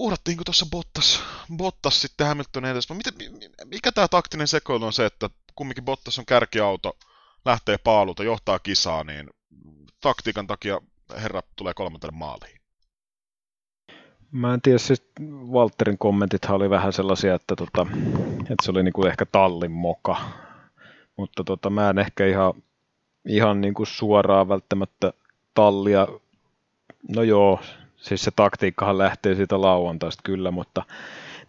uhrattiinko 0.00 0.44
tuossa 0.44 0.66
Bottas, 0.70 1.22
Bottas 1.56 2.02
sitten 2.02 2.26
Hamilton 2.26 2.64
edes, 2.64 2.88
miten, 2.90 3.14
mikä 3.64 3.92
tämä 3.92 4.08
taktinen 4.08 4.48
sekoilu 4.48 4.84
on 4.84 4.92
se, 4.92 5.06
että 5.06 5.30
kumminkin 5.54 5.84
Bottas 5.84 6.18
on 6.18 6.26
kärkiauto, 6.26 6.96
lähtee 7.44 7.78
paalulta, 7.78 8.24
johtaa 8.24 8.58
kisaa, 8.58 9.04
niin 9.04 9.30
taktiikan 10.00 10.46
takia 10.46 10.80
herra 11.16 11.42
tulee 11.56 11.74
kolmantena 11.74 12.16
maaliin? 12.16 12.60
Mä 14.32 14.54
en 14.54 14.60
tiedä, 14.60 14.78
siis 14.78 15.02
Walterin 15.50 15.98
kommentithan 15.98 16.56
oli 16.56 16.70
vähän 16.70 16.92
sellaisia, 16.92 17.34
että, 17.34 17.56
tota, 17.56 17.86
että 18.40 18.64
se 18.64 18.70
oli 18.70 18.82
niinku 18.82 19.04
ehkä 19.04 19.26
tallin 19.26 19.72
moka. 19.72 20.16
Mutta 21.16 21.44
tota, 21.44 21.70
mä 21.70 21.90
en 21.90 21.98
ehkä 21.98 22.26
ihan, 22.26 22.54
ihan 23.28 23.60
niinku 23.60 23.84
suoraan 23.84 24.48
välttämättä 24.48 25.12
tallia, 25.54 26.08
no 27.08 27.22
joo, 27.22 27.60
siis 28.00 28.22
se 28.22 28.30
taktiikkahan 28.36 28.98
lähtee 28.98 29.34
siitä 29.34 29.60
lauantaista 29.60 30.22
kyllä, 30.24 30.50
mutta 30.50 30.82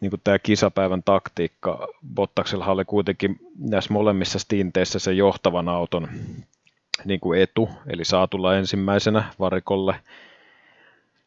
niin 0.02 0.10
kuin 0.10 0.22
tämä 0.24 0.39
kisapäivän 0.39 1.04
taktiikka, 1.04 1.88
Bottaksella 2.16 2.66
oli 2.66 2.86
kuitenkin 2.86 3.39
näissä 3.60 3.93
molemmissa 3.93 4.39
stinteissä 4.39 4.99
se 4.99 5.14
johtavan 5.14 5.70
auton 5.70 6.08
niin 7.06 7.20
kuin 7.20 7.41
etu, 7.41 7.70
eli 7.88 8.06
saa 8.06 8.28
tulla 8.28 8.58
ensimmäisenä 8.58 9.24
varikolle. 9.39 9.95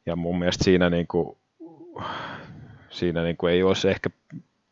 Ja 0.07 0.17
mun 0.17 0.39
mielestä 0.39 0.65
siinä, 0.65 0.91
niin 0.91 1.07
kuin, 1.07 1.37
siinä 2.91 3.23
niin 3.23 3.37
kuin 3.37 3.53
ei 3.53 3.63
olisi 3.63 3.89
ehkä, 3.89 4.11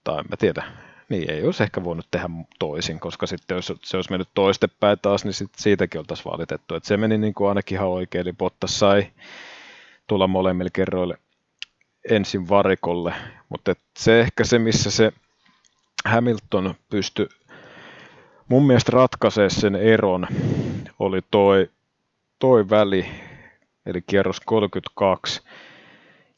tai 0.05 0.19
en 0.19 0.25
mä 0.31 0.37
tiedä, 0.37 0.65
niin 1.09 1.31
ei 1.31 1.45
olisi 1.45 1.63
ehkä 1.63 1.85
voinut 1.85 2.07
tehdä 2.11 2.31
toisin, 2.59 3.01
koska 3.01 3.27
sitten 3.27 3.55
jos 3.55 3.73
se 3.83 3.97
olisi 3.97 4.11
mennyt 4.11 4.29
toistepäin 4.35 4.99
taas, 5.03 5.25
niin 5.25 5.35
sit 5.35 5.51
siitäkin 5.57 5.99
oltaisiin 5.99 6.33
valitettu. 6.33 6.75
Et 6.75 6.85
se 6.85 6.97
meni 6.97 7.19
niin 7.19 7.35
kuin 7.35 7.49
ainakin 7.49 7.77
ihan 7.77 7.89
oikein, 7.89 8.23
eli 8.23 8.33
Bottas 8.33 8.79
sai 8.79 9.07
tulla 10.13 10.27
molemmille 10.27 10.71
kerroille 10.73 11.19
ensin 12.11 12.49
varikolle, 12.49 13.15
mutta 13.49 13.75
se 13.99 14.21
ehkä 14.21 14.45
se, 14.45 14.59
missä 14.59 14.91
se 14.91 15.13
Hamilton 16.05 16.75
pystyi 16.91 17.27
mun 18.49 18.67
mielestä 18.67 18.93
ratkaisee 18.93 19.51
sen 19.51 19.77
eron 19.77 20.27
oli 20.99 21.21
toi, 21.31 21.71
toi 22.39 22.71
väli, 22.71 23.07
eli 23.87 24.03
kierros 24.03 24.41
32 24.41 25.43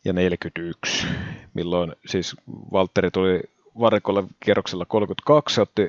ja 0.05 0.13
41, 0.13 1.07
milloin 1.55 1.93
siis 2.07 2.37
Valtteri 2.73 3.11
tuli 3.11 3.41
varikolle 3.81 4.25
kierroksella 4.45 4.85
32, 4.85 5.61
otti 5.61 5.89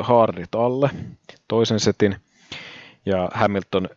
haarit 0.00 0.54
alle 0.54 0.90
toisen 1.48 1.80
setin 1.80 2.16
ja 3.06 3.28
Hamilton 3.34 3.88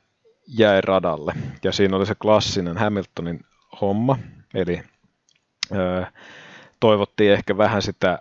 jäi 0.47 0.81
radalle. 0.81 1.33
Ja 1.63 1.71
siinä 1.71 1.97
oli 1.97 2.05
se 2.05 2.15
klassinen 2.15 2.77
Hamiltonin 2.77 3.39
homma, 3.81 4.17
eli 4.53 4.83
äh, 5.71 6.13
toivottiin 6.79 7.33
ehkä 7.33 7.57
vähän 7.57 7.81
sitä 7.81 8.19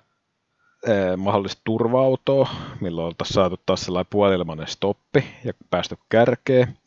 eh, 0.86 1.16
mahdollista 1.16 1.60
turva-autoa, 1.64 2.48
milloin 2.80 3.06
oltaisiin 3.06 3.34
saatu 3.34 3.60
taas 3.66 3.80
sellainen 3.80 4.10
puolilmainen 4.10 4.66
stoppi 4.66 5.24
ja 5.44 5.52
päästy 5.70 5.96
kärkeen. 6.08 6.78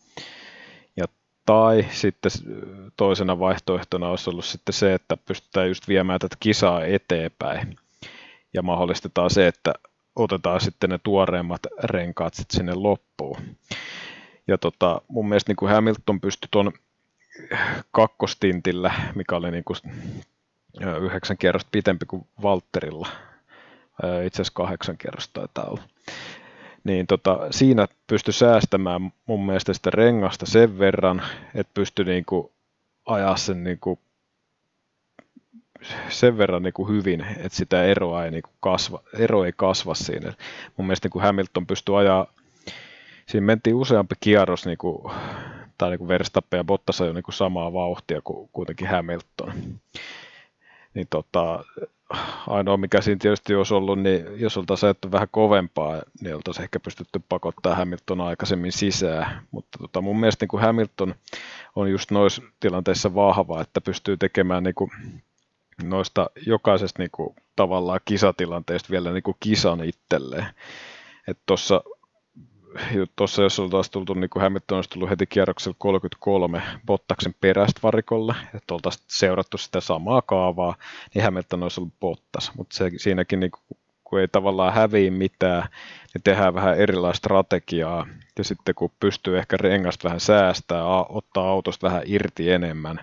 Ja 0.98 1.06
tai 1.46 1.86
sitten 1.92 2.32
toisena 2.98 3.40
vaihtoehtona 3.40 4.10
olisi 4.10 4.30
ollut 4.30 4.46
sitten 4.46 4.74
se, 4.74 4.94
että 4.94 5.18
pystytään 5.18 5.68
just 5.68 5.88
viemään 5.88 6.20
tätä 6.20 6.36
kisaa 6.40 6.86
eteenpäin. 6.86 7.78
ja 8.54 8.62
mahdollistetaan 8.62 9.30
se, 9.30 9.48
että 9.48 9.74
otetaan 10.16 10.62
sitten 10.62 10.90
ne 10.90 11.00
tuoreimmat 11.04 11.62
renkaat 11.84 12.34
sitten 12.34 12.58
sinne 12.58 12.74
loppuun. 12.74 13.38
Ja 14.48 14.58
tota, 14.58 15.02
mun 15.08 15.30
mielestä 15.30 15.50
niin 15.50 15.56
kuin 15.56 15.72
Hamilton 15.72 16.22
pystyi 16.22 16.48
tuon 16.52 16.72
kakkostintillä, 17.92 18.94
mikä 19.16 19.36
oli 19.36 19.52
niin 19.52 19.64
kuin 19.64 19.78
yhdeksän 21.02 21.38
kierrosta 21.38 21.70
pitempi 21.72 22.06
kuin 22.06 22.28
Valterilla, 22.42 23.08
itse 24.26 24.42
asiassa 24.42 24.54
kahdeksan 24.56 24.98
kerrosta 24.98 25.34
taitaa 25.34 25.66
olla, 25.66 25.84
niin 26.84 27.08
tota, 27.08 27.40
siinä 27.52 27.88
pystyi 28.08 28.34
säästämään 28.34 29.14
mun 29.26 29.46
mielestä 29.46 29.74
sitä 29.74 29.90
rengasta 29.90 30.46
sen 30.46 30.80
verran, 30.80 31.22
että 31.56 31.72
pystyi 31.74 32.06
niin 32.06 32.26
kuin 32.26 32.52
ajaa 33.06 33.38
sen 33.38 33.64
niin 33.64 33.80
kuin 33.80 34.00
sen 36.10 36.38
verran 36.38 36.64
niin 36.64 36.74
kuin 36.74 36.90
hyvin, 36.90 37.26
että 37.38 37.58
sitä 37.58 37.84
eroa 37.84 38.26
ei, 38.26 38.32
niin 38.32 38.44
kuin 38.44 38.54
kasva, 38.60 39.00
ero 39.14 39.46
ei 39.46 39.54
kasva 39.56 39.96
siinä. 39.96 40.34
Mun 40.78 40.88
mielestä 40.88 41.06
niin 41.06 41.12
kuin 41.12 41.24
Hamilton 41.24 41.68
pystyi 41.68 41.96
ajaa, 41.96 42.28
siinä 43.30 43.46
mentiin 43.46 43.76
useampi 43.76 44.16
kierros, 44.20 44.66
niin 44.66 44.78
kuin, 44.78 45.14
tai 45.78 45.90
niin 45.90 46.00
kuin 46.00 46.08
Verstappen 46.08 46.58
ja 46.58 46.64
Bottas 46.64 47.00
jo 47.00 47.14
niin 47.14 47.24
kuin 47.24 47.36
samaa 47.36 47.74
vauhtia 47.74 48.22
kuin 48.24 48.50
kuitenkin 48.54 48.88
Hamilton. 48.88 49.54
Niin 50.94 51.08
tota, 51.10 51.64
ainoa 52.48 52.78
mikä 52.78 53.02
siinä 53.02 53.20
tietysti 53.22 53.56
olisi 53.56 53.74
ollut, 53.74 54.00
niin 54.00 54.26
jos 54.36 54.58
oltaisiin 54.58 54.88
ajattu 54.88 55.12
vähän 55.12 55.28
kovempaa, 55.32 56.02
niin 56.22 56.36
oltaisiin 56.36 56.64
ehkä 56.64 56.80
pystytty 56.80 57.22
pakottaa 57.30 57.76
Hamilton 57.76 58.22
aikaisemmin 58.22 58.72
sisään. 58.72 59.48
Mutta 59.52 59.78
tota, 59.78 60.02
mun 60.02 60.20
mielestä 60.20 60.44
niin 60.44 60.50
kuin 60.50 60.64
Hamilton 60.64 61.16
on 61.76 61.92
just 61.92 62.12
noissa 62.12 62.42
tilanteissa 62.60 63.16
vahva, 63.16 63.62
että 63.62 63.82
pystyy 63.82 64.18
tekemään 64.18 64.64
niin 64.64 64.76
kuin 64.76 64.92
noista 65.84 66.30
jokaisesta 66.46 67.02
niin 67.02 67.12
kuin, 67.12 67.36
tavallaan 67.56 68.00
kisatilanteesta 68.06 68.90
vielä 68.92 69.12
niin 69.12 69.24
kuin 69.24 69.38
kisan 69.40 69.84
itselleen. 69.84 70.46
Että 71.28 71.44
tuossa 71.46 71.84
tuossa 73.16 73.44
jos 73.44 73.60
oltaisiin 73.60 73.92
tultu, 73.92 74.14
niin 74.14 74.30
kuin 74.30 74.44
Hamilton 74.44 74.76
olisi 74.76 74.90
tullut 74.90 75.10
heti 75.10 75.26
kierroksella 75.26 75.76
33 75.80 76.62
Bottaksen 76.86 77.36
perästä 77.42 77.80
varikolle, 77.84 78.36
että 78.56 78.74
oltaisiin 78.74 79.06
seurattu 79.08 79.58
sitä 79.58 79.82
samaa 79.82 80.22
kaavaa, 80.22 80.76
niin 81.14 81.24
Hamilton 81.24 81.64
olisi 81.64 81.82
ollut 81.82 82.00
Bottas. 82.00 82.52
Mutta 82.58 82.78
se, 82.78 82.92
siinäkin, 82.98 83.40
niin 83.40 83.52
kuin, 83.52 83.78
kun 84.04 84.20
ei 84.20 84.28
tavallaan 84.28 84.74
häviä 84.74 85.12
mitään, 85.12 85.70
niin 86.14 86.22
tehdään 86.24 86.54
vähän 86.54 86.78
erilaista 86.78 87.18
strategiaa. 87.18 88.08
Ja 88.38 88.44
sitten 88.44 88.76
kun 88.76 88.92
pystyy 89.00 89.38
ehkä 89.38 89.58
rengasta 89.58 90.04
vähän 90.04 90.20
säästää, 90.20 90.86
ottaa 91.10 91.50
autosta 91.50 91.88
vähän 91.88 92.04
irti 92.06 92.52
enemmän, 92.52 93.00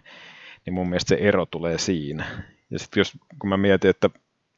niin 0.67 0.75
mun 0.75 0.89
mielestä 0.89 1.09
se 1.09 1.15
ero 1.15 1.47
tulee 1.47 1.79
siinä. 1.79 2.25
Ja 2.71 2.79
sitten 2.79 3.01
jos, 3.01 3.13
kun 3.39 3.49
mä 3.49 3.57
mietin, 3.57 3.91
että 3.91 4.11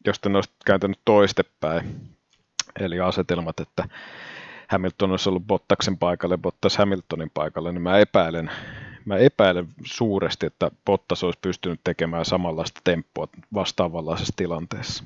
jos 0.07 0.21
te 0.21 0.29
olisit 0.29 0.53
kääntänyt 0.67 0.99
toistepäin, 1.05 2.01
eli 2.81 3.01
asetelmat, 3.01 3.61
että 3.61 3.89
Hamilton 4.69 5.11
olisi 5.11 5.29
ollut 5.29 5.47
Bottaksen 5.47 5.99
paikalle, 5.99 6.39
Bottas 6.39 6.77
Hamiltonin 6.77 7.31
paikalle, 7.35 7.73
niin 7.73 7.83
mä 7.83 7.99
epäilen, 7.99 8.51
mä 9.05 9.17
epäilen 9.17 9.69
suuresti, 9.85 10.47
että 10.47 10.71
Bottas 10.85 11.25
olisi 11.25 11.39
pystynyt 11.43 11.81
tekemään 11.85 12.25
samanlaista 12.25 12.81
temppua 12.85 13.29
vastaavanlaisessa 13.55 14.33
tilanteessa. 14.37 15.05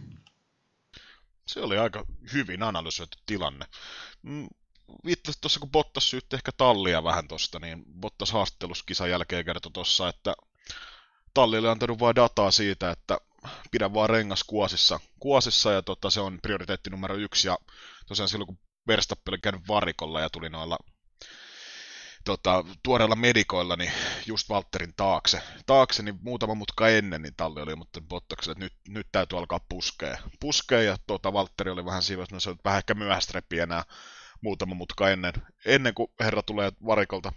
Se 1.47 1.61
oli 1.61 1.79
aika 1.79 2.05
hyvin 2.33 2.63
analysoitu 2.63 3.17
tilanne. 3.27 3.67
Mm, 4.23 4.49
viittasit 5.05 5.41
tuossa, 5.41 5.61
kun 5.61 5.71
Bottas 5.71 6.11
syytti 6.11 6.37
ehkä 6.37 6.51
tallia 6.57 7.05
vähän 7.05 7.29
tuosta, 7.29 7.59
niin 7.59 7.85
Bottas 8.01 8.33
haastatteluskisan 8.33 9.11
jälkeen 9.11 9.45
kertoi 9.45 9.73
tuossa, 9.73 10.09
että 10.09 10.35
talli 11.35 11.59
oli 11.59 11.69
antanut 11.69 12.01
vain 12.01 12.17
dataa 12.17 12.51
siitä, 12.51 12.91
että 12.91 13.19
pidä 13.71 13.95
vaan 13.95 14.11
rengas 14.11 14.45
kuosissa, 14.45 15.01
kuosissa 15.21 15.73
ja 15.73 15.83
tota, 15.83 16.11
se 16.11 16.21
on 16.21 16.39
prioriteetti 16.43 16.91
numero 16.91 17.15
yksi. 17.15 17.49
Ja 17.49 17.59
tosiaan 18.07 18.29
silloin, 18.29 18.47
kun 18.47 18.59
Verstappen 18.89 19.33
oli 19.33 19.39
käynyt 19.39 19.69
varikolla 19.69 20.21
ja 20.21 20.31
tuli 20.31 20.49
noilla 20.51 20.79
tota, 22.25 22.65
tuoreilla 22.83 23.17
medikoilla, 23.17 23.77
niin 23.77 23.93
just 24.27 24.51
Walterin 24.51 24.95
taakse. 24.97 25.43
Taakse, 25.67 26.03
niin 26.03 26.19
muutama 26.23 26.55
mutka 26.55 26.89
ennen, 26.89 27.23
niin 27.23 27.35
talli 27.37 27.61
oli 27.61 27.77
mutta 27.77 28.01
Bottakselle, 28.01 28.53
että 28.53 28.65
nyt, 28.65 28.73
nyt 28.89 29.07
täytyy 29.13 29.39
alkaa 29.39 29.61
puskea. 29.69 30.19
Puskea, 30.41 30.83
ja 30.83 30.97
tota, 31.07 31.33
Valtteri 31.33 31.71
oli 31.71 31.85
vähän 31.85 32.03
siivoissa, 32.03 32.37
no 32.37 32.41
se 32.41 32.51
on 32.51 32.57
vähän 32.65 32.79
ehkä 32.79 32.95
myöhäistä 32.95 33.43
enää 33.53 33.85
muutama 34.41 34.75
mutka 34.75 35.11
ennen, 35.11 35.33
ennen 35.65 35.95
kuin 35.95 36.13
herra 36.21 36.43
tulee 36.43 36.73
varikolta 36.87 37.33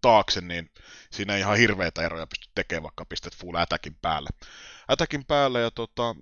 taakse, 0.00 0.40
niin 0.40 0.70
siinä 1.12 1.34
ei 1.34 1.40
ihan 1.40 1.56
hirveitä 1.58 2.02
eroja 2.02 2.26
pysty 2.26 2.50
tekemään, 2.54 2.82
vaikka 2.82 3.04
pistät 3.04 3.36
full 3.36 3.56
ätäkin 3.56 3.96
päälle. 4.02 4.30
Ätäkin 4.90 5.24
päälle 5.24 5.60
ja 5.60 5.70
tota, 5.70 6.14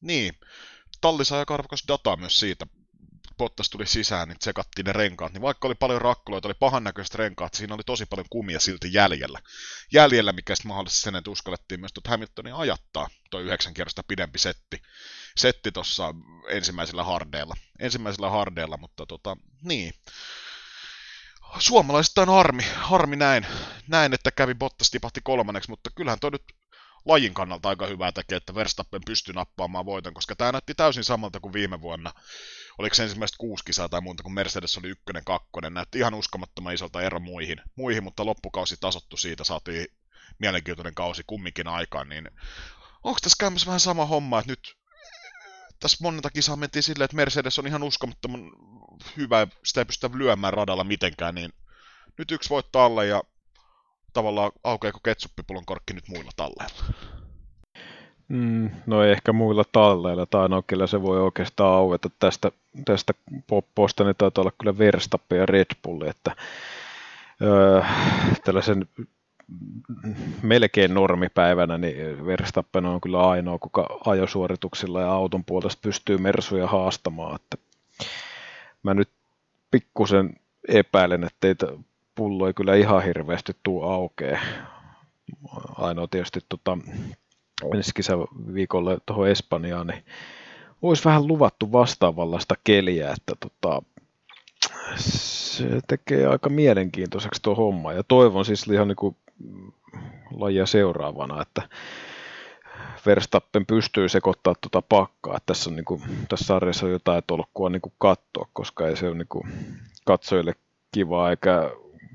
niin, 0.00 0.34
talli 1.00 1.24
sai 1.24 1.38
aika 1.38 1.54
arvokas 1.54 1.84
data 1.88 2.16
myös 2.16 2.40
siitä, 2.40 2.66
Bottas 3.38 3.70
tuli 3.70 3.86
sisään, 3.86 4.28
niin 4.28 4.38
tsekattiin 4.38 4.84
ne 4.84 4.92
renkaat, 4.92 5.32
niin 5.32 5.42
vaikka 5.42 5.68
oli 5.68 5.74
paljon 5.74 6.02
rakkuloita, 6.02 6.48
oli 6.48 6.54
pahan 6.54 6.84
näköiset 6.84 7.14
renkaat, 7.14 7.54
siinä 7.54 7.74
oli 7.74 7.82
tosi 7.86 8.06
paljon 8.06 8.26
kumia 8.30 8.60
silti 8.60 8.92
jäljellä. 8.92 9.40
Jäljellä, 9.92 10.32
mikä 10.32 10.54
sitten 10.54 10.68
mahdollisesti 10.68 11.02
sen, 11.02 11.16
että 11.16 11.30
uskallettiin 11.30 11.80
myös 11.80 11.92
tuota 11.92 12.10
Hamiltonin 12.10 12.54
ajattaa, 12.54 13.08
tuo 13.30 13.40
yhdeksän 13.40 13.74
kierrosta 13.74 14.02
pidempi 14.08 14.38
setti, 14.38 14.82
setti 15.36 15.72
tuossa 15.72 16.14
ensimmäisellä 16.48 17.04
hardeilla. 17.04 17.54
Ensimmäisellä 17.78 18.30
hardeilla, 18.30 18.76
mutta 18.76 19.06
tota, 19.06 19.36
niin. 19.62 19.94
Suomalaiset 21.58 22.18
on 22.18 22.28
harmi, 22.28 22.62
harmi 22.76 23.16
näin, 23.16 23.46
näin, 23.88 24.14
että 24.14 24.30
kävi 24.30 24.54
Bottas 24.54 24.90
tipahti 24.90 25.20
kolmanneksi, 25.24 25.70
mutta 25.70 25.90
kyllähän 25.94 26.20
toi 26.20 26.30
nyt 26.30 26.42
lajin 27.06 27.34
kannalta 27.34 27.68
aika 27.68 27.86
hyvää 27.86 28.12
tekee, 28.12 28.36
että 28.36 28.54
Verstappen 28.54 29.00
pystyi 29.06 29.34
nappaamaan 29.34 29.86
voiton, 29.86 30.14
koska 30.14 30.36
tämä 30.36 30.52
näytti 30.52 30.74
täysin 30.74 31.04
samalta 31.04 31.40
kuin 31.40 31.52
viime 31.52 31.80
vuonna. 31.80 32.12
Oliko 32.78 32.94
se 32.94 33.02
ensimmäistä 33.02 33.36
kuusi 33.38 33.64
kisaa 33.64 33.88
tai 33.88 34.00
muuta, 34.00 34.22
kun 34.22 34.34
Mercedes 34.34 34.78
oli 34.78 34.88
ykkönen, 34.88 35.24
kakkonen. 35.24 35.74
Näytti 35.74 35.98
ihan 35.98 36.14
uskomattoman 36.14 36.74
isolta 36.74 37.02
ero 37.02 37.20
muihin, 37.20 37.60
muihin 37.76 38.04
mutta 38.04 38.26
loppukausi 38.26 38.76
tasottu 38.80 39.16
siitä, 39.16 39.44
saatiin 39.44 39.86
mielenkiintoinen 40.38 40.94
kausi 40.94 41.22
kumminkin 41.26 41.68
aikaan, 41.68 42.08
niin 42.08 42.30
onko 43.04 43.18
tässä 43.22 43.36
käymässä 43.40 43.66
vähän 43.66 43.80
sama 43.80 44.06
homma, 44.06 44.38
että 44.38 44.52
nyt 44.52 44.76
tässä 45.80 45.98
monta 46.00 46.30
kisaa 46.30 46.56
mentiin 46.56 46.82
silleen, 46.82 47.04
että 47.04 47.16
Mercedes 47.16 47.58
on 47.58 47.66
ihan 47.66 47.82
uskomattoman 47.82 48.40
hyvä, 49.16 49.46
sitä 49.64 49.80
ei 49.80 49.84
pystytä 49.84 50.18
lyömään 50.18 50.52
radalla 50.52 50.84
mitenkään, 50.84 51.34
niin 51.34 51.52
nyt 52.18 52.30
yksi 52.30 52.50
voitto 52.50 52.80
alle 52.80 53.06
ja 53.06 53.22
tavallaan 54.12 54.52
aukeako 54.64 55.00
ketsuppipullon 55.04 55.66
korkki 55.66 55.92
nyt 55.92 56.08
muilla 56.08 56.30
talleilla? 56.36 56.94
Mm, 58.28 58.70
no 58.86 59.04
ehkä 59.04 59.32
muilla 59.32 59.64
talleilla, 59.72 60.26
tai 60.26 60.48
no 60.48 60.62
kyllä 60.66 60.86
se 60.86 61.02
voi 61.02 61.20
oikeastaan 61.20 61.74
aueta 61.74 62.10
tästä, 62.18 62.52
tästä 62.84 63.14
popposta, 63.46 64.04
niin 64.04 64.14
taitaa 64.18 64.42
olla 64.42 64.52
kyllä 64.58 64.78
Verstappen 64.78 65.38
ja 65.38 65.46
Red 65.46 65.66
Bull, 65.82 66.02
että 66.02 66.36
öö, 67.42 67.82
tällaisen 68.44 68.86
melkein 70.42 70.94
normipäivänä, 70.94 71.78
niin 71.78 72.26
Verstappen 72.26 72.86
on 72.86 73.00
kyllä 73.00 73.28
ainoa, 73.28 73.58
kuka 73.58 74.00
ajosuorituksilla 74.06 75.00
ja 75.00 75.12
auton 75.12 75.44
puolesta 75.44 75.80
pystyy 75.82 76.18
Mersuja 76.18 76.66
haastamaan, 76.66 77.34
että 77.34 77.56
mä 78.82 78.94
nyt 78.94 79.08
pikkusen 79.70 80.34
epäilen, 80.68 81.24
että 81.24 81.66
pullo 82.14 82.46
ei 82.46 82.54
kyllä 82.54 82.74
ihan 82.74 83.04
hirveästi 83.04 83.52
tuu 83.62 83.82
aukee. 83.82 84.38
Ainoa 85.78 86.06
tietysti 86.06 86.40
tota, 86.48 86.78
ensi 87.74 87.92
viikolle 88.54 88.98
tuohon 89.06 89.28
Espanjaan, 89.28 89.86
niin 89.86 90.04
olisi 90.82 91.04
vähän 91.04 91.26
luvattu 91.26 91.72
vastaavallasta 91.72 92.54
keliä, 92.64 93.10
että 93.10 93.32
tota, 93.40 93.82
se 94.96 95.80
tekee 95.86 96.26
aika 96.26 96.48
mielenkiintoiseksi 96.48 97.42
tuo 97.42 97.54
homma. 97.54 97.92
Ja 97.92 98.02
toivon 98.02 98.44
siis 98.44 98.66
ihan 98.66 98.88
niin 98.88 98.96
kuin 98.96 99.16
lajia 100.30 100.66
seuraavana, 100.66 101.42
että 101.42 101.62
Verstappen 103.06 103.66
pystyy 103.66 104.08
sekoittaa 104.08 104.54
tuota 104.60 104.86
pakkaa. 104.88 105.36
Että 105.36 105.46
tässä, 105.46 105.70
on 105.70 105.76
niin 105.76 105.84
kuin, 105.84 106.02
tässä 106.28 106.46
sarjassa 106.46 106.86
on 106.86 106.92
jotain 106.92 107.22
tolkkua 107.26 107.70
niin 107.70 107.82
katsoa, 107.98 108.48
koska 108.52 108.88
ei 108.88 108.96
se 108.96 109.08
ole 109.08 109.16
niin 109.16 109.28
kuin 109.28 109.48
katsojille 110.04 110.54
kivaa 110.92 111.30
eikä 111.30 111.70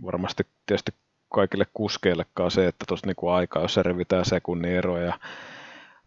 varmasti 0.05 0.43
tietysti 0.65 0.91
kaikille 1.32 1.65
kuskeillekaan 1.73 2.51
se, 2.51 2.67
että 2.67 2.86
tuossa 2.88 3.07
niinku 3.07 3.29
aikaa, 3.29 3.61
jos 3.61 3.73
se 3.73 3.84
revitään 3.84 4.25
sekunnin 4.25 4.71
eroja 4.71 5.05
ja 5.05 5.19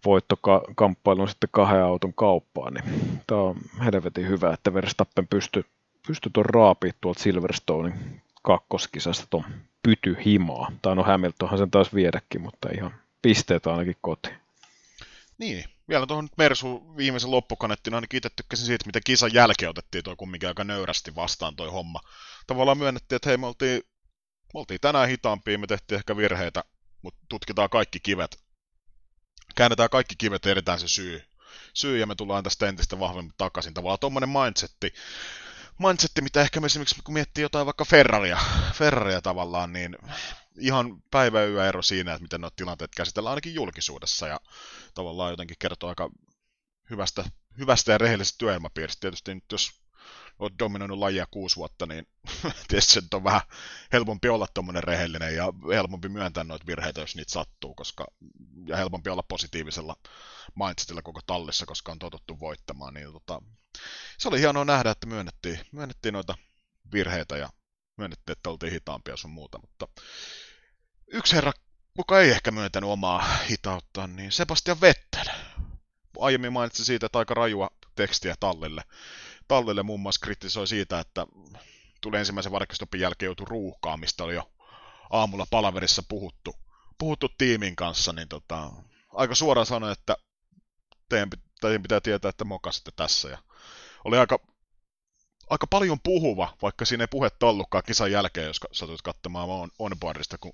voittokamppailun 0.05 1.29
sitten 1.29 1.49
kahden 1.53 1.85
auton 1.85 2.15
kauppaan, 2.15 2.75
niin 2.75 2.85
tämä 3.27 3.41
on 3.41 3.57
helvetin 3.85 4.29
hyvä, 4.29 4.53
että 4.53 4.75
Verstappen 4.75 5.29
pystyy 5.29 5.65
pysty 6.07 6.31
tuon 6.33 6.47
raapii 6.47 6.91
tuolta 7.01 7.23
Silverstonein 7.23 8.23
kakkoskisasta 8.43 9.27
tuon 9.31 9.45
pyty 9.83 10.17
himaa. 10.25 10.73
Tai 10.83 10.97
no 10.97 11.03
Hamiltonhan 11.03 11.59
sen 11.59 11.71
taas 11.71 11.95
viedäkin, 11.95 12.41
mutta 12.41 12.69
ihan 12.75 12.95
pisteet 13.23 13.67
ainakin 13.67 13.97
kotiin. 14.01 14.37
Niin, 15.39 15.65
vielä 15.89 16.07
tuohon 16.07 16.29
Mersu 16.37 16.97
viimeisen 16.97 17.31
loppukanettiin, 17.31 17.95
ainakin 17.95 18.19
itse 18.19 18.31
tykkäsin 18.37 18.67
siitä, 18.67 18.87
miten 18.87 19.03
kisan 19.05 19.35
jälkeen 19.35 19.71
otettiin 19.71 20.05
tuo 20.05 20.17
kumminkin 20.17 20.49
aika 20.49 20.65
nöyrästi 20.65 21.15
vastaan 21.15 21.57
toi 21.57 21.71
homma. 21.71 22.01
Tavallaan 22.47 22.79
myönnettiin, 22.79 23.17
että 23.17 23.29
hei, 23.29 23.37
me 23.37 23.47
oltiin 23.47 23.83
me 24.55 24.61
oltiin 24.61 24.81
tänään 24.81 25.09
hitaampia, 25.09 25.59
me 25.59 25.67
tehtiin 25.67 25.97
ehkä 25.97 26.17
virheitä, 26.17 26.65
mutta 27.03 27.21
tutkitaan 27.29 27.71
kaikki 27.71 28.01
kivet. 28.01 28.45
Käännetään 29.55 29.91
kaikki 29.91 30.15
kivet 30.19 30.45
ja 30.45 30.53
edetään 30.53 30.81
se 30.81 30.89
syy. 30.89 31.23
syy 31.75 31.99
ja 31.99 32.07
me 32.07 32.15
tullaan 32.15 32.45
tästä 32.45 32.69
entistä 32.69 32.99
vahvemmin 32.99 33.35
takaisin. 33.37 33.75
Tavallaan 33.75 33.99
tuommoinen 33.99 34.29
mindsetti, 34.29 34.95
mindsetti, 35.79 36.23
mitä 36.23 36.41
ehkä 36.41 36.61
me 36.61 36.67
esimerkiksi 36.67 37.03
kun 37.05 37.15
miettii 37.15 37.43
jotain 37.43 37.67
vaikka 37.67 37.85
Ferraria, 37.85 38.39
Ferraria 38.73 39.23
tavallaan, 39.23 39.73
niin 39.73 39.97
ihan 40.59 41.03
päivä 41.11 41.45
yö 41.45 41.69
ero 41.69 41.83
siinä, 41.83 42.13
että 42.13 42.23
miten 42.23 42.41
noita 42.41 42.57
tilanteet 42.57 42.91
käsitellään 42.97 43.31
ainakin 43.31 43.55
julkisuudessa 43.55 44.27
ja 44.29 44.41
tavallaan 44.95 45.31
jotenkin 45.31 45.57
kertoo 45.59 45.89
aika 45.89 46.11
hyvästä, 46.91 47.25
hyvästä 47.59 47.93
ja 47.93 47.99
rehellisestä 47.99 48.39
työilmapiiristä. 48.39 49.01
Tietysti 49.01 49.35
nyt 49.35 49.45
jos 49.53 49.84
olet 50.39 50.59
dominoinut 50.59 50.99
lajia 50.99 51.27
kuusi 51.31 51.57
vuotta, 51.57 51.87
niin 51.87 52.07
tietysti 52.69 53.01
on 53.15 53.25
vähän 53.25 53.41
helpompi 53.93 54.29
olla 54.29 54.47
tuommoinen 54.55 54.85
rehellinen 54.85 55.35
ja 55.35 55.53
helpompi 55.75 56.09
myöntää 56.09 56.45
noita 56.45 56.67
virheitä, 56.67 57.01
jos 57.01 57.17
niitä 57.17 57.33
sattuu, 57.33 57.75
koska, 57.75 58.07
ja 58.67 58.77
helpompi 58.77 59.11
olla 59.11 59.23
positiivisella 59.23 59.97
mindsetillä 60.55 61.03
koko 61.03 61.21
tallissa, 61.27 61.67
koska 61.67 61.93
on 61.93 61.99
totuttu 61.99 62.41
voittamaan. 62.41 62.95
Niin 62.95 63.13
tota, 63.13 63.43
se 64.19 64.29
oli 64.29 64.41
hienoa 64.41 64.65
nähdä, 64.65 64.91
että 64.91 65.07
myönnettiin, 65.07 65.61
myönnettiin 65.73 66.13
noita 66.13 66.35
virheitä 66.93 67.37
ja 67.37 67.49
myönnettiin, 67.97 68.33
että 68.33 68.51
oltiin 68.51 68.73
hitaampia 68.73 69.17
sun 69.17 69.31
muuta, 69.31 69.59
mutta 69.59 69.89
yksi 71.07 71.37
herra, 71.37 71.53
kuka 71.97 72.21
ei 72.21 72.31
ehkä 72.31 72.51
myöntänyt 72.51 72.91
omaa 72.91 73.37
hitauttaan, 73.51 74.17
niin 74.17 74.33
Sebastian 74.33 74.81
Vettel. 74.81 75.27
Aiemmin 76.19 76.53
mainitsin 76.53 76.85
siitä, 76.85 77.07
että 77.07 77.19
aika 77.19 77.35
rajua 77.35 77.71
tekstiä 77.95 78.35
tallille. 78.41 78.83
Tallille 79.49 79.83
muun 79.83 80.01
muassa 80.01 80.25
kritisoi 80.25 80.67
siitä, 80.67 81.01
että 81.01 81.27
tuli 82.01 82.19
ensimmäisen 82.19 82.53
varkistopin 82.53 83.01
jälkeen 83.01 83.27
joutui 83.27 83.47
ruuhkaan, 83.49 84.01
mistä 84.01 84.25
oli 84.25 84.35
jo 84.35 84.51
aamulla 85.11 85.47
palaverissa 85.51 86.03
puhuttu, 86.09 86.57
puhuttu 86.99 87.29
tiimin 87.39 87.77
kanssa, 87.77 88.13
niin 88.13 88.29
tota, 88.29 88.71
aika 89.13 89.35
suoraan 89.35 89.67
sanoi, 89.67 89.93
että 89.93 90.17
teidän, 91.09 91.31
teidän 91.61 91.83
pitää 91.83 92.01
tietää, 92.01 92.29
että 92.29 92.45
mokasitte 92.45 92.91
tässä. 92.97 93.29
Ja 93.29 93.39
oli 94.05 94.19
aika, 94.19 94.39
aika 95.51 95.67
paljon 95.67 96.01
puhuva, 96.01 96.57
vaikka 96.63 96.85
siinä 96.85 97.05
ei 97.05 97.09
puhetta 97.11 97.47
ollutkaan 97.47 97.85
kisan 97.87 98.13
jälkeen, 98.13 98.47
jos 98.47 98.61
satut 98.73 99.03
katsomaan 99.03 99.49
on, 99.49 99.71
onboardista, 99.79 100.39
kun 100.39 100.53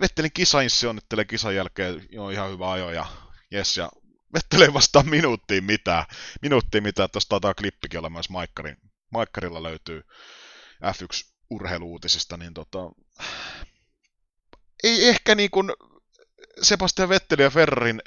Vettelin 0.00 0.32
kisainssi 0.34 0.86
onnittelee 0.86 1.24
kisan 1.24 1.54
jälkeen, 1.54 2.06
joo 2.10 2.30
ihan 2.30 2.50
hyvä 2.50 2.72
ajo 2.72 2.90
ja 2.90 3.06
jes, 3.50 3.76
ja 3.76 3.90
Vettelee 4.34 4.72
vastaan 4.72 5.08
minuuttiin 5.08 5.64
mitään. 5.64 6.04
Minuuttiin 6.42 6.82
mitään, 6.82 7.08
tuossa 7.12 7.28
taitaa 7.28 7.54
klippikin 7.54 7.98
olla 7.98 8.10
myös 8.10 8.30
Maikkarin. 8.30 8.76
Maikkarilla 9.10 9.62
löytyy 9.62 10.02
F1 10.84 11.34
urheiluutisista, 11.50 12.36
niin 12.36 12.54
tota, 12.54 12.78
ei 14.84 15.08
ehkä 15.08 15.34
niin 15.34 15.50
kuin 15.50 15.72
Sebastian 16.62 17.08
Vettel 17.08 17.38
ja 17.38 17.50
Ferrarin 17.50 18.02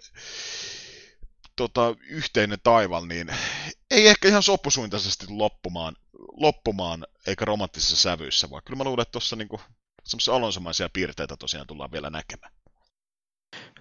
tota, 1.55 1.95
yhteinen 2.09 2.59
taival, 2.63 3.05
niin 3.05 3.35
ei 3.91 4.07
ehkä 4.07 4.27
ihan 4.27 4.43
sopusuintaisesti 4.43 5.25
loppumaan, 5.29 5.95
loppumaan 6.33 7.07
eikä 7.27 7.45
romanttisissa 7.45 7.95
sävyissä, 7.95 8.49
vaan 8.49 8.61
kyllä 8.65 8.77
mä 8.77 8.83
luulen, 8.83 9.01
että 9.01 9.11
tuossa 9.11 9.35
niinku, 9.35 9.61
semmoisia 10.03 10.33
alonsomaisia 10.33 10.89
piirteitä 10.93 11.37
tosiaan 11.37 11.67
tullaan 11.67 11.91
vielä 11.91 12.09
näkemään. 12.09 12.56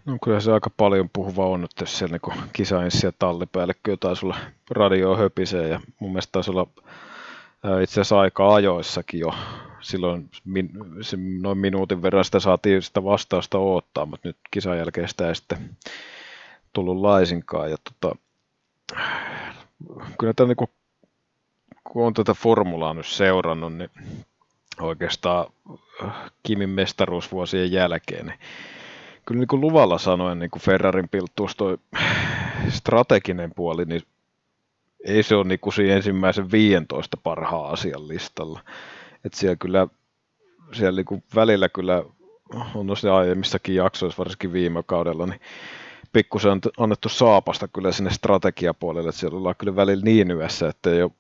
No 0.06 0.18
kyllä 0.24 0.40
se 0.40 0.52
aika 0.52 0.70
paljon 0.76 1.10
puhuva 1.12 1.46
on, 1.46 1.64
että 1.64 1.82
jos 1.82 1.98
siellä 1.98 2.18
niin 2.26 2.42
kisainssi 2.52 3.06
ja 3.06 3.12
tallipäällikkö 3.18 3.96
taisi 3.96 4.26
olla 4.26 4.36
radio 4.70 5.16
höpisee 5.16 5.68
ja 5.68 5.80
mun 6.00 6.10
mielestä 6.10 6.32
taisi 6.32 6.50
olla 6.50 6.66
itse 7.82 7.92
asiassa 7.92 8.20
aika 8.20 8.54
ajoissakin 8.54 9.20
jo. 9.20 9.34
Silloin 9.80 10.30
min, 10.44 10.70
noin 11.40 11.58
minuutin 11.58 12.02
verran 12.02 12.24
sitä 12.24 12.40
saatiin 12.40 12.82
sitä 12.82 13.04
vastausta 13.04 13.58
odottaa, 13.58 14.06
mutta 14.06 14.28
nyt 14.28 14.36
kisan 14.50 14.78
jälkeen 14.78 15.08
sitä 15.08 15.28
ei 15.28 15.34
sitten 15.34 15.76
tullut 16.72 16.96
laisinkaan. 16.96 17.70
Ja 17.70 17.76
tota, 17.84 18.16
kyllä 20.18 20.32
tämä, 20.32 20.48
niin 20.48 20.56
kuin, 20.56 20.70
kun 21.84 22.06
on 22.06 22.14
tätä 22.14 22.34
formulaa 22.34 22.94
nyt 22.94 23.06
seurannut, 23.06 23.74
niin 23.74 23.90
oikeastaan 24.80 25.52
Kimin 26.42 26.70
mestaruusvuosien 26.70 27.72
jälkeen, 27.72 28.26
niin 28.26 28.38
kyllä 29.26 29.38
niin 29.38 29.48
kuin 29.48 29.60
luvalla 29.60 29.98
sanoen 29.98 30.38
niin 30.38 30.50
kuin 30.50 30.62
Ferrarin 30.62 31.08
pilttuus 31.08 31.56
toi 31.56 31.78
strateginen 32.68 33.52
puoli, 33.56 33.84
niin 33.84 34.02
ei 35.04 35.22
se 35.22 35.34
ole 35.34 35.44
niin 35.44 35.60
kuin 35.60 35.74
siinä 35.74 35.94
ensimmäisen 35.94 36.50
15 36.50 37.16
parhaan 37.22 37.72
asian 37.72 38.08
listalla. 38.08 38.60
että 39.24 39.38
siellä 39.38 39.56
kyllä 39.56 39.88
siellä 40.72 40.96
niin 40.96 41.06
kuin 41.06 41.24
välillä 41.34 41.68
kyllä 41.68 42.04
on 42.74 42.86
noissa 42.86 43.16
aiemmissakin 43.16 43.74
jaksoissa, 43.74 44.18
varsinkin 44.18 44.52
viime 44.52 44.82
kaudella, 44.82 45.26
niin 45.26 45.40
pikkusen 46.12 46.52
on 46.52 46.60
annettu 46.78 47.08
saapasta 47.08 47.68
kyllä 47.68 47.92
sinne 47.92 48.10
strategiapuolelle, 48.10 49.08
että 49.08 49.20
siellä 49.20 49.38
ollaan 49.38 49.54
kyllä 49.58 49.76
välillä 49.76 50.04
niin 50.04 50.30
yössä, 50.30 50.68
että 50.68 50.90
ei 50.90 51.02
ole, 51.02 51.10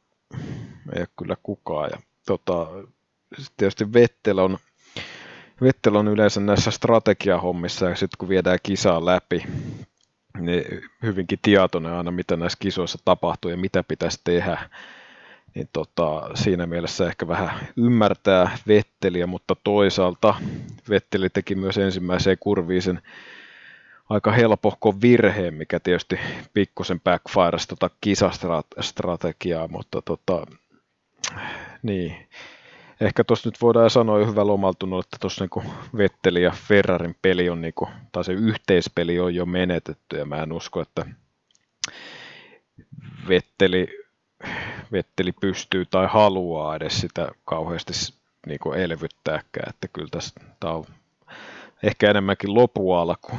ei 0.92 1.00
ole 1.00 1.08
kyllä 1.18 1.36
kukaan. 1.42 1.90
Ja, 1.92 1.98
tota, 2.26 2.68
tietysti 3.56 3.92
Vettel 3.92 4.38
on, 4.38 4.58
Vettel 5.60 5.94
on 5.94 6.08
yleensä 6.08 6.40
näissä 6.40 6.70
strategiahommissa, 6.70 7.88
ja 7.88 7.96
sitten 7.96 8.18
kun 8.18 8.28
viedään 8.28 8.58
kisaa 8.62 9.04
läpi, 9.06 9.44
niin 10.38 10.82
hyvinkin 11.02 11.38
tietoinen 11.42 11.92
aina, 11.92 12.10
mitä 12.10 12.36
näissä 12.36 12.58
kisoissa 12.60 12.98
tapahtuu 13.04 13.50
ja 13.50 13.56
mitä 13.56 13.82
pitäisi 13.82 14.20
tehdä. 14.24 14.70
Niin 15.54 15.68
tota, 15.72 16.30
siinä 16.34 16.66
mielessä 16.66 17.06
ehkä 17.06 17.28
vähän 17.28 17.50
ymmärtää 17.76 18.58
Vetteliä, 18.68 19.26
mutta 19.26 19.56
toisaalta 19.64 20.34
Vetteli 20.88 21.30
teki 21.30 21.54
myös 21.54 21.78
ensimmäiseen 21.78 22.36
kurviin 22.40 22.82
sen 22.82 23.02
aika 24.10 24.32
helpohko 24.32 25.00
virheen, 25.00 25.54
mikä 25.54 25.80
tietysti 25.80 26.18
pikkusen 26.54 27.00
backfires 27.00 27.66
tota 27.66 27.90
kisastrategiaa, 28.00 29.68
mutta 29.68 30.02
tota, 30.02 30.46
niin, 31.82 32.28
ehkä 33.00 33.24
tuossa 33.24 33.48
nyt 33.48 33.62
voidaan 33.62 33.90
sanoa 33.90 34.18
jo 34.18 34.26
hyvä 34.26 34.46
lomaltunut, 34.46 35.04
että 35.04 35.16
tuossa 35.20 35.44
niinku 35.44 35.64
Vetteli 35.96 36.42
ja 36.42 36.50
Ferrarin 36.50 37.16
peli 37.22 37.50
on, 37.50 37.60
niinku, 37.60 37.88
tai 38.12 38.24
se 38.24 38.32
yhteispeli 38.32 39.20
on 39.20 39.34
jo 39.34 39.46
menetetty, 39.46 40.16
ja 40.16 40.24
mä 40.24 40.42
en 40.42 40.52
usko, 40.52 40.80
että 40.80 41.06
Vetteli, 43.28 43.88
Vetteli 44.92 45.32
pystyy 45.32 45.84
tai 45.84 46.06
haluaa 46.10 46.76
edes 46.76 47.00
sitä 47.00 47.28
kauheasti 47.44 47.92
niinku 48.46 48.72
elvyttääkään, 48.72 49.70
että 49.70 49.88
kyllä 49.88 50.08
tässä 50.10 50.40
tämä 50.60 50.72
on 50.72 50.84
ehkä 51.82 52.10
enemmänkin 52.10 52.54
lopualku. 52.54 53.38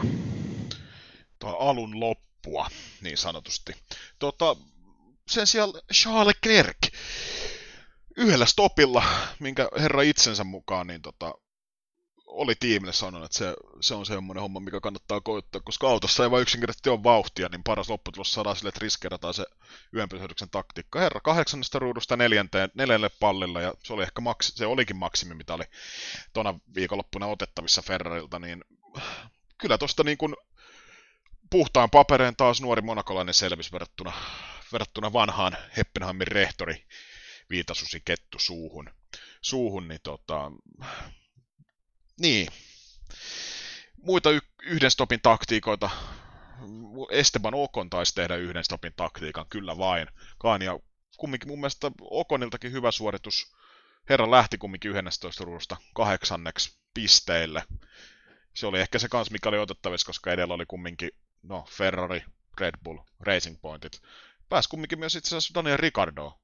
Tai 1.39 1.55
alun 1.59 1.99
loppua, 1.99 2.67
niin 3.01 3.17
sanotusti. 3.17 3.73
Tota, 4.19 4.55
sen 5.27 5.47
sijaan 5.47 5.73
Charles 5.93 6.27
Leclerc 6.27 6.77
yhdellä 8.17 8.45
stopilla, 8.45 9.03
minkä 9.39 9.69
herra 9.79 10.01
itsensä 10.01 10.43
mukaan, 10.43 10.87
niin 10.87 11.01
tota, 11.01 11.33
oli 12.27 12.55
tiimille 12.59 12.93
sanonut, 12.93 13.25
että 13.25 13.37
se, 13.37 13.53
se 13.81 13.95
on 13.95 14.05
semmoinen 14.05 14.41
homma, 14.41 14.59
mikä 14.59 14.79
kannattaa 14.79 15.21
koittaa, 15.21 15.61
koska 15.61 15.87
autossa 15.89 16.23
ei 16.23 16.31
vain 16.31 16.41
yksinkertaisesti 16.41 16.89
ole 16.89 17.03
vauhtia, 17.03 17.49
niin 17.51 17.63
paras 17.63 17.89
lopputulos 17.89 18.33
saadaan 18.33 18.55
sille, 18.55 18.69
että 18.69 18.79
riskeerataan 18.81 19.33
se 19.33 19.45
yönpysähdyksen 19.95 20.49
taktiikka. 20.49 20.99
Herra 20.99 21.21
kahdeksannesta 21.21 21.79
ruudusta 21.79 22.17
neljänteen, 22.17 22.69
neljännelle 22.73 23.09
pallilla, 23.19 23.61
ja 23.61 23.73
se, 23.83 23.93
oli 23.93 24.03
ehkä 24.03 24.21
maks, 24.21 24.53
se 24.55 24.65
olikin 24.65 24.95
maksimi, 24.95 25.35
mitä 25.35 25.53
oli 25.53 25.63
tuona 26.33 26.59
viikonloppuna 26.75 27.27
otettavissa 27.27 27.81
Ferrarilta, 27.81 28.39
niin 28.39 28.63
kyllä 29.57 29.77
tuosta 29.77 30.03
niin 30.03 30.17
kuin 30.17 30.35
puhtaan 31.49 31.89
papereen 31.89 32.35
taas 32.35 32.61
nuori 32.61 32.81
monakolainen 32.81 33.33
selvis 33.33 33.71
verrattuna, 33.71 34.13
verrattuna 34.71 35.13
vanhaan 35.13 35.57
Heppenheimin 35.77 36.27
rehtori 36.27 36.85
viitasusi 37.49 38.01
kettu 38.05 38.39
suuhun, 38.39 38.89
suuhun 39.41 39.87
niin 39.87 39.99
tota, 40.03 40.51
niin. 42.19 42.47
Muita 43.97 44.31
y- 44.31 44.39
yhden 44.63 44.91
stopin 44.91 45.21
taktiikoita. 45.21 45.89
Esteban 47.11 47.53
Okon 47.53 47.89
taisi 47.89 48.15
tehdä 48.15 48.35
yhden 48.35 48.63
stopin 48.63 48.93
taktiikan, 48.95 49.45
kyllä 49.49 49.77
vain. 49.77 50.07
Kaan 50.37 50.61
ja 50.61 50.79
kumminkin 51.17 51.49
mun 51.49 51.59
mielestä 51.59 51.91
Okoniltakin 52.01 52.71
hyvä 52.71 52.91
suoritus. 52.91 53.55
Herra 54.09 54.31
lähti 54.31 54.57
kumminkin 54.57 54.91
11 54.91 55.43
ruudusta 55.43 55.77
kahdeksanneksi 55.95 56.77
pisteille. 56.93 57.63
Se 58.53 58.67
oli 58.67 58.79
ehkä 58.79 58.99
se 58.99 59.07
kans, 59.09 59.31
mikä 59.31 59.49
oli 59.49 59.57
otettavissa, 59.59 60.05
koska 60.05 60.31
edellä 60.31 60.53
oli 60.53 60.65
kumminkin 60.65 61.11
no, 61.43 61.65
Ferrari, 61.69 62.23
Red 62.59 62.73
Bull, 62.83 62.97
Racing 63.19 63.61
Pointit. 63.61 64.01
Pääsi 64.49 64.69
kumminkin 64.69 64.99
myös 64.99 65.15
itse 65.15 65.27
asiassa 65.27 65.53
Daniel 65.53 65.77
Ricardo 65.77 66.39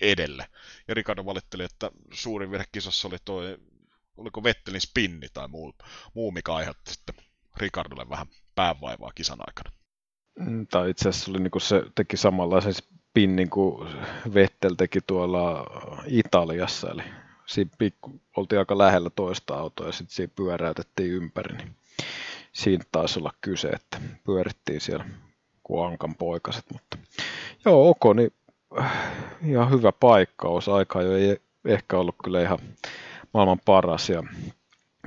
edelle. 0.00 0.46
Ja 0.88 0.94
Ricardo 0.94 1.24
valitteli, 1.24 1.64
että 1.64 1.90
suurin 2.12 2.50
virhe 2.50 2.64
kisassa 2.72 3.08
oli 3.08 3.16
tuo 3.24 3.42
oliko 4.16 4.42
Vettelin 4.42 4.80
spinni 4.80 5.28
tai 5.34 5.48
muu, 5.48 5.74
muu 6.14 6.30
mikä 6.30 6.54
aiheutti 6.54 6.92
sitten 6.92 7.14
Ricardolle 7.56 8.08
vähän 8.08 8.26
päävaivaa 8.54 9.12
kisan 9.14 9.38
aikana. 9.40 9.76
Mm, 10.38 10.66
tai 10.66 10.90
itse 10.90 11.08
asiassa 11.08 11.30
oli 11.30 11.38
niin 11.40 11.60
se 11.60 11.82
teki 11.94 12.16
samanlaisen 12.16 12.74
spinnin 12.74 13.50
kuin 13.50 13.88
Vettel 14.34 14.74
teki 14.74 15.00
tuolla 15.06 15.66
Italiassa, 16.06 16.90
eli 16.90 17.02
siinä 17.46 17.70
pikku, 17.78 18.20
oltiin 18.36 18.58
aika 18.58 18.78
lähellä 18.78 19.10
toista 19.10 19.54
autoa 19.54 19.86
ja 19.86 19.92
sitten 19.92 20.14
siinä 20.14 20.32
pyöräytettiin 20.36 21.10
ympäri, 21.10 21.56
niin 21.56 21.76
siinä 22.52 22.84
taisi 22.92 23.18
olla 23.18 23.32
kyse, 23.40 23.68
että 23.68 24.00
pyörittiin 24.24 24.80
siellä 24.80 25.04
kuin 25.62 25.86
Ankan 25.86 26.14
poikaset. 26.14 26.64
Mutta 26.72 26.98
joo, 27.64 27.88
Oko, 27.88 28.12
niin 28.12 28.32
ihan 29.46 29.70
hyvä 29.70 29.92
paikkaus. 29.92 30.68
Aika 30.68 31.02
jo 31.02 31.16
ei 31.16 31.40
ehkä 31.64 31.98
ollut 31.98 32.16
kyllä 32.24 32.42
ihan 32.42 32.58
maailman 33.34 33.60
paras. 33.64 34.08
Ja 34.08 34.22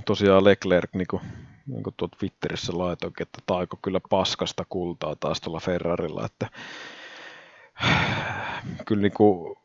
tosiaan 0.05 0.43
Leclerc, 0.43 0.89
niin 0.93 1.07
kuin, 1.07 1.21
niin 1.67 1.83
kuin 1.83 1.93
tuot 1.97 2.11
Twitterissä 2.19 2.77
laitoinkin, 2.77 3.23
että 3.27 3.39
taiko 3.45 3.77
kyllä 3.81 3.99
paskasta 4.09 4.65
kultaa 4.69 5.15
taas 5.15 5.41
tuolla 5.41 5.59
Ferrarilla, 5.59 6.25
että 6.25 6.49
kyllä 8.85 9.01
niin 9.01 9.13
kuin 9.13 9.57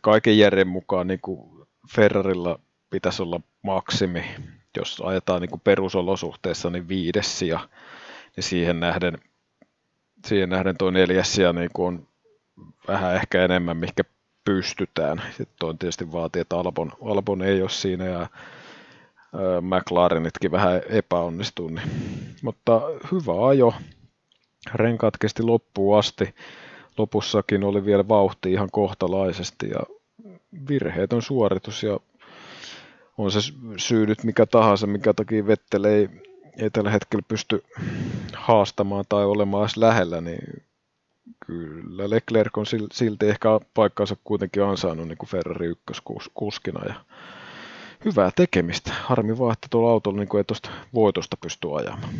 kaiken 0.00 0.38
järjen 0.38 0.68
mukaan 0.68 1.06
niin 1.06 1.20
kuin 1.20 1.66
Ferrarilla 1.94 2.58
pitäisi 2.90 3.22
olla 3.22 3.40
maksimi, 3.62 4.24
jos 4.76 5.02
ajetaan 5.04 5.40
niin 5.40 5.50
kuin 5.50 5.60
perusolosuhteissa, 5.60 6.70
niin 6.70 6.88
viides 6.88 7.42
ja, 7.42 7.68
niin 8.36 8.44
siihen 8.44 8.80
nähden, 8.80 9.18
siihen 10.26 10.48
nähden 10.48 10.76
tuo 10.78 10.90
neljäs 10.90 11.34
sija 11.34 11.52
niin 11.52 11.70
kuin 11.72 11.86
on 11.86 12.07
vähän 12.88 13.14
ehkä 13.14 13.44
enemmän, 13.44 13.76
mikä 13.76 14.02
pystytään. 14.44 15.22
Sitten 15.36 15.78
tietysti 15.78 16.12
vaatii, 16.12 16.40
että 16.42 16.56
Albon, 16.56 16.92
Albon 17.04 17.42
ei 17.42 17.62
ole 17.62 17.70
siinä 17.70 18.04
ja 18.04 18.26
McLarenitkin 19.60 20.50
vähän 20.50 20.80
epäonnistuu. 20.88 21.68
Niin. 21.68 21.90
Mutta 22.42 22.80
hyvä 23.12 23.48
ajo. 23.48 23.74
Renkaat 24.74 25.16
kesti 25.16 25.42
loppuun 25.42 25.98
asti. 25.98 26.34
Lopussakin 26.98 27.64
oli 27.64 27.84
vielä 27.84 28.08
vauhti 28.08 28.52
ihan 28.52 28.68
kohtalaisesti 28.72 29.70
ja 29.70 29.80
virheetön 30.68 31.22
suoritus 31.22 31.82
ja 31.82 32.00
on 33.18 33.32
se 33.32 33.38
syy 33.76 34.06
nyt 34.06 34.24
mikä 34.24 34.46
tahansa, 34.46 34.86
mikä 34.86 35.14
takia 35.14 35.46
Vettel 35.46 35.84
ei, 35.84 36.08
ei 36.58 36.70
tällä 36.70 36.90
hetkellä 36.90 37.22
pysty 37.28 37.64
haastamaan 38.34 39.04
tai 39.08 39.24
olemaan 39.24 39.62
edes 39.62 39.76
lähellä, 39.76 40.20
niin 40.20 40.62
kyllä 41.48 42.10
Leclerc 42.10 42.58
on 42.58 42.66
silti 42.92 43.26
ehkä 43.26 43.48
paikkaansa 43.74 44.16
kuitenkin 44.24 44.62
ansainnut 44.62 45.08
niin 45.08 45.18
kuin 45.18 45.28
Ferrari 45.28 45.66
ykköskuskina 45.66 46.80
ja 46.86 47.04
hyvää 48.04 48.30
tekemistä. 48.36 48.92
Harmi 49.02 49.38
vaan, 49.38 49.52
että 49.52 49.66
tuolla 49.70 49.90
autolla 49.90 50.18
niin 50.18 50.28
kuin 50.28 50.38
ei 50.38 50.44
tuosta 50.44 50.70
voitosta 50.94 51.36
pysty 51.36 51.68
ajamaan. 51.76 52.14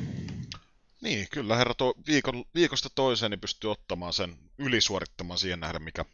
Niin, 1.01 1.27
kyllä 1.33 1.57
herra 1.57 1.75
to, 1.75 1.95
viikon, 2.07 2.45
viikosta 2.55 2.89
toiseen 2.95 3.31
niin 3.31 3.41
pystyy 3.41 3.71
ottamaan 3.71 4.13
sen 4.13 4.37
ylisuorittamaan 4.59 5.39
siihen 5.39 5.61
nähden, 5.61 5.83
mikä, 5.83 6.05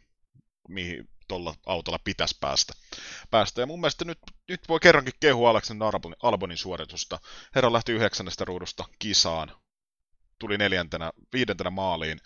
mihin 0.69 1.09
tuolla 1.27 1.55
autolla 1.65 1.99
pitäisi 2.03 2.37
päästä. 2.39 2.73
päästä. 3.31 3.61
Ja 3.61 3.65
mun 3.65 3.81
mielestä 3.81 4.05
nyt, 4.05 4.19
nyt 4.49 4.61
voi 4.69 4.79
kerrankin 4.79 5.13
kehua 5.19 5.49
Aleksen 5.49 5.81
Albonin, 5.81 6.17
Albonin 6.23 6.57
suoritusta. 6.57 7.19
Herra 7.55 7.73
lähti 7.73 7.91
yhdeksännestä 7.91 8.45
ruudusta 8.45 8.85
kisaan, 8.99 9.51
tuli 10.39 10.57
neljäntenä, 10.57 11.11
viidentenä 11.33 11.69
maaliin, 11.69 12.19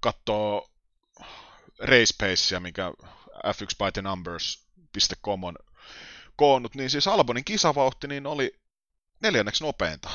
katsoo 0.00 0.70
race 1.78 2.14
pacea, 2.18 2.60
mikä 2.60 2.92
f1bythenumbers.com 3.46 5.44
on 5.44 5.56
koonnut, 6.36 6.74
niin 6.74 6.90
siis 6.90 7.08
Albonin 7.08 7.44
kisavauhti 7.44 8.08
niin 8.08 8.26
oli 8.26 8.60
neljänneksi 9.22 9.64
nopeinta. 9.64 10.10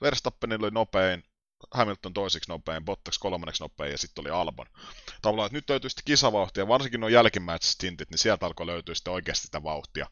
Verstappenilla 0.00 0.66
oli 0.66 0.74
nopein, 0.74 1.24
Hamilton 1.70 2.14
toiseksi 2.14 2.50
nopein, 2.50 2.84
Bottas 2.84 3.18
kolmanneksi 3.18 3.62
nopein 3.62 3.92
ja 3.92 3.98
sitten 3.98 4.22
oli 4.22 4.30
Albon. 4.30 4.66
Tavallaan, 5.22 5.46
että 5.46 5.56
nyt 5.56 5.70
löytyy 5.70 5.90
sitten 5.90 6.04
kisavauhtia, 6.04 6.68
varsinkin 6.68 7.00
nuo 7.00 7.08
jälkimmäiset 7.08 7.70
stintit, 7.70 8.10
niin 8.10 8.18
sieltä 8.18 8.46
alkoi 8.46 8.66
löytyä 8.66 8.94
sitten 8.94 9.12
oikeasti 9.12 9.46
sitä 9.46 9.62
vauhtia. 9.62 10.06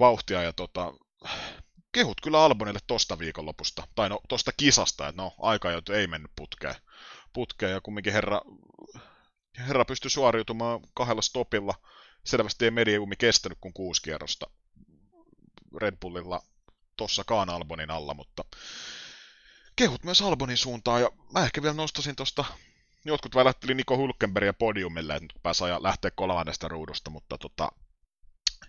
vauhtia 0.00 0.42
ja 0.42 0.52
tota, 0.52 0.92
kehut 1.92 2.20
kyllä 2.20 2.44
Albonille 2.44 2.80
tosta 2.86 3.18
viikonlopusta, 3.18 3.86
tai 3.94 4.08
no 4.08 4.20
tosta 4.28 4.52
kisasta, 4.56 5.08
että 5.08 5.22
no 5.22 5.34
aika 5.38 5.68
ei 5.94 6.06
mennyt 6.06 6.30
putkeen. 6.36 6.74
Putkeen 7.32 7.72
ja 7.72 7.80
kumminkin 7.80 8.12
herra, 8.12 8.40
herra 9.58 9.84
pystyi 9.84 10.10
suoriutumaan 10.10 10.80
kahdella 10.94 11.22
stopilla. 11.22 11.74
Selvästi 12.24 12.64
ei 12.64 12.70
mediumi 12.70 13.16
kestänyt 13.16 13.58
kuin 13.60 13.74
kuusi 13.74 14.02
kierrosta 14.02 14.46
Red 15.80 15.96
Bullilla 16.00 16.42
tossakaan 16.96 17.50
Albonin 17.50 17.90
alla, 17.90 18.14
mutta 18.14 18.44
kehut 19.76 20.04
myös 20.04 20.22
Albonin 20.22 20.56
suuntaan, 20.56 21.00
ja 21.00 21.10
mä 21.32 21.44
ehkä 21.44 21.62
vielä 21.62 21.74
nostasin 21.74 22.16
tosta, 22.16 22.44
jotkut 23.04 23.34
välätteli 23.34 23.74
Niko 23.74 23.96
Hulkenbergia 23.96 24.52
podiumille, 24.52 25.14
että 25.14 25.24
nyt 25.24 25.42
pääsi 25.42 25.64
lähteä 25.64 26.10
kolmannesta 26.10 26.68
ruudusta, 26.68 27.10
mutta 27.10 27.38
tota, 27.38 27.68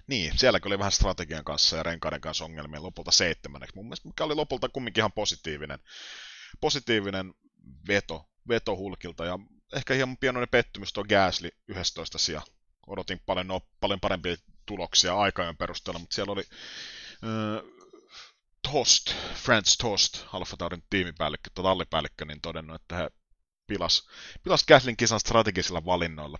niin, 0.07 0.38
siellä 0.38 0.60
oli 0.66 0.80
vähän 0.80 0.91
strategian 0.91 1.43
kanssa 1.43 1.78
ja 1.78 1.84
renkaiden 1.84 2.22
kanssa 2.22 2.45
ongelmia 2.45 2.84
lopulta 2.84 3.12
seitsemänneksi. 3.12 3.76
Mun 3.76 3.86
mielestä 3.86 4.07
mikä 4.07 4.24
oli 4.24 4.36
lopulta 4.36 4.70
kumminkin 4.70 5.01
ihan 5.01 5.12
positiivinen, 5.12 5.80
positiivinen 6.62 7.34
veto, 7.88 8.29
veto 8.50 8.76
Hulkilta 8.76 9.26
ja 9.26 9.39
ehkä 9.74 9.93
hieman 9.93 10.18
pienoinen 10.18 10.50
pettymys 10.50 10.93
tuo 10.93 11.04
Gasly 11.04 11.50
11 11.68 12.18
sija. 12.18 12.41
Odotin 12.88 13.22
paljon, 13.26 13.47
no, 13.47 13.62
paljon 13.80 14.00
parempia 14.00 14.36
tuloksia 14.66 15.18
aikajan 15.18 15.58
perusteella, 15.58 16.00
mutta 16.00 16.16
siellä 16.16 16.34
oli 16.34 16.43
äh, 17.24 17.80
Tost, 18.72 19.14
Franz 19.34 19.78
Tost, 19.78 20.26
Alfa 20.34 20.58
Taurin 20.58 20.84
tiimipäällikkö 20.89 21.50
tai 21.54 21.64
tallipäällikkö, 21.64 22.26
niin 22.26 22.41
todennut, 22.41 22.82
että 22.82 22.95
he 22.95 23.10
pilas, 23.68 24.08
pilas 24.43 24.66
Gaslin 24.66 24.97
kisan 24.97 25.20
strategisilla 25.20 25.86
valinnoilla. 25.86 26.38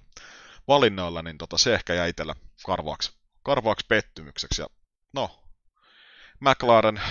valinnoilla, 0.68 1.22
niin 1.22 1.38
tota, 1.38 1.57
se 1.57 1.74
ehkä 1.74 1.93
jäi 1.93 2.10
itsellä 2.10 2.36
karvaaksi, 2.66 3.12
karvaaksi 3.43 3.86
pettymykseksi. 3.89 4.62
Ja 4.62 4.68
no, 5.14 5.43
McLaren, 6.39 7.01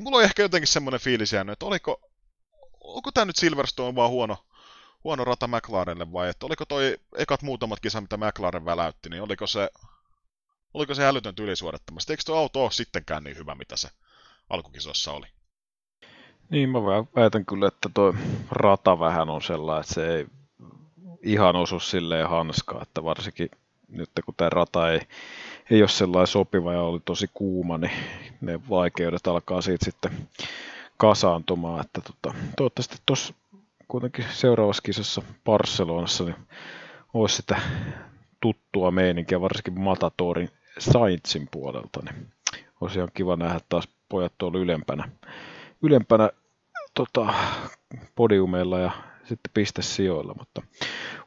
mulla 0.00 0.16
on 0.16 0.24
ehkä 0.24 0.42
jotenkin 0.42 0.68
semmoinen 0.68 1.00
fiilis 1.00 1.32
jäänyt, 1.32 1.52
että 1.52 1.66
oliko, 1.66 2.11
onko 2.96 3.12
tämä 3.12 3.24
nyt 3.24 3.36
Silverstone 3.36 3.94
vaan 3.94 4.10
huono, 4.10 4.36
huono 5.04 5.24
rata 5.24 5.48
McLarenille 5.48 6.12
vai 6.12 6.28
että 6.28 6.46
oliko 6.46 6.64
toi 6.64 6.98
ekat 7.16 7.42
muutamat 7.42 7.80
kisat, 7.80 8.02
mitä 8.02 8.16
McLaren 8.16 8.64
väläytti, 8.64 9.08
niin 9.08 9.22
oliko 9.22 9.46
se 9.46 9.70
Oliko 10.74 10.94
se 10.94 11.06
älytöntä 11.06 11.42
ylisuorittamasta? 11.42 12.12
Eikö 12.12 12.22
tuo 12.26 12.36
auto 12.36 12.62
ole 12.62 12.70
sittenkään 12.70 13.24
niin 13.24 13.36
hyvä, 13.36 13.54
mitä 13.54 13.76
se 13.76 13.88
alkukisossa 14.50 15.12
oli? 15.12 15.26
Niin, 16.50 16.68
mä 16.68 16.78
väitän 17.16 17.46
kyllä, 17.46 17.68
että 17.68 17.90
tuo 17.94 18.14
rata 18.50 18.98
vähän 18.98 19.30
on 19.30 19.42
sellainen, 19.42 19.80
että 19.80 19.94
se 19.94 20.14
ei 20.16 20.26
ihan 21.22 21.56
osu 21.56 21.80
silleen 21.80 22.28
hanskaa, 22.28 22.82
että 22.82 23.04
varsinkin 23.04 23.50
nyt 23.88 24.10
kun 24.24 24.34
tämä 24.36 24.50
rata 24.50 24.92
ei, 24.92 25.00
ei 25.70 25.82
ole 25.82 25.88
sellainen 25.88 26.26
sopiva 26.26 26.72
ja 26.72 26.82
oli 26.82 27.00
tosi 27.04 27.30
kuuma, 27.34 27.78
niin 27.78 27.92
ne 28.40 28.60
vaikeudet 28.68 29.26
alkaa 29.26 29.62
siitä 29.62 29.84
sitten 29.84 30.28
kasaantumaan. 31.02 31.80
Että 31.80 32.00
tota, 32.00 32.34
toivottavasti 32.56 32.96
tuossa 33.06 33.34
kuitenkin 33.88 34.24
seuraavassa 34.30 34.82
kisassa 34.82 35.22
Barcelonassa 35.44 36.24
niin 36.24 36.36
olisi 37.14 37.36
sitä 37.36 37.60
tuttua 38.40 38.90
meininkiä, 38.90 39.40
varsinkin 39.40 39.80
Matatorin 39.80 40.50
Saintsin 40.78 41.48
puolelta, 41.50 42.00
niin 42.04 42.32
olisi 42.80 42.98
ihan 42.98 43.10
kiva 43.14 43.36
nähdä 43.36 43.60
taas 43.68 43.88
pojat 44.08 44.32
tuolla 44.38 44.58
ylempänä, 44.58 45.08
ylempänä 45.82 46.30
tota, 46.94 47.34
podiumeilla 48.14 48.78
ja 48.78 48.90
sitten 49.18 49.52
pistesijoilla, 49.54 50.34
mutta 50.38 50.62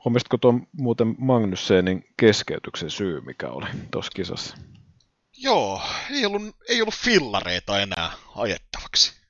huomasitko 0.05 0.37
tuon 0.37 0.67
muuten 0.71 1.15
Magnussenin 1.17 2.05
keskeytyksen 2.17 2.89
syy, 2.89 3.21
mikä 3.21 3.49
oli 3.49 3.67
tuossa 3.91 4.11
kisassa? 4.15 4.57
Joo, 5.37 5.81
ei 6.11 6.25
ollut, 6.25 6.41
ei 6.69 6.81
ollut 6.81 6.95
fillareita 6.95 7.79
enää 7.79 8.11
ajettavaksi. 8.35 9.24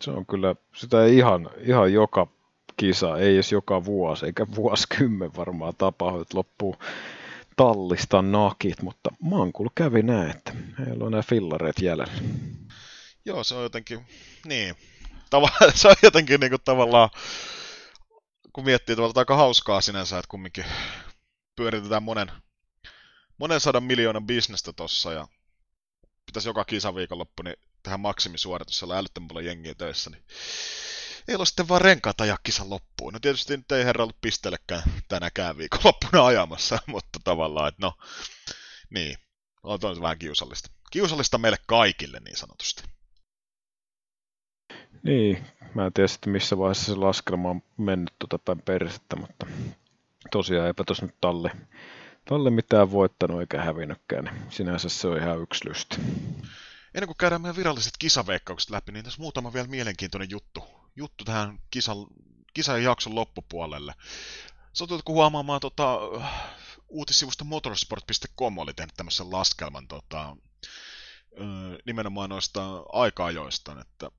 Se 0.00 0.10
on 0.10 0.26
kyllä, 0.26 0.54
sitä 0.76 1.04
ei 1.04 1.16
ihan, 1.16 1.50
ihan 1.60 1.92
joka 1.92 2.26
kisa, 2.76 3.18
ei 3.18 3.34
edes 3.34 3.52
joka 3.52 3.84
vuosi, 3.84 4.26
eikä 4.26 4.46
vuosikymmen 4.54 5.36
varmaan 5.36 5.74
tapahdu, 5.78 6.20
että 6.20 6.38
loppuu 6.38 6.76
tallista 7.56 8.22
nakit, 8.22 8.82
mutta 8.82 9.10
Mankul 9.20 9.68
kävi 9.74 10.02
näin, 10.02 10.30
että 10.30 10.52
heillä 10.78 11.04
on 11.04 11.10
nämä 11.10 11.22
fillareet 11.22 11.78
jäljellä. 11.78 12.12
Joo, 13.24 13.44
se 13.44 13.54
on 13.54 13.62
jotenkin, 13.62 14.06
niin, 14.44 14.74
Tava- 15.34 15.72
se 15.74 15.88
on 15.88 15.96
jotenkin 16.02 16.40
niin 16.40 16.50
kuin 16.50 16.62
tavallaan, 16.64 17.10
kun 18.52 18.64
miettii 18.64 18.92
että 19.08 19.20
aika 19.20 19.36
hauskaa 19.36 19.80
sinänsä, 19.80 20.18
että 20.18 20.28
kumminkin 20.28 20.64
pyöritetään 21.56 22.02
monen, 22.02 22.32
monen 23.38 23.60
sadan 23.60 23.82
miljoonan 23.82 24.26
bisnestä 24.26 24.72
tossa 24.72 25.12
ja 25.12 25.28
pitäisi 26.26 26.48
joka 26.48 26.64
kisa 26.64 26.94
viikonloppu 26.94 27.42
niin 27.42 27.56
tehdä 27.84 27.96
maksimisuoritus, 27.98 28.78
siellä 28.78 28.98
älyttömän 28.98 29.28
paljon 29.28 29.44
jengiä 29.44 29.74
töissä, 29.74 30.10
niin 30.10 30.22
ei 31.28 31.34
ole 31.34 31.46
sitten 31.46 31.68
vaan 31.68 31.80
renkaita 31.80 32.24
ja 32.24 32.36
kisan 32.42 32.70
loppuun. 32.70 33.12
No 33.12 33.20
tietysti 33.20 33.56
nyt 33.56 33.72
ei 33.72 33.84
herra 33.84 34.04
ollut 34.04 34.20
pisteellekään 34.20 34.82
tänäkään 35.08 35.58
viikonloppuna 35.58 36.26
ajamassa, 36.26 36.78
mutta 36.86 37.18
tavallaan, 37.24 37.68
että 37.68 37.86
no, 37.86 37.92
niin, 38.90 39.16
on 39.62 39.80
toinen 39.80 40.02
vähän 40.02 40.18
kiusallista. 40.18 40.70
Kiusallista 40.90 41.38
meille 41.38 41.58
kaikille 41.66 42.20
niin 42.24 42.36
sanotusti. 42.36 42.82
Niin, 45.02 45.46
mä 45.74 45.86
en 45.86 45.92
tiedä 45.92 46.08
sitten 46.08 46.32
missä 46.32 46.58
vaiheessa 46.58 46.92
se 46.92 46.94
laskelma 46.98 47.50
on 47.50 47.62
mennyt 47.76 48.14
tuota 48.18 48.38
päin 48.44 48.62
persettä, 48.62 49.16
mutta 49.16 49.46
tosiaan 50.30 50.66
eipä 50.66 50.84
tuossa 50.84 51.06
nyt 51.06 51.14
talle, 51.20 51.50
talle 52.24 52.50
mitään 52.50 52.90
voittanut 52.90 53.40
eikä 53.40 53.62
hävinnytkään, 53.62 54.24
niin 54.24 54.34
sinänsä 54.48 54.88
se 54.88 55.08
on 55.08 55.18
ihan 55.18 55.40
yksi 55.42 55.68
lysti. 55.68 55.96
Ennen 56.94 57.08
kuin 57.08 57.16
käydään 57.16 57.42
meidän 57.42 57.56
viralliset 57.56 57.94
kisaveikkaukset 57.98 58.70
läpi, 58.70 58.92
niin 58.92 59.04
tässä 59.04 59.20
muutama 59.20 59.52
vielä 59.52 59.68
mielenkiintoinen 59.68 60.30
juttu 60.30 60.84
juttu 60.96 61.24
tähän 61.24 61.58
kisan, 61.70 61.96
kisan 62.54 62.82
jakson 62.82 63.14
loppupuolelle. 63.14 63.94
Satutko 64.72 65.12
huomaamaan 65.12 65.60
tota, 65.60 65.98
uutissivusta 66.88 67.44
motorsport.com 67.44 68.58
oli 68.58 68.74
tehnyt 68.74 68.94
tämmöisen 68.96 69.30
laskelman 69.30 69.88
tota, 69.88 70.36
nimenomaan 71.86 72.30
noista 72.30 72.82
aika-ajoista, 72.92 73.80
että 73.80 74.10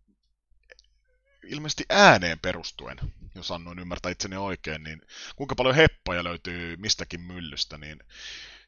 ilmeisesti 1.47 1.85
ääneen 1.89 2.39
perustuen, 2.39 2.97
jos 3.35 3.51
annoin 3.51 3.79
ymmärtää 3.79 4.11
itseni 4.11 4.35
oikein, 4.35 4.83
niin 4.83 5.01
kuinka 5.35 5.55
paljon 5.55 5.75
heppoja 5.75 6.23
löytyy 6.23 6.77
mistäkin 6.77 7.21
myllystä, 7.21 7.77
niin 7.77 7.99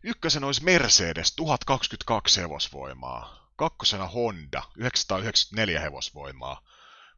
ykkösen 0.04 0.44
olisi 0.44 0.64
Mercedes 0.64 1.36
1022 1.36 2.42
hevosvoimaa, 2.42 3.47
kakkosena 3.58 4.08
Honda 4.08 4.64
994 4.78 5.80
hevosvoimaa, 5.80 6.62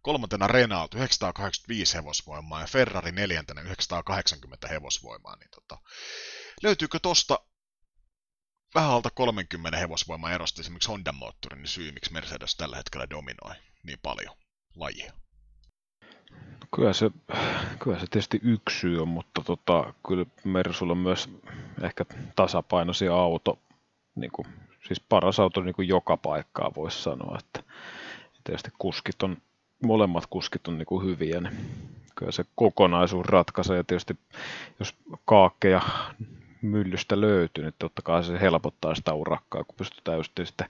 kolmantena 0.02 0.48
Renault 0.48 0.94
985 0.94 1.98
hevosvoimaa. 1.98 2.62
Ja 2.62 2.68
Ferrari 2.68 3.12
neljäntenä 3.12 3.62
980 3.62 4.68
hevosvoimaa, 4.68 5.36
niin 5.36 5.50
tota, 5.52 5.78
löytyykö 6.64 7.00
tosta 7.00 7.40
vähän 8.76 8.92
alta 8.92 9.10
30 9.10 9.78
hevosvoimaa 9.78 10.32
erosta? 10.32 10.62
Esimerkiksi 10.62 10.90
Honda 10.90 11.12
moottorin 11.12 11.58
niin 11.58 11.68
syy, 11.68 11.92
miksi 11.92 12.14
Mercedes 12.14 12.56
tällä 12.56 12.78
hetkellä 12.78 13.10
dominoi 13.10 13.56
niin 13.84 14.00
paljon 14.04 14.36
lajia? 14.76 15.14
Kyllä 16.76 16.94
se, 16.94 17.12
kyllä 17.80 18.00
se 18.00 18.08
tietysti 18.08 18.40
yksi 18.44 18.80
syy 18.80 19.02
on, 19.02 19.08
mutta 19.08 19.42
tota, 19.42 19.94
kyllä 20.08 20.26
Mersulla 20.44 20.92
on 20.92 20.98
myös 20.98 21.30
ehkä 21.82 22.06
tasapainoisia 22.36 23.16
auto, 23.16 23.60
niin 24.20 24.32
kuin, 24.32 24.48
siis 24.88 25.00
paras 25.00 25.40
auto 25.40 25.62
niin 25.62 25.76
kuin 25.76 25.88
joka 25.88 26.18
paikkaa 26.18 26.72
voisi 26.76 27.04
sanoa, 27.04 27.38
että 27.40 27.64
tietysti 28.44 28.72
kuskit 28.80 29.24
on, 29.24 29.38
molemmat 29.84 30.24
kuskit 30.30 30.68
on 30.68 30.78
niin 30.78 30.86
kuin 30.86 31.06
hyviä, 31.06 31.42
niin 31.42 31.58
kyllä 32.16 32.32
se 32.32 32.46
kokonaisuus 32.56 33.28
ratkaisee. 33.28 33.78
Ja 33.78 33.84
tietysti 33.84 34.18
jos 34.80 34.96
kaakkeja 35.26 35.82
myllystä 36.62 37.22
löytyy, 37.22 37.64
niin 37.64 37.74
totta 37.80 38.02
kai 38.02 38.24
se 38.24 38.42
helpottaa 38.42 38.96
sitä 38.96 39.14
urakkaa, 39.14 39.64
kun 39.64 39.76
pystytään 39.78 40.18
just 40.18 40.32
sitten 40.44 40.68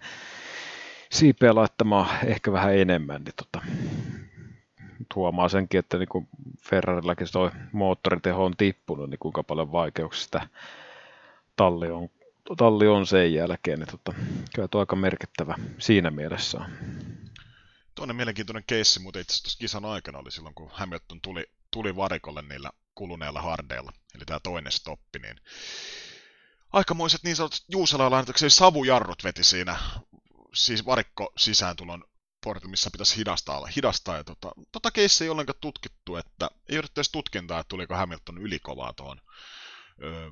siipeä 1.12 1.56
laittamaan 1.56 2.08
ehkä 2.26 2.52
vähän 2.52 2.78
enemmän, 2.78 3.24
niin 3.24 3.36
tota, 3.36 3.62
huomaa 5.16 5.50
senkin, 5.50 5.80
että 5.80 5.98
niin 5.98 6.10
kuin 6.10 6.28
Ferrarillakin 6.62 7.28
tuo 7.32 7.52
moottoriteho 7.72 8.46
on 8.46 8.54
tippunut, 8.58 9.10
niin 9.10 9.20
kuinka 9.20 9.44
paljon 9.44 9.72
vaikeuksista 9.72 10.48
talli 11.56 11.92
on, 11.92 12.10
talli 12.58 12.88
on 12.88 13.08
sen 13.08 13.34
jälkeen, 13.34 13.80
niin 13.80 13.90
tota, 13.90 14.14
kyllä 14.56 14.68
tuo 14.68 14.80
aika 14.80 14.96
merkittävä 14.96 15.56
siinä 15.80 16.12
mielessä 16.12 16.60
Toinen 18.00 18.16
mielenkiintoinen 18.16 18.64
keissi 18.68 19.00
muuten 19.00 19.22
itse 19.22 19.34
asiassa 19.34 19.60
kisan 19.60 19.86
aikana 19.86 20.20
oli 20.20 20.32
silloin, 20.32 20.56
kun 20.56 20.70
Hamilton 20.72 21.22
tuli, 21.22 21.46
tuli 21.72 21.96
varikolle 21.96 22.42
niillä 22.42 22.72
kuluneilla 22.96 23.42
hardeilla, 23.42 23.92
eli 24.16 24.26
tämä 24.26 24.40
toinen 24.40 24.72
stoppi, 24.72 25.20
niin 25.20 25.36
aikamoiset 26.74 27.24
niin 27.24 27.36
sanotut 27.36 27.64
Juuselaan 27.68 28.26
savujarrut 28.48 29.24
veti 29.24 29.44
siinä, 29.44 29.80
siis 30.54 30.86
varikko 30.86 31.34
sisääntulon 31.38 32.04
portilla, 32.44 32.72
missä 32.72 32.92
pitäisi 32.92 33.18
hidastaa, 33.18 33.66
hidastaa. 33.66 34.18
Ja 34.18 34.24
tota, 34.24 34.52
tota 34.72 34.92
keissiä 34.92 35.26
ei 35.26 35.30
ollenkaan 35.30 35.60
tutkittu, 35.62 36.16
että 36.16 36.50
ei 36.70 36.78
ole 36.78 36.86
edes 36.96 37.12
tutkintaa, 37.12 37.60
että 37.60 37.70
tuliko 37.70 37.96
Hamilton 37.96 38.38
ylikovaa 38.38 38.94
tuohon 38.94 39.22
öö, 40.04 40.32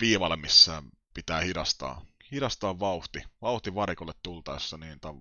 viivalle, 0.00 0.36
missä 0.36 0.82
pitää 1.14 1.40
hidastaa, 1.40 2.02
hidastaa 2.32 2.78
vauhti, 2.78 3.22
vauhti 3.42 3.74
varikolle 3.74 4.12
tultaessa, 4.22 4.76
niin 4.76 5.00
ta... 5.00 5.14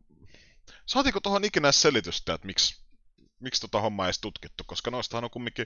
saatiinko 0.86 1.20
tuohon 1.20 1.46
ikinä 1.46 1.72
selitystä, 1.72 2.34
että 2.34 2.48
miksi, 2.48 2.84
miksi 3.40 3.62
tota 3.62 3.82
hommaa 3.82 4.08
ei 4.08 4.14
tutkittu, 4.22 4.64
koska 4.68 4.92
noistahan 4.92 5.24
on 5.24 5.30
kumminkin 5.30 5.66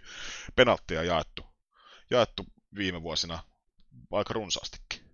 penalttia 0.55 1.03
jaettu, 1.03 1.45
jaettu 2.09 2.45
viime 2.75 3.01
vuosina 3.01 3.39
aika 4.11 4.33
runsaastikin. 4.33 5.05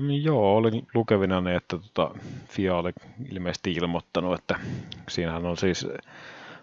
Niin 0.00 0.24
joo, 0.24 0.56
olin 0.56 0.86
lukevina 0.94 1.40
ne, 1.40 1.56
että 1.56 1.78
tota, 1.78 2.20
FIA 2.48 2.76
oli 2.76 2.92
ilmeisesti 3.30 3.72
ilmoittanut, 3.72 4.38
että 4.38 4.60
siinähän 5.08 5.46
on 5.46 5.56
siis 5.56 5.86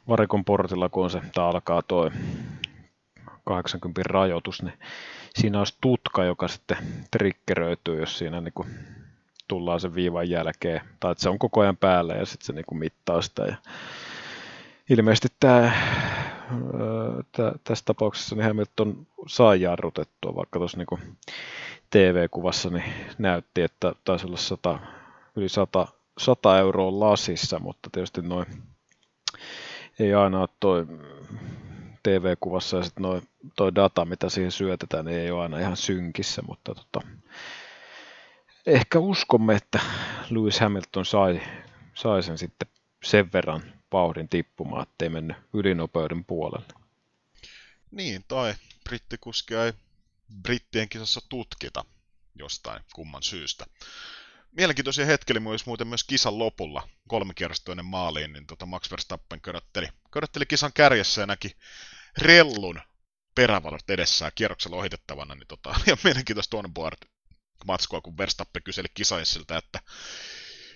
varikon 0.07 0.45
portilla, 0.45 0.89
kun 0.89 1.09
se 1.09 1.21
alkaa 1.35 1.81
tuo 1.81 2.11
80 3.45 4.01
rajoitus, 4.05 4.63
niin 4.63 4.79
siinä 5.35 5.59
olisi 5.59 5.77
tutka, 5.81 6.23
joka 6.23 6.47
sitten 6.47 6.77
triggeröityy, 7.11 7.99
jos 7.99 8.17
siinä 8.17 8.41
niin 8.41 8.53
kuin 8.53 8.69
tullaan 9.47 9.79
sen 9.79 9.95
viivan 9.95 10.29
jälkeen, 10.29 10.81
tai 10.99 11.11
että 11.11 11.21
se 11.21 11.29
on 11.29 11.39
koko 11.39 11.61
ajan 11.61 11.77
päällä 11.77 12.13
ja 12.13 12.25
sitten 12.25 12.45
se 12.45 12.53
niin 12.53 12.65
kuin 12.67 12.79
mittaa 12.79 13.21
sitä. 13.21 13.45
Ja 13.45 13.55
ilmeisesti 14.89 15.27
tämä, 15.39 15.71
tämä 17.31 17.51
tässä 17.63 17.85
tapauksessa 17.85 18.35
niin 18.35 18.45
Hamilton 18.45 19.07
saa 19.27 19.55
jarrutettua, 19.55 20.35
vaikka 20.35 20.59
tuossa 20.59 20.77
niin 20.77 21.17
TV-kuvassa 21.89 22.69
niin 22.69 22.93
näytti, 23.17 23.61
että 23.61 23.93
taisi 24.03 24.27
olla 24.27 24.37
100, 24.37 24.79
yli 25.35 25.49
100, 25.49 25.87
100 26.17 26.59
euroa 26.59 26.99
lasissa, 26.99 27.59
mutta 27.59 27.89
tietysti 27.91 28.21
noin 28.21 28.45
ei 29.99 30.13
aina 30.13 30.39
ole 30.39 30.49
toi 30.59 30.87
TV-kuvassa 32.03 32.77
ja 32.77 32.83
sitten 32.83 33.21
toi 33.55 33.75
data, 33.75 34.05
mitä 34.05 34.29
siihen 34.29 34.51
syötetään, 34.51 35.05
niin 35.05 35.17
ei 35.17 35.31
ole 35.31 35.43
aina 35.43 35.59
ihan 35.59 35.77
synkissä, 35.77 36.41
mutta 36.41 36.75
tota, 36.75 37.07
ehkä 38.65 38.99
uskomme, 38.99 39.55
että 39.55 39.79
Lewis 40.29 40.59
Hamilton 40.59 41.05
sai, 41.05 41.41
sai 41.93 42.23
sen 42.23 42.37
sitten 42.37 42.67
sen 43.03 43.33
verran 43.33 43.73
vauhdin 43.91 44.29
tippumaan, 44.29 44.83
ettei 44.83 45.09
mennyt 45.09 45.37
ylinopeuden 45.53 46.25
puolelle. 46.25 46.73
Niin, 47.91 48.23
tai 48.27 48.53
brittikuskia 48.83 49.65
ei 49.65 49.73
brittien 50.41 50.89
kisassa 50.89 51.21
tutkita 51.29 51.85
jostain 52.35 52.83
kumman 52.93 53.23
syystä. 53.23 53.65
Mielenkiintoisia 54.51 55.05
hetki 55.05 55.39
myös 55.39 55.65
muuten 55.65 55.87
myös 55.87 56.03
kisan 56.03 56.39
lopulla, 56.39 56.89
ennen 57.71 57.85
maaliin, 57.85 58.33
niin 58.33 58.45
tota 58.45 58.65
Max 58.65 58.91
Verstappen 58.91 59.41
körötteli, 59.41 59.87
körötteli 60.11 60.45
kisan 60.45 60.71
kärjessä 60.73 61.21
ja 61.21 61.27
näki 61.27 61.55
rellun 62.19 62.81
perävalot 63.35 63.89
edessään 63.89 64.31
kierroksella 64.35 64.77
ohitettavana, 64.77 65.35
niin 65.35 65.47
tota, 65.47 65.75
ja 65.87 65.97
mielenkiintoista 66.03 66.57
onboard 66.57 66.97
matskua, 67.65 68.01
kun 68.01 68.17
Verstappen 68.17 68.63
kyseli 68.63 68.87
kisaissilta, 68.93 69.57
että 69.57 69.79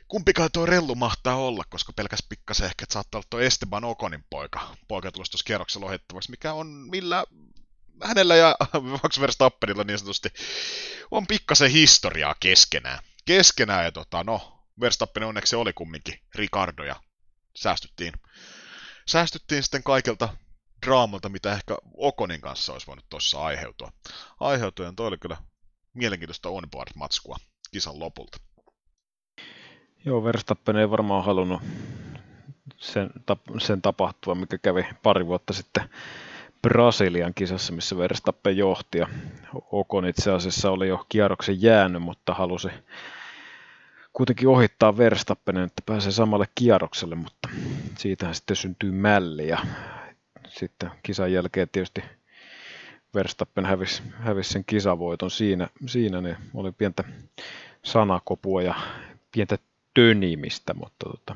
kumpikaan 0.08 0.50
tuo 0.54 0.66
rellu 0.66 0.96
mahtaa 0.96 1.36
olla, 1.36 1.64
koska 1.70 1.94
pelkäs 1.94 2.24
pikkasen 2.30 2.66
ehkä, 2.66 2.84
että 2.84 2.94
saattaa 2.94 3.20
olla 3.20 3.28
tuo 3.30 3.40
Esteban 3.40 3.84
Okonin 3.84 4.26
poika, 4.30 4.78
poika 4.88 5.12
tulossa 5.12 5.32
tuossa 5.32 5.46
kierroksella 5.46 5.86
ohittavaksi, 5.86 6.32
mikä 6.32 6.54
on 6.54 6.68
millä 6.68 7.24
hänellä 8.04 8.36
ja 8.36 8.56
Max 9.04 9.20
Verstappenilla 9.20 9.84
niin 9.84 10.00
sanotusti 10.00 10.30
on 11.12 11.28
pikkasen 11.28 11.72
historiaa 11.72 12.36
keskenään. 12.40 13.00
Keskenään 13.26 13.84
ja 13.84 13.92
tota, 13.92 14.24
no, 14.24 14.66
Verstappen 14.80 15.24
onneksi 15.24 15.56
oli 15.56 15.74
kumminkin 15.74 16.20
Ricardo 16.36 16.84
ja 16.84 16.96
säästyttiin, 17.56 18.14
säästyttiin 19.08 19.64
sitten 19.64 19.84
kaikilta 19.84 20.30
draamalta, 20.86 21.30
mitä 21.30 21.54
ehkä 21.54 21.78
Okonin 21.98 22.42
kanssa 22.42 22.74
olisi 22.74 22.88
voinut 22.88 23.06
tuossa 23.10 23.44
aiheutua. 23.44 23.92
Ja 24.86 24.92
toi 24.96 25.08
oli 25.08 25.18
kyllä 25.18 25.38
mielenkiintoista 25.94 26.50
onboard-matskua 26.50 27.36
kisan 27.72 28.00
lopulta. 28.00 28.38
Joo, 30.06 30.24
Verstappen 30.24 30.76
ei 30.76 30.90
varmaan 30.90 31.26
halunnut 31.26 31.62
sen, 32.78 33.10
sen 33.58 33.82
tapahtua, 33.82 34.36
mikä 34.36 34.58
kävi 34.58 34.86
pari 35.04 35.26
vuotta 35.26 35.54
sitten 35.54 35.90
Brasilian 36.62 37.34
kisassa, 37.34 37.74
missä 37.74 37.98
Verstappen 37.98 38.58
johti. 38.58 38.98
Ja 38.98 39.08
Okon 39.72 40.06
itse 40.06 40.32
asiassa 40.32 40.72
oli 40.72 40.88
jo 40.88 41.06
kierroksen 41.10 41.62
jäänyt, 41.62 42.02
mutta 42.02 42.34
halusi 42.34 42.68
kuitenkin 44.14 44.48
ohittaa 44.48 44.98
Verstappenin, 44.98 45.64
että 45.64 45.82
pääsee 45.86 46.12
samalle 46.12 46.46
kierrokselle, 46.56 47.16
mutta 47.16 47.50
siitähän 47.98 48.36
sitten 48.36 48.56
syntyy 48.56 48.92
mälli. 48.92 49.48
Ja 49.48 49.58
sitten 50.54 50.92
kisan 51.04 51.34
jälkeen 51.34 51.70
tietysti 51.70 52.04
Verstappen 53.14 53.66
hävisi, 53.66 54.04
hävisi 54.12 54.50
sen 54.54 54.66
kisavoiton 54.66 55.32
siinä, 55.32 55.70
siinä 55.86 56.22
niin 56.22 56.38
oli 56.54 56.72
pientä 56.72 57.04
sanakopua 57.84 58.62
ja 58.62 58.76
pientä 59.32 59.58
tönimistä, 59.94 60.74
mutta 60.74 61.10
tota, 61.10 61.36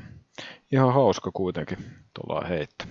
ihan 0.71 0.93
hauska 0.93 1.31
kuitenkin 1.31 1.77
tuolla 2.13 2.47
heitto. 2.47 2.85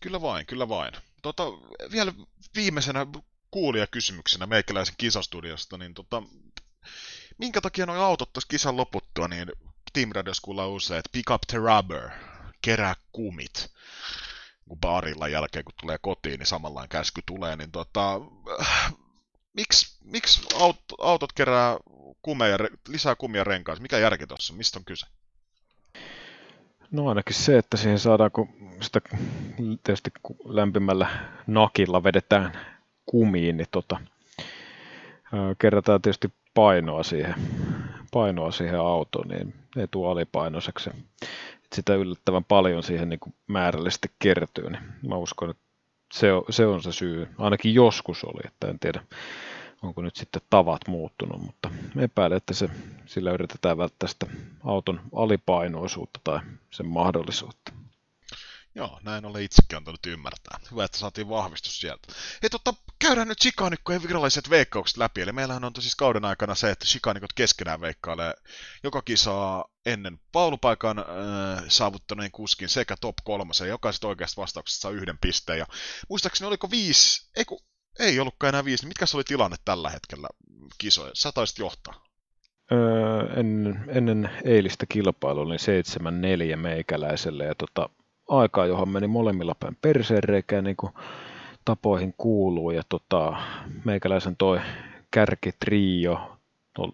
Kyllä 0.00 0.20
vain, 0.20 0.46
kyllä 0.46 0.68
vain. 0.68 0.92
Tota, 1.22 1.44
vielä 1.92 2.12
viimeisenä 2.54 3.06
kuulijakysymyksenä 3.50 4.46
meikäläisen 4.46 4.94
kisastudiosta, 4.98 5.78
niin 5.78 5.94
tota, 5.94 6.22
minkä 7.38 7.60
takia 7.60 7.86
nuo 7.86 7.96
autot 7.96 8.32
tuossa 8.32 8.48
kisan 8.48 8.76
loputtua, 8.76 9.28
niin 9.28 9.52
Team 9.92 10.10
Radios 10.12 10.40
kuulla 10.40 10.68
usein, 10.68 10.98
että 10.98 11.10
pick 11.12 11.30
up 11.30 11.42
the 11.50 11.58
rubber, 11.58 12.10
kerää 12.62 12.94
kumit. 13.12 13.70
Kun 14.68 14.78
baarilla 14.78 15.28
jälkeen, 15.28 15.64
kun 15.64 15.74
tulee 15.80 15.98
kotiin, 16.00 16.38
niin 16.38 16.46
samanlainen 16.46 16.88
käsky 16.88 17.22
tulee, 17.26 17.56
niin 17.56 17.70
tota, 17.70 18.20
miksi, 19.52 19.98
miksi 20.04 20.40
aut, 20.54 20.80
autot 20.98 21.32
kerää 21.32 21.76
kumeja, 22.22 22.58
lisää 22.88 23.14
kumia 23.14 23.44
renkaissa? 23.44 23.82
Mikä 23.82 23.98
järki 23.98 24.26
tuossa? 24.26 24.54
Mistä 24.54 24.78
on 24.78 24.84
kyse? 24.84 25.06
No 26.90 27.08
ainakin 27.08 27.36
se, 27.36 27.58
että 27.58 27.76
siihen 27.76 27.98
saadaan, 27.98 28.30
kun 28.30 28.48
sitä 28.80 29.00
tietysti 29.84 30.10
lämpimällä 30.44 31.08
nakilla 31.46 32.04
vedetään 32.04 32.52
kumiin, 33.06 33.56
niin 33.56 33.66
tota, 33.70 34.00
ää, 35.32 35.54
kerätään 35.58 36.02
tietysti 36.02 36.32
painoa 36.54 37.02
siihen, 37.02 37.34
painoa 38.12 38.50
siihen 38.50 38.80
autoon, 38.80 39.28
niin 39.28 39.54
ei 39.76 39.88
tule 39.90 40.10
alipainoiseksi. 40.10 40.90
Sitä 41.74 41.94
yllättävän 41.94 42.44
paljon 42.44 42.82
siihen 42.82 43.08
niin 43.08 43.20
kuin 43.20 43.34
määrällisesti 43.46 44.10
kertyy, 44.18 44.70
niin 44.70 44.82
mä 45.08 45.16
uskon, 45.16 45.50
että 45.50 45.62
se 46.12 46.32
on, 46.32 46.44
se 46.50 46.66
on 46.66 46.82
se 46.82 46.92
syy. 46.92 47.28
Ainakin 47.38 47.74
joskus 47.74 48.24
oli, 48.24 48.40
että 48.44 48.68
en 48.68 48.78
tiedä 48.78 49.02
onko 49.82 50.02
nyt 50.02 50.16
sitten 50.16 50.42
tavat 50.50 50.88
muuttunut, 50.88 51.42
mutta 51.42 51.70
epäilen, 51.98 52.36
että 52.36 52.54
se, 52.54 52.68
sillä 53.06 53.32
yritetään 53.32 53.78
välttää 53.78 54.08
sitä 54.08 54.26
auton 54.64 55.00
alipainoisuutta 55.14 56.20
tai 56.24 56.40
sen 56.70 56.86
mahdollisuutta. 56.86 57.72
Joo, 58.78 59.00
näin 59.02 59.24
olen 59.24 59.42
itsekin 59.42 59.76
antanut 59.76 60.06
ymmärtää. 60.06 60.60
Hyvä, 60.70 60.84
että 60.84 60.98
saatiin 60.98 61.28
vahvistus 61.28 61.80
sieltä. 61.80 62.12
Hei, 62.42 62.50
totta, 62.50 62.74
käydään 62.98 63.28
nyt 63.28 63.38
Chikanikkojen 63.38 64.02
viralliset 64.02 64.50
veikkaukset 64.50 64.96
läpi. 64.96 65.20
Eli 65.20 65.32
meillähän 65.32 65.64
on 65.64 65.72
siis 65.78 65.96
kauden 65.96 66.24
aikana 66.24 66.54
se, 66.54 66.70
että 66.70 66.84
Chikanikot 66.84 67.32
keskenään 67.32 67.80
veikkailee 67.80 68.34
joka 68.82 69.02
kisaa 69.02 69.64
ennen 69.86 70.20
paulupaikan 70.32 70.98
äh, 70.98 71.04
saavuttaneen 71.68 72.30
kuskin 72.30 72.68
sekä 72.68 72.96
top 73.00 73.14
kolmosen. 73.24 73.68
Jokaisesta 73.68 74.08
oikeasta 74.08 74.40
vastauksesta 74.40 74.80
saa 74.80 74.90
yhden 74.90 75.18
pisteen. 75.20 75.58
Ja 75.58 75.66
muistaakseni 76.08 76.48
oliko 76.48 76.70
viisi, 76.70 77.30
ei, 77.36 77.44
kun, 77.44 77.60
ei 77.98 78.20
ollutkaan 78.20 78.48
enää 78.48 78.64
viisi. 78.64 78.82
Niin 78.84 78.88
mitkä 78.90 79.06
se 79.06 79.16
oli 79.16 79.24
tilanne 79.24 79.56
tällä 79.64 79.90
hetkellä 79.90 80.28
kisoja? 80.78 81.10
Sä 81.14 81.32
taisit 81.32 81.58
johtaa. 81.58 82.04
Öö, 82.72 83.40
ennen, 83.40 83.84
ennen 83.88 84.30
eilistä 84.44 84.86
kilpailua 84.88 85.42
oli 85.42 85.56
7-4 86.54 86.56
meikäläiselle 86.56 87.44
ja 87.44 87.54
tota, 87.54 87.90
aikaa, 88.28 88.66
johon 88.66 88.88
meni 88.88 89.06
molemmilla 89.06 89.54
päin 89.60 89.76
perseen 89.82 90.24
reikään, 90.24 90.64
niin 90.64 90.76
kuin 90.76 90.92
tapoihin 91.64 92.14
kuuluu. 92.18 92.70
Ja 92.70 92.82
tota, 92.88 93.36
meikäläisen 93.84 94.36
toi 94.36 94.60
kärkitrio, 95.10 96.38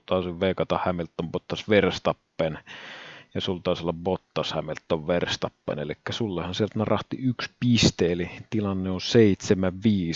taisi 0.06 0.40
veikata 0.40 0.81
Hamilton, 0.85 1.32
Bottas, 1.32 1.69
Verstappen, 1.69 2.59
ja 3.35 3.40
sulla 3.40 3.61
taisi 3.65 3.82
olla 3.82 3.93
Bottas, 3.93 4.52
Hamilton, 4.52 5.06
Verstappen, 5.06 5.78
eli 5.78 5.93
sullehan 6.11 6.55
sieltä 6.55 6.78
narahti 6.78 7.16
yksi 7.16 7.51
piste, 7.61 8.12
eli 8.12 8.31
tilanne 8.51 8.90
on 8.90 9.01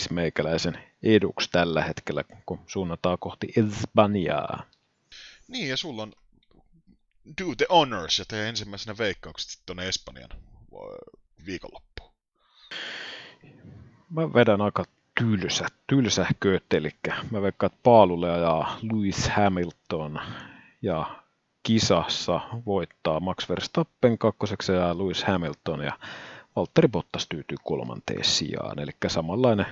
7-5 0.09 0.13
meikäläisen 0.13 0.77
eduksi 1.03 1.49
tällä 1.51 1.83
hetkellä, 1.83 2.23
kun 2.45 2.59
suunnataan 2.67 3.17
kohti 3.19 3.47
Espanjaa. 3.57 4.63
Niin, 5.47 5.69
ja 5.69 5.77
sulla 5.77 6.03
on 6.03 6.13
do 7.41 7.55
the 7.57 7.65
honors 7.69 8.19
ja 8.19 8.25
tee 8.27 8.49
ensimmäisenä 8.49 8.97
veikkaukset 8.97 9.61
tuonne 9.65 9.87
Espanjan 9.87 10.29
viikonloppuun. 11.45 12.13
Mä 14.09 14.33
vedän 14.33 14.61
aika 14.61 14.83
tylsä, 15.19 15.67
tylsähköt, 15.87 16.73
eli 16.73 16.89
mä 17.31 17.41
veikkaan, 17.41 17.71
että 17.71 17.83
Paalulle 17.83 18.31
ajaa 18.31 18.77
Lewis 18.81 19.29
Hamilton 19.29 20.19
ja 20.81 21.23
kisassa 21.63 22.41
voittaa 22.65 23.19
Max 23.19 23.49
Verstappen 23.49 24.17
kakkoseksi 24.17 24.71
ja 24.71 24.97
Lewis 24.97 25.23
Hamilton 25.23 25.81
ja 25.83 25.99
Valtteri 26.55 26.87
Bottas 26.87 27.27
tyytyy 27.29 27.57
kolmanteen 27.63 28.23
sijaan, 28.23 28.79
eli 28.79 28.91
samanlainen 29.07 29.65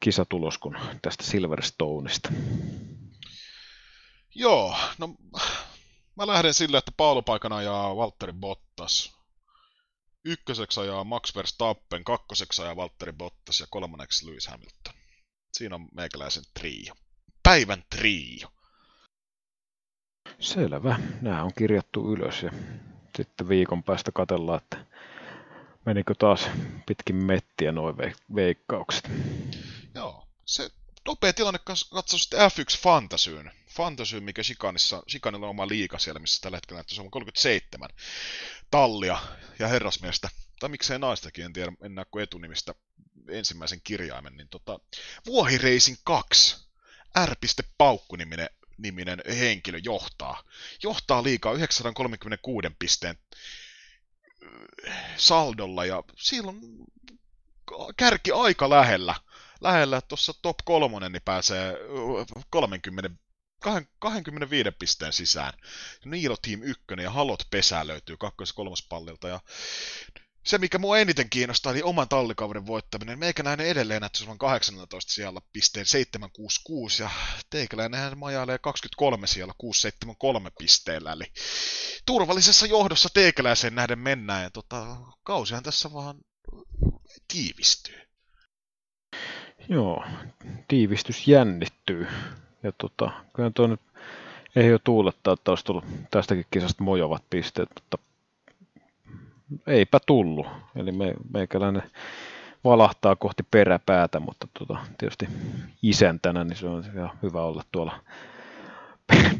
kisatulos 0.00 0.58
kuin 0.58 0.76
tästä 1.02 1.24
Silverstoneista. 1.24 2.32
Joo, 4.34 4.76
no 4.98 5.14
mä 6.16 6.26
lähden 6.26 6.54
sillä, 6.54 6.78
että 6.78 6.92
paalupaikana 6.96 7.56
ajaa 7.56 7.96
Valtteri 7.96 8.32
Bottas. 8.32 9.21
Ykköseksi 10.24 10.80
ajaa 10.80 11.04
Max 11.04 11.36
Verstappen, 11.36 12.04
kakkoseksi 12.04 12.62
ajaa 12.62 12.76
Valtteri 12.76 13.12
Bottas 13.12 13.60
ja 13.60 13.66
kolmanneksi 13.70 14.26
Lewis 14.26 14.46
Hamilton. 14.46 14.94
Siinä 15.52 15.74
on 15.74 15.88
meikäläisen 15.94 16.42
trio. 16.60 16.94
Päivän 17.42 17.84
trio. 17.90 18.48
Selvä. 20.38 20.98
Nämä 21.20 21.42
on 21.42 21.50
kirjattu 21.58 22.12
ylös 22.12 22.42
ja 22.42 22.50
sitten 23.16 23.48
viikon 23.48 23.82
päästä 23.82 24.12
katellaan, 24.12 24.62
että 24.62 24.86
menikö 25.86 26.14
taas 26.18 26.48
pitkin 26.86 27.16
mettiä 27.16 27.72
noin 27.72 27.96
veikkaukset. 28.34 29.10
Joo, 29.94 30.28
se 30.46 30.70
nopea 31.06 31.32
tilanne 31.32 31.60
katso 31.90 32.18
sitten 32.18 32.40
F1 32.40 32.78
Fantasyyn. 32.78 33.52
Fantasyyn, 33.68 34.24
mikä 34.24 34.42
Shikanissa, 34.42 35.02
Shikanilla 35.10 35.46
on 35.46 35.50
oma 35.50 35.68
liiga 35.68 35.98
siellä, 35.98 36.20
missä 36.20 36.38
tällä 36.40 36.56
hetkellä 36.56 36.78
näyttäisi 36.78 37.00
on 37.00 37.10
37 37.10 37.88
tallia 38.70 39.18
ja 39.58 39.68
herrasmiestä, 39.68 40.28
tai 40.60 40.68
miksei 40.68 40.98
naistakin, 40.98 41.44
en 41.44 41.52
tiedä, 41.52 41.72
en 41.82 41.94
näe 41.94 42.04
kuin 42.10 42.22
etunimistä 42.22 42.74
ensimmäisen 43.28 43.80
kirjaimen, 43.84 44.36
niin 44.36 44.48
tota, 44.48 44.80
Vuohi 45.26 45.58
Racing 45.58 45.96
2, 46.04 46.56
R. 47.26 47.34
Paukku-niminen 47.78 48.48
niminen 48.78 49.22
henkilö 49.38 49.78
johtaa. 49.82 50.42
Johtaa 50.82 51.22
liikaa 51.22 51.52
936 51.52 52.68
pisteen 52.78 53.18
saldolla 55.16 55.84
ja 55.84 56.02
silloin 56.16 56.60
kärki 57.96 58.32
aika 58.32 58.70
lähellä. 58.70 59.14
Lähellä 59.62 60.00
tuossa 60.00 60.32
top 60.42 60.56
kolmonen 60.64 61.12
niin 61.12 61.22
pääsee 61.24 61.76
30 62.50 63.10
25 63.98 64.70
pisteen 64.78 65.12
sisään. 65.12 65.52
Niilo 66.04 66.36
Team 66.36 66.62
1 66.62 66.84
ja 67.02 67.10
Halot 67.10 67.42
pesää 67.50 67.86
löytyy 67.86 68.16
kakkos- 68.16 68.54
ja 68.58 68.86
pallilta. 68.88 69.28
Ja 69.28 69.40
se, 70.44 70.58
mikä 70.58 70.78
mua 70.78 70.98
eniten 70.98 71.30
kiinnostaa, 71.30 71.72
eli 71.72 71.82
oman 71.82 72.08
tallikauden 72.08 72.66
voittaminen. 72.66 73.18
Meikäläinen 73.18 73.66
edelleen 73.66 74.00
näyttäisi 74.00 74.24
olevan 74.24 74.38
18 74.38 75.12
siellä 75.12 75.40
pisteen 75.52 75.86
766, 75.86 77.02
ja 77.02 77.10
teikäläinenhän 77.50 78.18
majailee 78.18 78.58
23 78.58 79.26
siellä 79.26 79.54
673 79.58 80.50
pisteellä. 80.58 81.12
Eli 81.12 81.24
turvallisessa 82.06 82.66
johdossa 82.66 83.08
teikäläiseen 83.14 83.74
nähden 83.74 83.98
mennään, 83.98 84.42
ja 84.42 84.50
tota, 84.50 84.96
kausihan 85.22 85.62
tässä 85.62 85.92
vaan 85.92 86.16
tiivistyy. 87.28 88.01
Joo, 89.68 90.04
tiivistys 90.68 91.28
jännittyy. 91.28 92.06
Ja 92.62 92.72
tota, 92.78 93.10
kyllä 93.32 93.50
tuo 93.54 93.66
nyt 93.66 93.80
ei 94.56 94.66
jo 94.66 94.78
tuulettaa, 94.78 95.34
että 95.34 95.50
olisi 95.50 95.64
tullut 95.64 95.84
tästäkin 96.10 96.46
kisasta 96.50 96.84
mojovat 96.84 97.22
pisteet, 97.30 97.68
mutta 97.74 97.98
eipä 99.66 99.98
tullut. 100.06 100.46
Eli 100.76 100.92
me, 100.92 101.14
meikäläinen 101.34 101.82
valahtaa 102.64 103.16
kohti 103.16 103.42
peräpäätä, 103.50 104.20
mutta 104.20 104.48
tota, 104.58 104.76
tietysti 104.98 105.28
isäntänä 105.82 106.44
niin 106.44 106.56
se 106.56 106.66
on 106.66 106.84
ihan 106.94 107.18
hyvä 107.22 107.42
olla 107.42 107.62
tuolla 107.72 108.00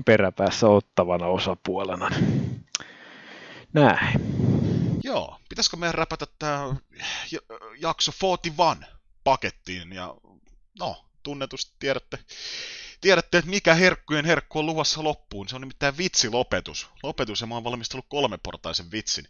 peräpäässä 0.06 0.68
ottavana 0.68 1.26
osapuolena. 1.26 2.10
Näin. 3.72 4.20
Joo, 5.04 5.36
pitäisikö 5.48 5.76
meidän 5.76 5.94
räpätä 5.94 6.26
tämä 6.38 6.74
jakso 7.80 8.12
41 8.20 8.52
pakettiin 9.24 9.92
ja 9.92 10.14
no, 10.78 11.04
tunnetusti 11.22 11.72
tiedätte, 11.78 12.18
tiedätte, 13.00 13.38
että 13.38 13.50
mikä 13.50 13.74
herkkujen 13.74 14.24
herkku 14.24 14.58
on 14.58 14.66
luvassa 14.66 15.04
loppuun. 15.04 15.48
Se 15.48 15.54
on 15.56 15.60
nimittäin 15.60 15.98
vitsilopetus. 15.98 16.88
Lopetus, 17.02 17.40
ja 17.40 17.46
mä 17.46 17.54
oon 17.54 17.64
valmistellut 17.64 18.06
kolmeportaisen 18.08 18.90
vitsin. 18.90 19.24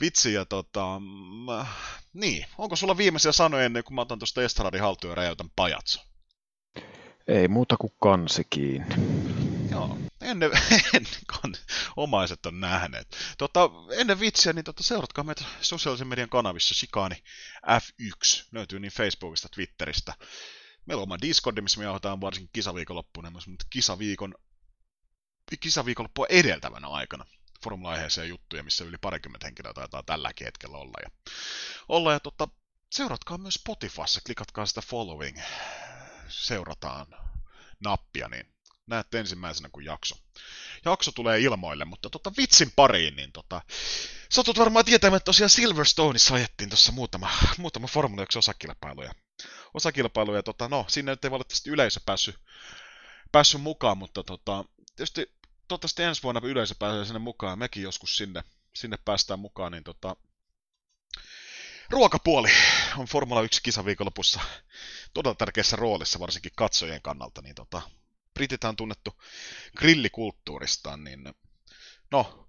Vitsi, 0.00 0.32
ja 0.32 0.44
tota... 0.44 1.00
Mä, 1.44 1.66
niin, 2.12 2.46
onko 2.58 2.76
sulla 2.76 2.96
viimeisiä 2.96 3.32
sanoja 3.32 3.64
ennen 3.64 3.84
kuin 3.84 3.94
mä 3.94 4.00
otan 4.00 4.18
tuosta 4.18 4.42
Estradin 4.42 4.80
haltuun 4.80 5.10
ja 5.10 5.14
räjäytän 5.14 5.50
pajatso? 5.56 6.00
Ei 7.28 7.48
muuta 7.48 7.76
kuin 7.76 7.92
kansi 8.00 8.46
kiinni. 8.50 9.41
Ennen, 10.22 10.50
ennen 10.94 11.60
omaiset 11.96 12.46
on 12.46 12.60
nähneet. 12.60 13.16
Tota, 13.38 13.70
ennen 13.96 14.20
vitsiä, 14.20 14.52
niin 14.52 14.64
tota, 14.64 14.82
seuratkaa 14.82 15.24
meitä 15.24 15.44
sosiaalisen 15.60 16.06
median 16.06 16.28
kanavissa, 16.28 16.74
Shikani 16.74 17.22
F1, 17.66 18.48
löytyy 18.52 18.80
niin 18.80 18.92
Facebookista, 18.92 19.48
Twitteristä. 19.48 20.14
Meillä 20.86 21.00
on 21.00 21.08
oma 21.08 21.18
Discord, 21.22 21.60
missä 21.60 21.78
me 21.78 21.84
johdetaan 21.84 22.20
varsinkin 22.20 22.50
kisaviikonloppuna, 22.52 23.30
mutta 23.30 23.66
kisaviikon, 23.70 24.34
kisaviikonloppua 25.60 26.26
edeltävänä 26.28 26.88
aikana 26.88 27.24
formula-aiheeseen 27.64 28.28
juttuja, 28.28 28.62
missä 28.62 28.84
yli 28.84 28.98
parikymmentä 29.00 29.46
henkilöä 29.46 29.72
taitaa 29.72 30.02
tälläkin 30.02 30.44
hetkellä 30.44 30.78
olla. 30.78 30.98
Ja, 31.02 31.32
olla 31.88 32.12
ja 32.12 32.20
tota, 32.20 32.48
seuratkaa 32.92 33.38
myös 33.38 33.54
Spotifyssa, 33.54 34.20
klikatkaa 34.26 34.66
sitä 34.66 34.80
following, 34.80 35.38
seurataan 36.28 37.06
nappia, 37.84 38.28
niin 38.28 38.51
näette 38.86 39.18
ensimmäisenä 39.18 39.68
kuin 39.72 39.86
jakso. 39.86 40.16
Jakso 40.84 41.12
tulee 41.12 41.40
ilmoille, 41.40 41.84
mutta 41.84 42.10
tota, 42.10 42.32
vitsin 42.36 42.72
pariin, 42.76 43.16
niin 43.16 43.32
tota, 43.32 43.60
satut 44.30 44.58
varmaan 44.58 44.84
tietämään, 44.84 45.16
että 45.16 45.24
tosiaan 45.24 45.50
Silverstoneissa 45.50 46.34
ajettiin 46.34 46.70
tuossa 46.70 46.92
muutama, 46.92 47.30
muutama 47.58 47.86
Formula 47.86 48.22
1 48.22 48.38
osakilpailuja 48.38 49.12
osakilpailuja. 49.74 50.38
Ja 50.38 50.42
tota, 50.42 50.68
no, 50.68 50.84
sinne 50.88 51.12
nyt 51.12 51.24
ei 51.24 51.30
valitettavasti 51.30 51.70
yleisö 51.70 52.00
päässyt, 52.06 52.38
päässyt 53.32 53.60
mukaan, 53.60 53.98
mutta 53.98 54.22
tota, 54.22 54.64
tietysti 54.96 55.32
toivottavasti 55.68 56.02
ensi 56.02 56.22
vuonna 56.22 56.40
yleisö 56.44 56.74
pääsee 56.78 57.04
sinne 57.04 57.18
mukaan, 57.18 57.58
mekin 57.58 57.82
joskus 57.82 58.16
sinne, 58.16 58.44
sinne 58.74 58.98
päästään 59.04 59.40
mukaan, 59.40 59.72
niin 59.72 59.84
tota, 59.84 60.16
ruokapuoli 61.90 62.50
on 62.96 63.06
Formula 63.06 63.42
1 63.42 63.62
kisaviikonlopussa 63.62 64.40
todella 65.14 65.34
tärkeässä 65.34 65.76
roolissa, 65.76 66.20
varsinkin 66.20 66.52
katsojien 66.56 67.02
kannalta, 67.02 67.42
niin 67.42 67.54
tota, 67.54 67.82
Britit 68.34 68.64
on 68.64 68.76
tunnettu 68.76 69.22
grillikulttuuristaan, 69.76 71.04
niin 71.04 71.34
no, 72.10 72.48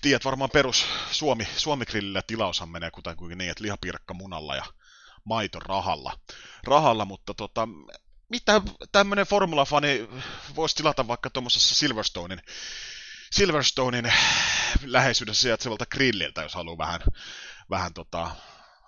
tiedät 0.00 0.24
varmaan 0.24 0.50
perus 0.50 0.86
Suomi, 1.10 1.48
Suomi-grillillä 1.56 2.22
tilaushan 2.22 2.68
menee 2.68 2.90
kuten 2.90 3.16
niin, 3.36 3.50
että 3.50 3.64
lihapiirakka 3.64 4.14
munalla 4.14 4.56
ja 4.56 4.64
maito 5.24 5.60
rahalla, 5.60 6.18
rahalla 6.64 7.04
mutta 7.04 7.34
tota, 7.34 7.68
mitä 8.28 8.62
tämmöinen 8.92 9.26
formulafani 9.26 10.08
voisi 10.56 10.76
tilata 10.76 11.08
vaikka 11.08 11.30
tuommoisessa 11.30 11.74
Silverstonein, 11.74 12.42
Silverstonein 13.32 14.12
läheisyydessä 14.84 15.42
sijaitsevalta 15.42 15.86
grilliltä, 15.86 16.42
jos 16.42 16.54
haluaa 16.54 16.78
vähän, 16.78 17.00
vähän 17.70 17.94
tota, 17.94 18.30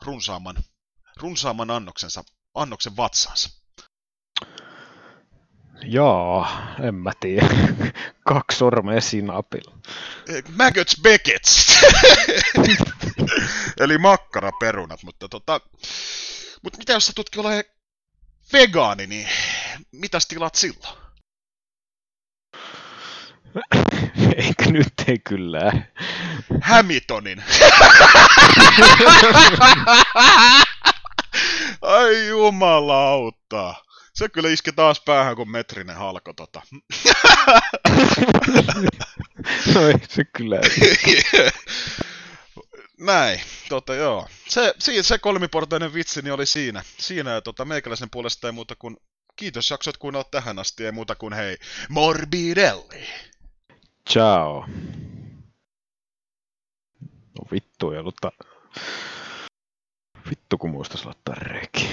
runsaamman, 0.03 0.57
runsaamman 1.17 1.71
annoksensa, 1.71 2.25
annoksen 2.55 2.97
vatsansa. 2.97 3.60
Jaa, 5.85 6.75
en 6.83 6.95
mä 6.95 7.13
tiedä. 7.21 7.47
Kaksi 8.29 8.59
sormea 8.59 9.01
sinapilla. 9.01 9.79
Maggots 10.57 11.01
Beckets. 11.03 11.81
Eli 13.81 13.99
makkaraperunat, 13.99 15.03
mutta 15.03 15.29
tota... 15.29 15.61
Mutta 16.63 16.79
mitä 16.79 16.93
jos 16.93 17.07
sä 17.07 17.13
tutki 17.17 17.41
ole 17.41 17.65
vegaani, 18.53 19.07
niin 19.07 19.29
mitäs 19.93 20.27
tilat 20.27 20.55
silloin? 20.55 20.99
Eikö 24.37 24.71
nyt 24.71 24.93
ei 25.09 25.19
kyllä. 25.19 25.73
Hamiltonin. 26.63 27.45
Ai 31.83 32.27
jumalauta. 32.27 33.75
Se 34.15 34.29
kyllä 34.29 34.49
iski 34.49 34.73
taas 34.73 35.01
päähän 35.01 35.37
kuin 35.37 35.51
metrinen 35.51 35.97
halko 35.97 36.33
tota. 36.33 36.63
no 39.75 39.89
ei 39.89 39.95
se 40.09 40.25
kyllä. 40.25 40.61
Näin, 43.01 43.41
tota 43.69 43.95
joo. 43.95 44.29
Se, 44.49 44.75
se, 44.79 45.03
se 45.03 45.19
kolmiportainen 45.19 45.95
vitsi 45.95 46.23
niin 46.23 46.33
oli 46.33 46.47
siinä. 46.47 46.83
Siinä 46.99 47.31
ja 47.31 47.41
tota, 47.41 47.65
meikäläisen 47.65 48.11
puolesta 48.11 48.49
ei 48.49 48.53
muuta 48.53 48.77
kuin 48.77 48.97
kiitos 49.37 49.71
jaksot 49.71 49.97
kuunnella 49.97 50.29
tähän 50.31 50.59
asti, 50.59 50.85
ei 50.85 50.93
muuta 50.93 51.15
kuin 51.15 51.33
hei, 51.33 51.57
Morbidelli. 51.89 53.09
Ciao. 54.11 54.67
No 57.39 57.45
vittu 57.53 57.91
ei 57.91 57.99
ollut 57.99 58.17
ta... 58.21 58.33
Vittu 60.31 60.59
kun 60.59 60.71
muistais 60.71 61.05
laittaa 61.05 61.35
reki. 61.35 61.89